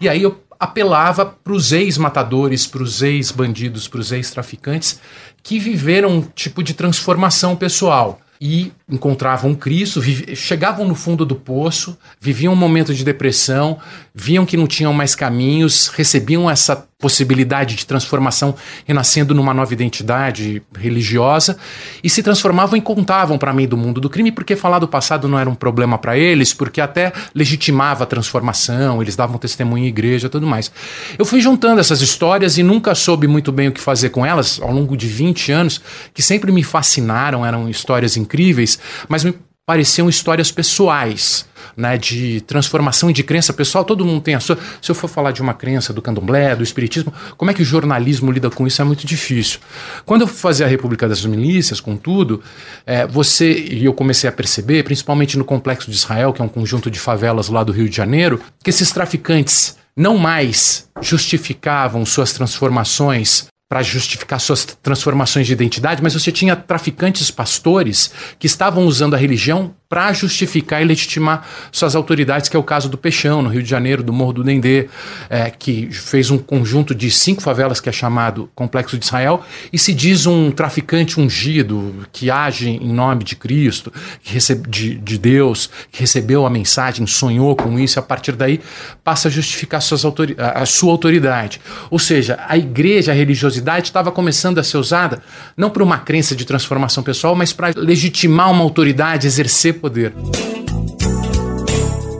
E 0.00 0.08
aí 0.08 0.22
eu 0.22 0.42
apelava 0.58 1.26
para 1.26 1.52
os 1.52 1.72
ex-matadores, 1.72 2.66
para 2.66 2.82
os 2.82 3.02
ex-bandidos, 3.02 3.88
para 3.88 4.00
os 4.00 4.12
ex-traficantes 4.12 5.00
que 5.42 5.58
viveram 5.58 6.10
um 6.10 6.22
tipo 6.22 6.62
de 6.62 6.74
transformação 6.74 7.54
pessoal 7.54 8.20
e 8.40 8.72
encontravam 8.88 9.54
Cristo, 9.54 10.02
chegavam 10.36 10.86
no 10.86 10.94
fundo 10.94 11.24
do 11.24 11.34
poço, 11.34 11.96
viviam 12.20 12.52
um 12.52 12.56
momento 12.56 12.92
de 12.92 13.02
depressão, 13.02 13.78
viam 14.14 14.44
que 14.44 14.56
não 14.56 14.66
tinham 14.66 14.92
mais 14.92 15.14
caminhos, 15.14 15.88
recebiam 15.88 16.50
essa 16.50 16.86
possibilidade 17.04 17.74
de 17.74 17.84
transformação 17.84 18.54
renascendo 18.86 19.34
numa 19.34 19.52
nova 19.52 19.74
identidade 19.74 20.62
religiosa 20.74 21.58
e 22.02 22.08
se 22.08 22.22
transformavam 22.22 22.78
e 22.78 22.80
contavam 22.80 23.36
para 23.36 23.52
mim 23.52 23.66
do 23.66 23.76
mundo 23.76 24.00
do 24.00 24.08
crime 24.08 24.32
porque 24.32 24.56
falar 24.56 24.78
do 24.78 24.88
passado 24.88 25.28
não 25.28 25.38
era 25.38 25.50
um 25.50 25.54
problema 25.54 25.98
para 25.98 26.16
eles, 26.16 26.54
porque 26.54 26.80
até 26.80 27.12
legitimava 27.34 28.04
a 28.04 28.06
transformação, 28.06 29.02
eles 29.02 29.16
davam 29.16 29.36
testemunho 29.36 29.84
em 29.84 29.88
igreja, 29.88 30.30
tudo 30.30 30.46
mais. 30.46 30.72
Eu 31.18 31.26
fui 31.26 31.42
juntando 31.42 31.78
essas 31.78 32.00
histórias 32.00 32.56
e 32.56 32.62
nunca 32.62 32.94
soube 32.94 33.26
muito 33.26 33.52
bem 33.52 33.68
o 33.68 33.72
que 33.72 33.82
fazer 33.82 34.08
com 34.08 34.24
elas 34.24 34.58
ao 34.62 34.72
longo 34.72 34.96
de 34.96 35.06
20 35.06 35.52
anos, 35.52 35.82
que 36.14 36.22
sempre 36.22 36.50
me 36.50 36.62
fascinaram, 36.62 37.44
eram 37.44 37.68
histórias 37.68 38.16
incríveis, 38.16 38.73
mas 39.08 39.24
me 39.24 39.34
pareciam 39.66 40.08
histórias 40.08 40.50
pessoais, 40.50 41.46
né, 41.76 41.96
de 41.96 42.42
transformação 42.42 43.08
e 43.08 43.12
de 43.12 43.22
crença 43.22 43.52
pessoal. 43.52 43.84
Todo 43.84 44.04
mundo 44.04 44.20
tem 44.20 44.34
a 44.34 44.40
sua. 44.40 44.58
Se 44.80 44.90
eu 44.90 44.94
for 44.94 45.08
falar 45.08 45.32
de 45.32 45.40
uma 45.40 45.54
crença 45.54 45.92
do 45.92 46.02
candomblé, 46.02 46.54
do 46.54 46.62
espiritismo, 46.62 47.12
como 47.36 47.50
é 47.50 47.54
que 47.54 47.62
o 47.62 47.64
jornalismo 47.64 48.30
lida 48.30 48.50
com 48.50 48.66
isso? 48.66 48.82
É 48.82 48.84
muito 48.84 49.06
difícil. 49.06 49.60
Quando 50.04 50.22
eu 50.22 50.26
fazia 50.26 50.66
a 50.66 50.68
República 50.68 51.08
das 51.08 51.24
Milícias, 51.24 51.80
com 51.80 51.96
tudo, 51.96 52.42
é, 52.84 53.06
você 53.06 53.52
e 53.52 53.84
eu 53.84 53.94
comecei 53.94 54.28
a 54.28 54.32
perceber, 54.32 54.84
principalmente 54.84 55.38
no 55.38 55.44
complexo 55.44 55.90
de 55.90 55.96
Israel, 55.96 56.32
que 56.32 56.42
é 56.42 56.44
um 56.44 56.48
conjunto 56.48 56.90
de 56.90 57.00
favelas 57.00 57.48
lá 57.48 57.64
do 57.64 57.72
Rio 57.72 57.88
de 57.88 57.96
Janeiro, 57.96 58.40
que 58.62 58.70
esses 58.70 58.92
traficantes 58.92 59.76
não 59.96 60.18
mais 60.18 60.88
justificavam 61.00 62.04
suas 62.04 62.32
transformações 62.32 63.46
para 63.74 63.82
justificar 63.82 64.40
suas 64.40 64.64
transformações 64.64 65.48
de 65.48 65.52
identidade, 65.52 66.00
mas 66.00 66.14
você 66.14 66.30
tinha 66.30 66.54
traficantes 66.54 67.28
pastores 67.32 68.12
que 68.38 68.46
estavam 68.46 68.86
usando 68.86 69.14
a 69.14 69.16
religião 69.16 69.74
para 69.94 70.12
justificar 70.12 70.82
e 70.82 70.84
legitimar 70.84 71.46
suas 71.70 71.94
autoridades, 71.94 72.48
que 72.48 72.56
é 72.56 72.58
o 72.58 72.64
caso 72.64 72.88
do 72.88 72.98
Peixão, 72.98 73.42
no 73.42 73.48
Rio 73.48 73.62
de 73.62 73.70
Janeiro, 73.70 74.02
do 74.02 74.12
Morro 74.12 74.32
do 74.32 74.42
Dendê, 74.42 74.88
é, 75.30 75.50
que 75.50 75.88
fez 75.92 76.32
um 76.32 76.38
conjunto 76.38 76.92
de 76.92 77.12
cinco 77.12 77.40
favelas 77.40 77.78
que 77.78 77.88
é 77.88 77.92
chamado 77.92 78.50
Complexo 78.56 78.98
de 78.98 79.04
Israel, 79.04 79.44
e 79.72 79.78
se 79.78 79.94
diz 79.94 80.26
um 80.26 80.50
traficante 80.50 81.20
ungido 81.20 81.94
que 82.12 82.28
age 82.28 82.70
em 82.70 82.92
nome 82.92 83.22
de 83.22 83.36
Cristo, 83.36 83.92
que 84.20 84.34
recebe, 84.34 84.68
de, 84.68 84.96
de 84.96 85.16
Deus, 85.16 85.70
que 85.92 86.00
recebeu 86.00 86.44
a 86.44 86.50
mensagem, 86.50 87.06
sonhou 87.06 87.54
com 87.54 87.78
isso, 87.78 87.96
e 87.96 88.00
a 88.00 88.02
partir 88.02 88.32
daí 88.32 88.60
passa 89.04 89.28
a 89.28 89.30
justificar 89.30 89.80
suas 89.80 90.04
a 90.38 90.66
sua 90.66 90.90
autoridade. 90.90 91.60
Ou 91.88 92.00
seja, 92.00 92.36
a 92.48 92.58
igreja, 92.58 93.12
a 93.12 93.14
religiosidade 93.14 93.86
estava 93.86 94.10
começando 94.10 94.58
a 94.58 94.64
ser 94.64 94.76
usada 94.76 95.22
não 95.56 95.70
para 95.70 95.84
uma 95.84 95.98
crença 95.98 96.34
de 96.34 96.44
transformação 96.44 97.04
pessoal, 97.04 97.36
mas 97.36 97.52
para 97.52 97.72
legitimar 97.76 98.50
uma 98.50 98.64
autoridade, 98.64 99.28
exercer 99.28 99.83
poder. 99.84 100.14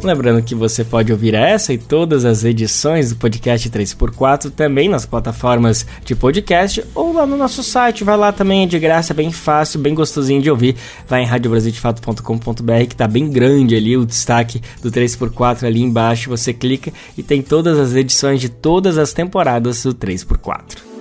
Lembrando 0.02 0.42
que 0.42 0.54
você 0.54 0.84
pode 0.84 1.10
ouvir 1.10 1.32
essa 1.32 1.72
e 1.72 1.78
todas 1.78 2.26
as 2.26 2.44
edições 2.44 3.08
do 3.08 3.16
podcast 3.16 3.70
3x4 3.70 4.50
também 4.50 4.86
nas 4.86 5.06
plataformas 5.06 5.86
de 6.04 6.14
podcast 6.14 6.84
ou 6.94 7.14
lá 7.14 7.24
no 7.24 7.38
nosso 7.38 7.62
site. 7.62 8.04
Vai 8.04 8.18
lá 8.18 8.30
também, 8.30 8.64
é 8.64 8.66
de 8.66 8.78
graça, 8.78 9.14
bem 9.14 9.32
fácil, 9.32 9.80
bem 9.80 9.94
gostosinho 9.94 10.42
de 10.42 10.50
ouvir. 10.50 10.76
Vai 11.08 11.22
em 11.22 11.26
radiobrasildefato.com.br 11.26 12.86
que 12.86 12.96
tá 12.96 13.08
bem 13.08 13.30
grande 13.30 13.74
ali 13.74 13.96
o 13.96 14.04
destaque 14.04 14.60
do 14.82 14.90
3x4 14.90 15.64
ali 15.64 15.80
embaixo. 15.80 16.28
Você 16.28 16.52
clica 16.52 16.92
e 17.16 17.22
tem 17.22 17.40
todas 17.40 17.78
as 17.78 17.94
edições 17.94 18.42
de 18.42 18.50
todas 18.50 18.98
as 18.98 19.14
temporadas 19.14 19.82
do 19.84 19.94
3x4. 19.94 20.93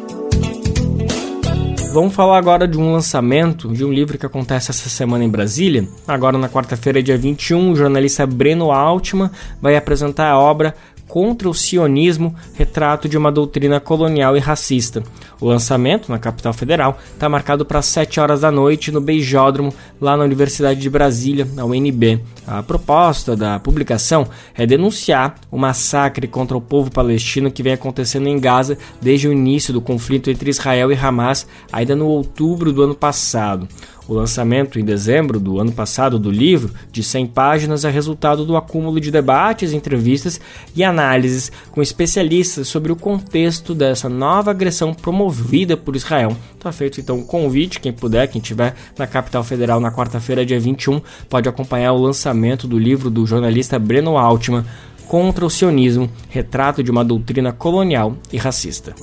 Vamos 1.94 2.16
falar 2.16 2.40
agora 2.40 2.68
de 2.68 2.76
um 2.76 2.92
lançamento 2.92 3.68
de 3.68 3.86
um 3.86 3.94
livro 3.94 4.18
que 4.18 4.26
acontece 4.26 4.72
essa 4.72 4.90
semana 4.90 5.24
em 5.24 5.30
Brasília. 5.30 5.88
Agora, 6.08 6.40
na 6.40 6.50
quarta-feira, 6.50 7.04
dia 7.04 7.16
21, 7.16 7.70
o 7.70 7.76
jornalista 7.76 8.26
Breno 8.26 8.72
Altman 8.72 9.30
vai 9.62 9.76
apresentar 9.76 10.32
a 10.32 10.40
obra 10.40 10.74
contra 11.14 11.48
o 11.48 11.54
sionismo, 11.54 12.34
retrato 12.56 13.08
de 13.08 13.16
uma 13.16 13.32
doutrina 13.32 13.80
colonial 13.80 14.36
e 14.36 14.40
racista. 14.40 15.04
O 15.40 15.46
lançamento, 15.46 16.12
na 16.12 16.18
capital 16.18 16.54
federal, 16.54 16.98
está 17.14 17.30
marcado 17.30 17.64
para 17.64 17.84
7 17.84 18.20
horas 18.20 18.42
da 18.42 18.50
noite 18.50 18.92
no 18.92 19.00
Beijódromo, 19.00 19.72
lá 20.02 20.18
na 20.18 20.24
Universidade 20.24 20.80
de 20.80 20.90
Brasília, 20.90 21.48
a 21.56 21.64
UNB. 21.64 22.20
A 22.48 22.64
proposta 22.64 23.36
da 23.36 23.60
publicação 23.60 24.28
é 24.56 24.66
denunciar 24.66 25.36
o 25.52 25.58
massacre 25.58 26.28
contra 26.28 26.58
o 26.58 26.62
povo 26.62 26.90
palestino 26.90 27.52
que 27.52 27.62
vem 27.62 27.74
acontecendo 27.74 28.28
em 28.28 28.40
Gaza 28.40 28.76
desde 29.00 29.28
o 29.28 29.32
início 29.32 29.72
do 29.72 29.82
conflito 29.82 30.32
entre 30.32 30.50
Israel 30.50 30.92
e 30.92 30.96
Hamas, 30.96 31.46
ainda 31.72 31.96
no 31.96 32.08
outubro 32.08 32.74
do 32.74 32.82
ano 32.82 32.96
passado. 32.96 33.68
O 34.08 34.14
lançamento 34.14 34.80
em 34.80 34.84
dezembro 34.84 35.40
do 35.40 35.60
ano 35.60 35.72
passado 35.72 36.20
do 36.20 36.30
livro, 36.30 36.74
de 36.92 37.02
100 37.02 37.28
páginas, 37.28 37.86
é 37.86 37.90
resultado 37.90 38.46
do 38.46 38.58
acúmulo 38.58 39.00
de 39.00 39.10
debates, 39.10 39.72
entrevistas 39.72 40.42
e 40.76 40.84
análises 40.84 41.52
com 41.72 41.82
especialistas 41.82 42.68
sobre 42.68 42.92
o 42.92 42.96
contexto 42.96 43.74
dessa 43.74 44.10
nova 44.10 44.52
agressão 44.52 44.94
promovida 44.94 45.78
por 45.78 45.96
Israel. 45.96 46.36
Está 46.56 46.72
feito 46.72 47.00
então 47.00 47.18
um 47.18 47.24
convite, 47.24 47.80
quem 47.80 47.94
puder, 47.94 48.28
quem 48.28 48.42
estiver 48.42 48.76
na 48.98 49.08
capital 49.08 49.44
federal 49.44 49.80
na 49.80 49.92
quarta-feira, 49.92 50.46
dia 50.46 50.60
21, 50.60 51.02
pode 51.30 51.48
acompanhar 51.48 51.94
o 51.94 52.02
lançamento 52.02 52.68
do 52.68 52.78
livro 52.78 53.10
do 53.10 53.26
jornalista 53.26 53.80
Breno 53.80 54.18
Altman 54.18 54.66
contra 55.08 55.46
o 55.46 55.50
sionismo, 55.50 56.10
retrato 56.30 56.84
de 56.84 56.92
uma 56.92 57.06
doutrina 57.06 57.52
colonial 57.52 58.18
e 58.32 58.38
racista. 58.38 58.94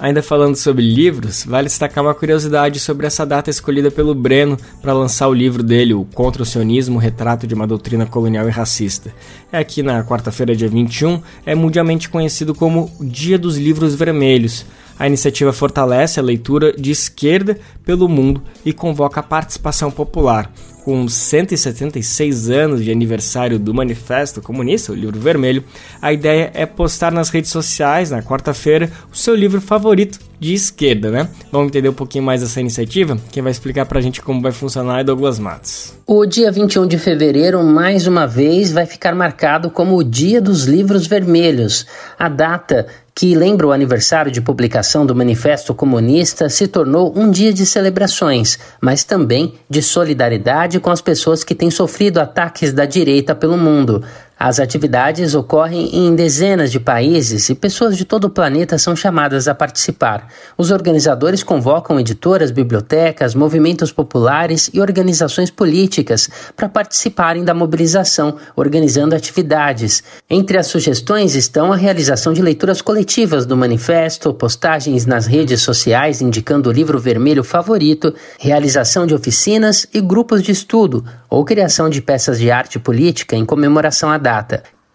Ainda 0.00 0.22
falando 0.22 0.54
sobre 0.54 0.82
livros, 0.82 1.44
vale 1.44 1.66
destacar 1.66 2.04
uma 2.04 2.14
curiosidade 2.14 2.78
sobre 2.78 3.04
essa 3.04 3.26
data 3.26 3.50
escolhida 3.50 3.90
pelo 3.90 4.14
Breno 4.14 4.56
para 4.80 4.92
lançar 4.92 5.26
o 5.26 5.34
livro 5.34 5.60
dele, 5.60 5.92
o 5.92 6.04
Contra 6.04 6.42
o 6.42 6.46
Sionismo, 6.46 7.00
Retrato 7.00 7.48
de 7.48 7.54
uma 7.54 7.66
Doutrina 7.66 8.06
Colonial 8.06 8.46
e 8.46 8.52
Racista. 8.52 9.12
É 9.50 9.58
aqui 9.58 9.82
na 9.82 10.04
quarta-feira, 10.04 10.54
dia 10.54 10.68
21, 10.68 11.20
é 11.44 11.52
mundialmente 11.52 12.08
conhecido 12.08 12.54
como 12.54 12.92
Dia 13.00 13.36
dos 13.36 13.58
Livros 13.58 13.96
Vermelhos. 13.96 14.64
A 14.96 15.06
iniciativa 15.08 15.52
fortalece 15.52 16.20
a 16.20 16.22
leitura 16.22 16.72
de 16.72 16.92
esquerda 16.92 17.58
pelo 17.84 18.08
mundo 18.08 18.40
e 18.64 18.72
convoca 18.72 19.18
a 19.18 19.22
participação 19.22 19.90
popular 19.90 20.52
com 20.88 21.06
176 21.06 22.48
anos 22.48 22.82
de 22.82 22.90
aniversário 22.90 23.58
do 23.58 23.74
Manifesto 23.74 24.40
Comunista, 24.40 24.90
o 24.90 24.94
livro 24.94 25.20
vermelho, 25.20 25.62
a 26.00 26.14
ideia 26.14 26.50
é 26.54 26.64
postar 26.64 27.12
nas 27.12 27.28
redes 27.28 27.50
sociais, 27.50 28.10
na 28.10 28.22
quarta-feira, 28.22 28.90
o 29.12 29.14
seu 29.14 29.34
livro 29.34 29.60
favorito 29.60 30.18
de 30.40 30.54
esquerda, 30.54 31.10
né? 31.10 31.28
Vamos 31.52 31.68
entender 31.68 31.90
um 31.90 31.94
pouquinho 31.94 32.24
mais 32.24 32.40
dessa 32.40 32.58
iniciativa? 32.58 33.18
Quem 33.30 33.42
vai 33.42 33.52
explicar 33.52 33.84
pra 33.84 34.00
gente 34.00 34.22
como 34.22 34.40
vai 34.40 34.50
funcionar 34.50 35.00
é 35.00 35.04
Douglas 35.04 35.38
Matos. 35.38 35.92
O 36.06 36.24
dia 36.24 36.50
21 36.50 36.86
de 36.86 36.96
fevereiro, 36.96 37.62
mais 37.62 38.06
uma 38.06 38.26
vez, 38.26 38.72
vai 38.72 38.86
ficar 38.86 39.14
marcado 39.14 39.70
como 39.70 39.94
o 39.94 40.02
Dia 40.02 40.40
dos 40.40 40.64
Livros 40.64 41.06
Vermelhos. 41.06 41.86
A 42.18 42.30
data 42.30 42.86
que 43.18 43.34
lembra 43.34 43.66
o 43.66 43.72
aniversário 43.72 44.30
de 44.30 44.40
publicação 44.40 45.04
do 45.04 45.12
Manifesto 45.12 45.74
Comunista, 45.74 46.48
se 46.48 46.68
tornou 46.68 47.12
um 47.16 47.28
dia 47.28 47.52
de 47.52 47.66
celebrações, 47.66 48.60
mas 48.80 49.02
também 49.02 49.54
de 49.68 49.82
solidariedade 49.82 50.78
com 50.78 50.88
as 50.88 51.00
pessoas 51.00 51.42
que 51.42 51.52
têm 51.52 51.68
sofrido 51.68 52.18
ataques 52.18 52.72
da 52.72 52.84
direita 52.84 53.34
pelo 53.34 53.58
mundo. 53.58 54.04
As 54.40 54.60
atividades 54.60 55.34
ocorrem 55.34 55.90
em 55.92 56.14
dezenas 56.14 56.70
de 56.70 56.78
países 56.78 57.48
e 57.48 57.56
pessoas 57.56 57.96
de 57.96 58.04
todo 58.04 58.26
o 58.26 58.30
planeta 58.30 58.78
são 58.78 58.94
chamadas 58.94 59.48
a 59.48 59.54
participar. 59.54 60.28
Os 60.56 60.70
organizadores 60.70 61.42
convocam 61.42 61.98
editoras, 61.98 62.52
bibliotecas, 62.52 63.34
movimentos 63.34 63.90
populares 63.90 64.70
e 64.72 64.80
organizações 64.80 65.50
políticas 65.50 66.30
para 66.54 66.68
participarem 66.68 67.44
da 67.44 67.52
mobilização, 67.52 68.36
organizando 68.54 69.16
atividades. 69.16 70.04
Entre 70.30 70.56
as 70.56 70.68
sugestões 70.68 71.34
estão 71.34 71.72
a 71.72 71.76
realização 71.76 72.32
de 72.32 72.40
leituras 72.40 72.80
coletivas 72.80 73.44
do 73.44 73.56
manifesto, 73.56 74.32
postagens 74.32 75.04
nas 75.04 75.26
redes 75.26 75.62
sociais 75.62 76.22
indicando 76.22 76.68
o 76.68 76.72
livro 76.72 77.00
vermelho 77.00 77.42
favorito, 77.42 78.14
realização 78.38 79.04
de 79.04 79.16
oficinas 79.16 79.84
e 79.92 80.00
grupos 80.00 80.44
de 80.44 80.52
estudo, 80.52 81.04
ou 81.28 81.44
criação 81.44 81.90
de 81.90 82.00
peças 82.00 82.38
de 82.38 82.52
arte 82.52 82.78
política 82.78 83.34
em 83.34 83.44
comemoração 83.44 84.08
à 84.08 84.16
data. 84.16 84.27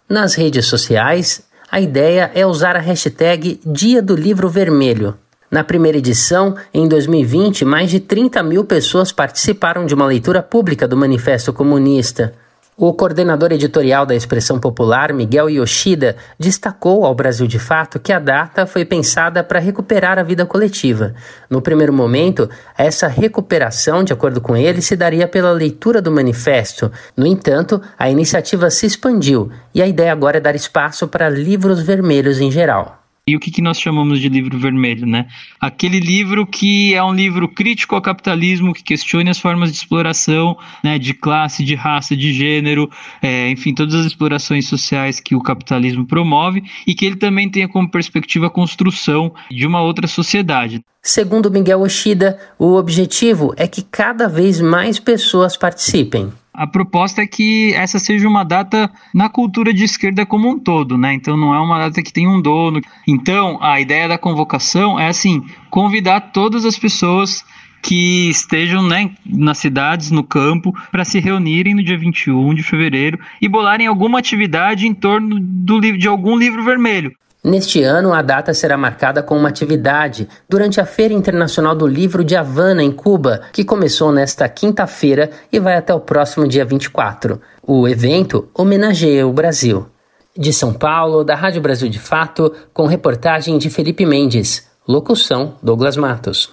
Nas 0.08 0.34
redes 0.34 0.66
sociais, 0.66 1.42
a 1.70 1.80
ideia 1.80 2.30
é 2.34 2.46
usar 2.46 2.76
a 2.76 2.80
hashtag 2.80 3.60
Dia 3.66 4.00
do 4.00 4.14
Livro 4.14 4.48
Vermelho. 4.48 5.16
Na 5.50 5.64
primeira 5.64 5.98
edição, 5.98 6.56
em 6.72 6.86
2020, 6.86 7.64
mais 7.64 7.90
de 7.90 8.00
30 8.00 8.42
mil 8.42 8.64
pessoas 8.64 9.10
participaram 9.10 9.86
de 9.86 9.94
uma 9.94 10.06
leitura 10.06 10.42
pública 10.42 10.86
do 10.86 10.96
Manifesto 10.96 11.52
Comunista. 11.52 12.32
O 12.76 12.92
coordenador 12.92 13.52
editorial 13.52 14.04
da 14.04 14.16
Expressão 14.16 14.58
Popular, 14.58 15.12
Miguel 15.12 15.48
Yoshida, 15.48 16.16
destacou 16.36 17.04
ao 17.04 17.14
Brasil 17.14 17.46
de 17.46 17.56
Fato 17.56 18.00
que 18.00 18.12
a 18.12 18.18
data 18.18 18.66
foi 18.66 18.84
pensada 18.84 19.44
para 19.44 19.60
recuperar 19.60 20.18
a 20.18 20.24
vida 20.24 20.44
coletiva. 20.44 21.14
No 21.48 21.62
primeiro 21.62 21.92
momento, 21.92 22.50
essa 22.76 23.06
recuperação, 23.06 24.02
de 24.02 24.12
acordo 24.12 24.40
com 24.40 24.56
ele, 24.56 24.82
se 24.82 24.96
daria 24.96 25.28
pela 25.28 25.52
leitura 25.52 26.02
do 26.02 26.10
manifesto. 26.10 26.90
No 27.16 27.24
entanto, 27.24 27.80
a 27.96 28.10
iniciativa 28.10 28.68
se 28.70 28.86
expandiu 28.86 29.52
e 29.72 29.80
a 29.80 29.86
ideia 29.86 30.10
agora 30.10 30.38
é 30.38 30.40
dar 30.40 30.56
espaço 30.56 31.06
para 31.06 31.28
livros 31.28 31.80
vermelhos 31.80 32.40
em 32.40 32.50
geral. 32.50 33.03
E 33.26 33.34
o 33.34 33.40
que, 33.40 33.50
que 33.50 33.62
nós 33.62 33.80
chamamos 33.80 34.20
de 34.20 34.28
livro 34.28 34.58
vermelho, 34.58 35.06
né? 35.06 35.26
Aquele 35.58 35.98
livro 35.98 36.46
que 36.46 36.94
é 36.94 37.02
um 37.02 37.14
livro 37.14 37.48
crítico 37.48 37.94
ao 37.94 38.02
capitalismo, 38.02 38.74
que 38.74 38.82
questione 38.82 39.30
as 39.30 39.38
formas 39.38 39.72
de 39.72 39.78
exploração, 39.78 40.58
né, 40.82 40.98
de 40.98 41.14
classe, 41.14 41.64
de 41.64 41.74
raça, 41.74 42.14
de 42.14 42.34
gênero, 42.34 42.90
é, 43.22 43.48
enfim, 43.48 43.72
todas 43.72 43.94
as 43.94 44.04
explorações 44.04 44.68
sociais 44.68 45.20
que 45.20 45.34
o 45.34 45.40
capitalismo 45.40 46.06
promove 46.06 46.64
e 46.86 46.94
que 46.94 47.06
ele 47.06 47.16
também 47.16 47.50
tenha 47.50 47.66
como 47.66 47.90
perspectiva 47.90 48.48
a 48.48 48.50
construção 48.50 49.32
de 49.50 49.66
uma 49.66 49.80
outra 49.80 50.06
sociedade. 50.06 50.84
Segundo 51.02 51.50
Miguel 51.50 51.80
Oshida, 51.80 52.38
o 52.58 52.74
objetivo 52.74 53.54
é 53.56 53.66
que 53.66 53.80
cada 53.80 54.28
vez 54.28 54.60
mais 54.60 54.98
pessoas 54.98 55.56
participem. 55.56 56.30
A 56.54 56.68
proposta 56.68 57.20
é 57.20 57.26
que 57.26 57.74
essa 57.74 57.98
seja 57.98 58.28
uma 58.28 58.44
data 58.44 58.88
na 59.12 59.28
cultura 59.28 59.74
de 59.74 59.82
esquerda 59.82 60.24
como 60.24 60.48
um 60.48 60.56
todo, 60.56 60.96
né? 60.96 61.12
Então 61.12 61.36
não 61.36 61.52
é 61.52 61.58
uma 61.58 61.80
data 61.80 62.00
que 62.00 62.12
tem 62.12 62.28
um 62.28 62.40
dono. 62.40 62.80
Então 63.08 63.58
a 63.60 63.80
ideia 63.80 64.06
da 64.06 64.16
convocação 64.16 64.98
é 64.98 65.08
assim, 65.08 65.44
convidar 65.68 66.20
todas 66.32 66.64
as 66.64 66.78
pessoas 66.78 67.44
que 67.82 68.30
estejam 68.30 68.82
né, 68.82 69.10
nas 69.26 69.58
cidades, 69.58 70.12
no 70.12 70.22
campo, 70.22 70.72
para 70.90 71.04
se 71.04 71.18
reunirem 71.18 71.74
no 71.74 71.82
dia 71.82 71.98
21 71.98 72.54
de 72.54 72.62
fevereiro 72.62 73.18
e 73.42 73.48
bolarem 73.48 73.86
alguma 73.88 74.20
atividade 74.20 74.86
em 74.86 74.94
torno 74.94 75.38
do, 75.38 75.80
de 75.80 76.06
algum 76.06 76.36
livro 76.36 76.64
vermelho. 76.64 77.12
Neste 77.44 77.82
ano, 77.82 78.14
a 78.14 78.22
data 78.22 78.54
será 78.54 78.74
marcada 78.74 79.22
com 79.22 79.36
uma 79.36 79.50
atividade 79.50 80.26
durante 80.48 80.80
a 80.80 80.86
Feira 80.86 81.12
Internacional 81.12 81.74
do 81.74 81.86
Livro 81.86 82.24
de 82.24 82.34
Havana, 82.34 82.82
em 82.82 82.90
Cuba, 82.90 83.42
que 83.52 83.62
começou 83.62 84.10
nesta 84.10 84.48
quinta-feira 84.48 85.30
e 85.52 85.60
vai 85.60 85.76
até 85.76 85.92
o 85.92 86.00
próximo 86.00 86.48
dia 86.48 86.64
24. 86.64 87.38
O 87.62 87.86
evento 87.86 88.48
homenageia 88.54 89.26
o 89.26 89.32
Brasil. 89.32 89.86
De 90.34 90.54
São 90.54 90.72
Paulo, 90.72 91.22
da 91.22 91.34
Rádio 91.34 91.60
Brasil 91.60 91.90
de 91.90 91.98
Fato, 91.98 92.50
com 92.72 92.86
reportagem 92.86 93.58
de 93.58 93.68
Felipe 93.68 94.06
Mendes. 94.06 94.66
Locução: 94.88 95.56
Douglas 95.62 95.98
Matos. 95.98 96.50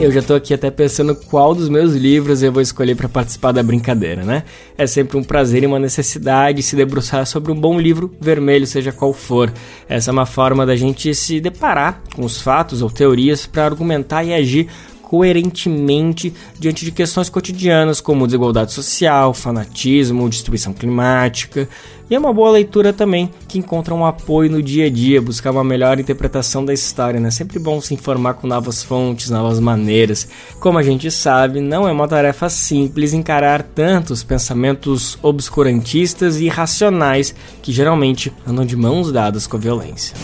Eu 0.00 0.12
já 0.12 0.22
tô 0.22 0.34
aqui 0.34 0.54
até 0.54 0.70
pensando 0.70 1.12
qual 1.12 1.52
dos 1.56 1.68
meus 1.68 1.92
livros 1.92 2.40
eu 2.40 2.52
vou 2.52 2.62
escolher 2.62 2.94
para 2.94 3.08
participar 3.08 3.50
da 3.50 3.64
brincadeira, 3.64 4.22
né? 4.22 4.44
É 4.76 4.86
sempre 4.86 5.18
um 5.18 5.24
prazer 5.24 5.64
e 5.64 5.66
uma 5.66 5.80
necessidade 5.80 6.62
se 6.62 6.76
debruçar 6.76 7.26
sobre 7.26 7.50
um 7.50 7.56
bom 7.56 7.80
livro 7.80 8.14
vermelho, 8.20 8.64
seja 8.64 8.92
qual 8.92 9.12
for. 9.12 9.52
Essa 9.88 10.10
é 10.10 10.12
uma 10.12 10.24
forma 10.24 10.64
da 10.64 10.76
gente 10.76 11.12
se 11.16 11.40
deparar 11.40 12.00
com 12.14 12.24
os 12.24 12.40
fatos 12.40 12.80
ou 12.80 12.88
teorias 12.88 13.44
para 13.44 13.64
argumentar 13.64 14.22
e 14.22 14.32
agir 14.32 14.68
coerentemente 15.02 16.32
diante 16.60 16.84
de 16.84 16.92
questões 16.92 17.28
cotidianas 17.28 18.00
como 18.00 18.26
desigualdade 18.26 18.72
social, 18.72 19.34
fanatismo, 19.34 20.28
destruição 20.28 20.72
climática. 20.72 21.68
E 22.10 22.14
é 22.14 22.18
uma 22.18 22.32
boa 22.32 22.50
leitura 22.50 22.92
também 22.92 23.30
que 23.46 23.58
encontra 23.58 23.94
um 23.94 24.04
apoio 24.04 24.50
no 24.50 24.62
dia 24.62 24.86
a 24.86 24.90
dia, 24.90 25.20
buscar 25.20 25.50
uma 25.50 25.62
melhor 25.62 26.00
interpretação 26.00 26.64
da 26.64 26.72
história, 26.72 27.20
né? 27.20 27.30
Sempre 27.30 27.58
bom 27.58 27.80
se 27.80 27.92
informar 27.92 28.34
com 28.34 28.46
novas 28.46 28.82
fontes, 28.82 29.28
novas 29.28 29.60
maneiras. 29.60 30.26
Como 30.58 30.78
a 30.78 30.82
gente 30.82 31.10
sabe, 31.10 31.60
não 31.60 31.86
é 31.86 31.92
uma 31.92 32.08
tarefa 32.08 32.48
simples 32.48 33.12
encarar 33.12 33.62
tantos 33.62 34.22
pensamentos 34.22 35.18
obscurantistas 35.22 36.36
e 36.40 36.46
irracionais 36.46 37.34
que 37.60 37.72
geralmente 37.72 38.32
andam 38.46 38.64
de 38.64 38.76
mãos 38.76 39.12
dadas 39.12 39.46
com 39.46 39.56
a 39.56 39.60
violência. 39.60 40.14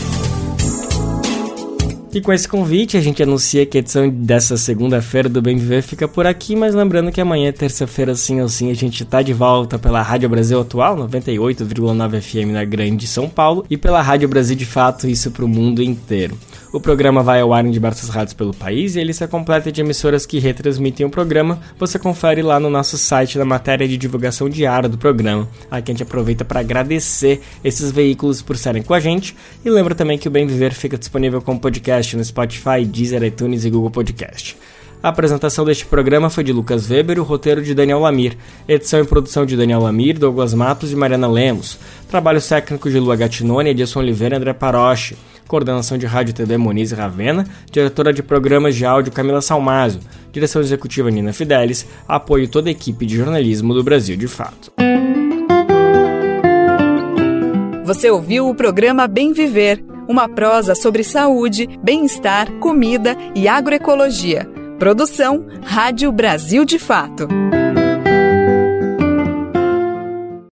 E 2.14 2.20
com 2.20 2.32
esse 2.32 2.46
convite, 2.46 2.96
a 2.96 3.00
gente 3.00 3.20
anuncia 3.24 3.66
que 3.66 3.76
a 3.76 3.80
edição 3.80 4.08
dessa 4.08 4.56
segunda-feira 4.56 5.28
do 5.28 5.42
Bem 5.42 5.56
Viver 5.56 5.82
fica 5.82 6.06
por 6.06 6.28
aqui, 6.28 6.54
mas 6.54 6.72
lembrando 6.72 7.10
que 7.10 7.20
amanhã, 7.20 7.50
terça-feira, 7.50 8.14
sim 8.14 8.40
ou 8.40 8.48
sim, 8.48 8.70
a 8.70 8.74
gente 8.74 9.04
tá 9.04 9.20
de 9.20 9.32
volta 9.32 9.80
pela 9.80 10.00
Rádio 10.00 10.28
Brasil 10.28 10.60
Atual, 10.60 10.96
98,9 10.96 12.20
FM 12.20 12.52
na 12.52 12.64
Grande 12.64 13.08
São 13.08 13.28
Paulo, 13.28 13.66
e 13.68 13.76
pela 13.76 14.00
Rádio 14.00 14.28
Brasil 14.28 14.54
de 14.54 14.64
Fato, 14.64 15.08
isso 15.08 15.32
pro 15.32 15.48
mundo 15.48 15.82
inteiro. 15.82 16.38
O 16.74 16.80
programa 16.80 17.22
vai 17.22 17.40
ao 17.40 17.54
ar 17.54 17.64
em 17.64 17.70
diversas 17.70 18.08
rádios 18.08 18.34
pelo 18.34 18.52
país 18.52 18.96
e 18.96 19.00
ele 19.00 19.12
se 19.12 19.24
completa 19.28 19.70
de 19.70 19.80
emissoras 19.80 20.26
que 20.26 20.40
retransmitem 20.40 21.06
o 21.06 21.08
programa. 21.08 21.60
Você 21.78 22.00
confere 22.00 22.42
lá 22.42 22.58
no 22.58 22.68
nosso 22.68 22.98
site 22.98 23.38
na 23.38 23.44
matéria 23.44 23.86
de 23.86 23.96
divulgação 23.96 24.48
diária 24.48 24.88
do 24.88 24.98
programa. 24.98 25.48
Aqui 25.70 25.92
a 25.92 25.94
gente 25.94 26.02
aproveita 26.02 26.44
para 26.44 26.58
agradecer 26.58 27.40
esses 27.62 27.92
veículos 27.92 28.42
por 28.42 28.56
estarem 28.56 28.82
com 28.82 28.92
a 28.92 28.98
gente 28.98 29.36
e 29.64 29.70
lembra 29.70 29.94
também 29.94 30.18
que 30.18 30.26
o 30.26 30.30
Bem 30.32 30.48
Viver 30.48 30.74
fica 30.74 30.98
disponível 30.98 31.40
como 31.40 31.60
podcast 31.60 32.16
no 32.16 32.24
Spotify, 32.24 32.84
Deezer, 32.84 33.22
iTunes 33.22 33.64
e 33.64 33.70
Google 33.70 33.92
Podcast. 33.92 34.56
A 35.00 35.10
apresentação 35.10 35.64
deste 35.64 35.86
programa 35.86 36.28
foi 36.28 36.42
de 36.42 36.52
Lucas 36.52 36.90
Weber 36.90 37.20
o 37.20 37.22
roteiro 37.22 37.62
de 37.62 37.72
Daniel 37.72 38.00
Lamir. 38.00 38.36
Edição 38.66 39.00
e 39.00 39.04
produção 39.04 39.46
de 39.46 39.56
Daniel 39.56 39.80
Lamir, 39.80 40.18
Douglas 40.18 40.54
Matos 40.54 40.90
e 40.90 40.96
Mariana 40.96 41.28
Lemos. 41.28 41.78
Trabalhos 42.08 42.48
técnicos 42.48 42.90
de 42.90 42.98
Lua 42.98 43.14
Gatinone, 43.14 43.70
Edson 43.70 44.00
Oliveira 44.00 44.34
e 44.34 44.38
André 44.38 44.54
Paroche 44.54 45.14
coordenação 45.48 45.98
de 45.98 46.06
rádio 46.06 46.30
e 46.30 46.34
TV 46.34 46.56
Moniz 46.56 46.92
Ravena, 46.92 47.46
diretora 47.70 48.12
de 48.12 48.22
programas 48.22 48.74
de 48.74 48.84
áudio 48.84 49.12
Camila 49.12 49.40
Salmazo, 49.40 50.00
direção 50.32 50.60
executiva 50.60 51.10
Nina 51.10 51.32
Fidelis, 51.32 51.86
apoio 52.08 52.48
toda 52.48 52.68
a 52.68 52.72
equipe 52.72 53.06
de 53.06 53.16
jornalismo 53.16 53.74
do 53.74 53.84
Brasil 53.84 54.16
de 54.16 54.28
Fato. 54.28 54.72
Você 57.84 58.10
ouviu 58.10 58.48
o 58.48 58.54
programa 58.54 59.06
Bem 59.06 59.32
Viver, 59.32 59.84
uma 60.08 60.28
prosa 60.28 60.74
sobre 60.74 61.04
saúde, 61.04 61.68
bem-estar, 61.82 62.50
comida 62.54 63.16
e 63.34 63.46
agroecologia. 63.46 64.48
Produção 64.78 65.46
Rádio 65.62 66.10
Brasil 66.10 66.64
de 66.64 66.78
Fato. 66.78 67.28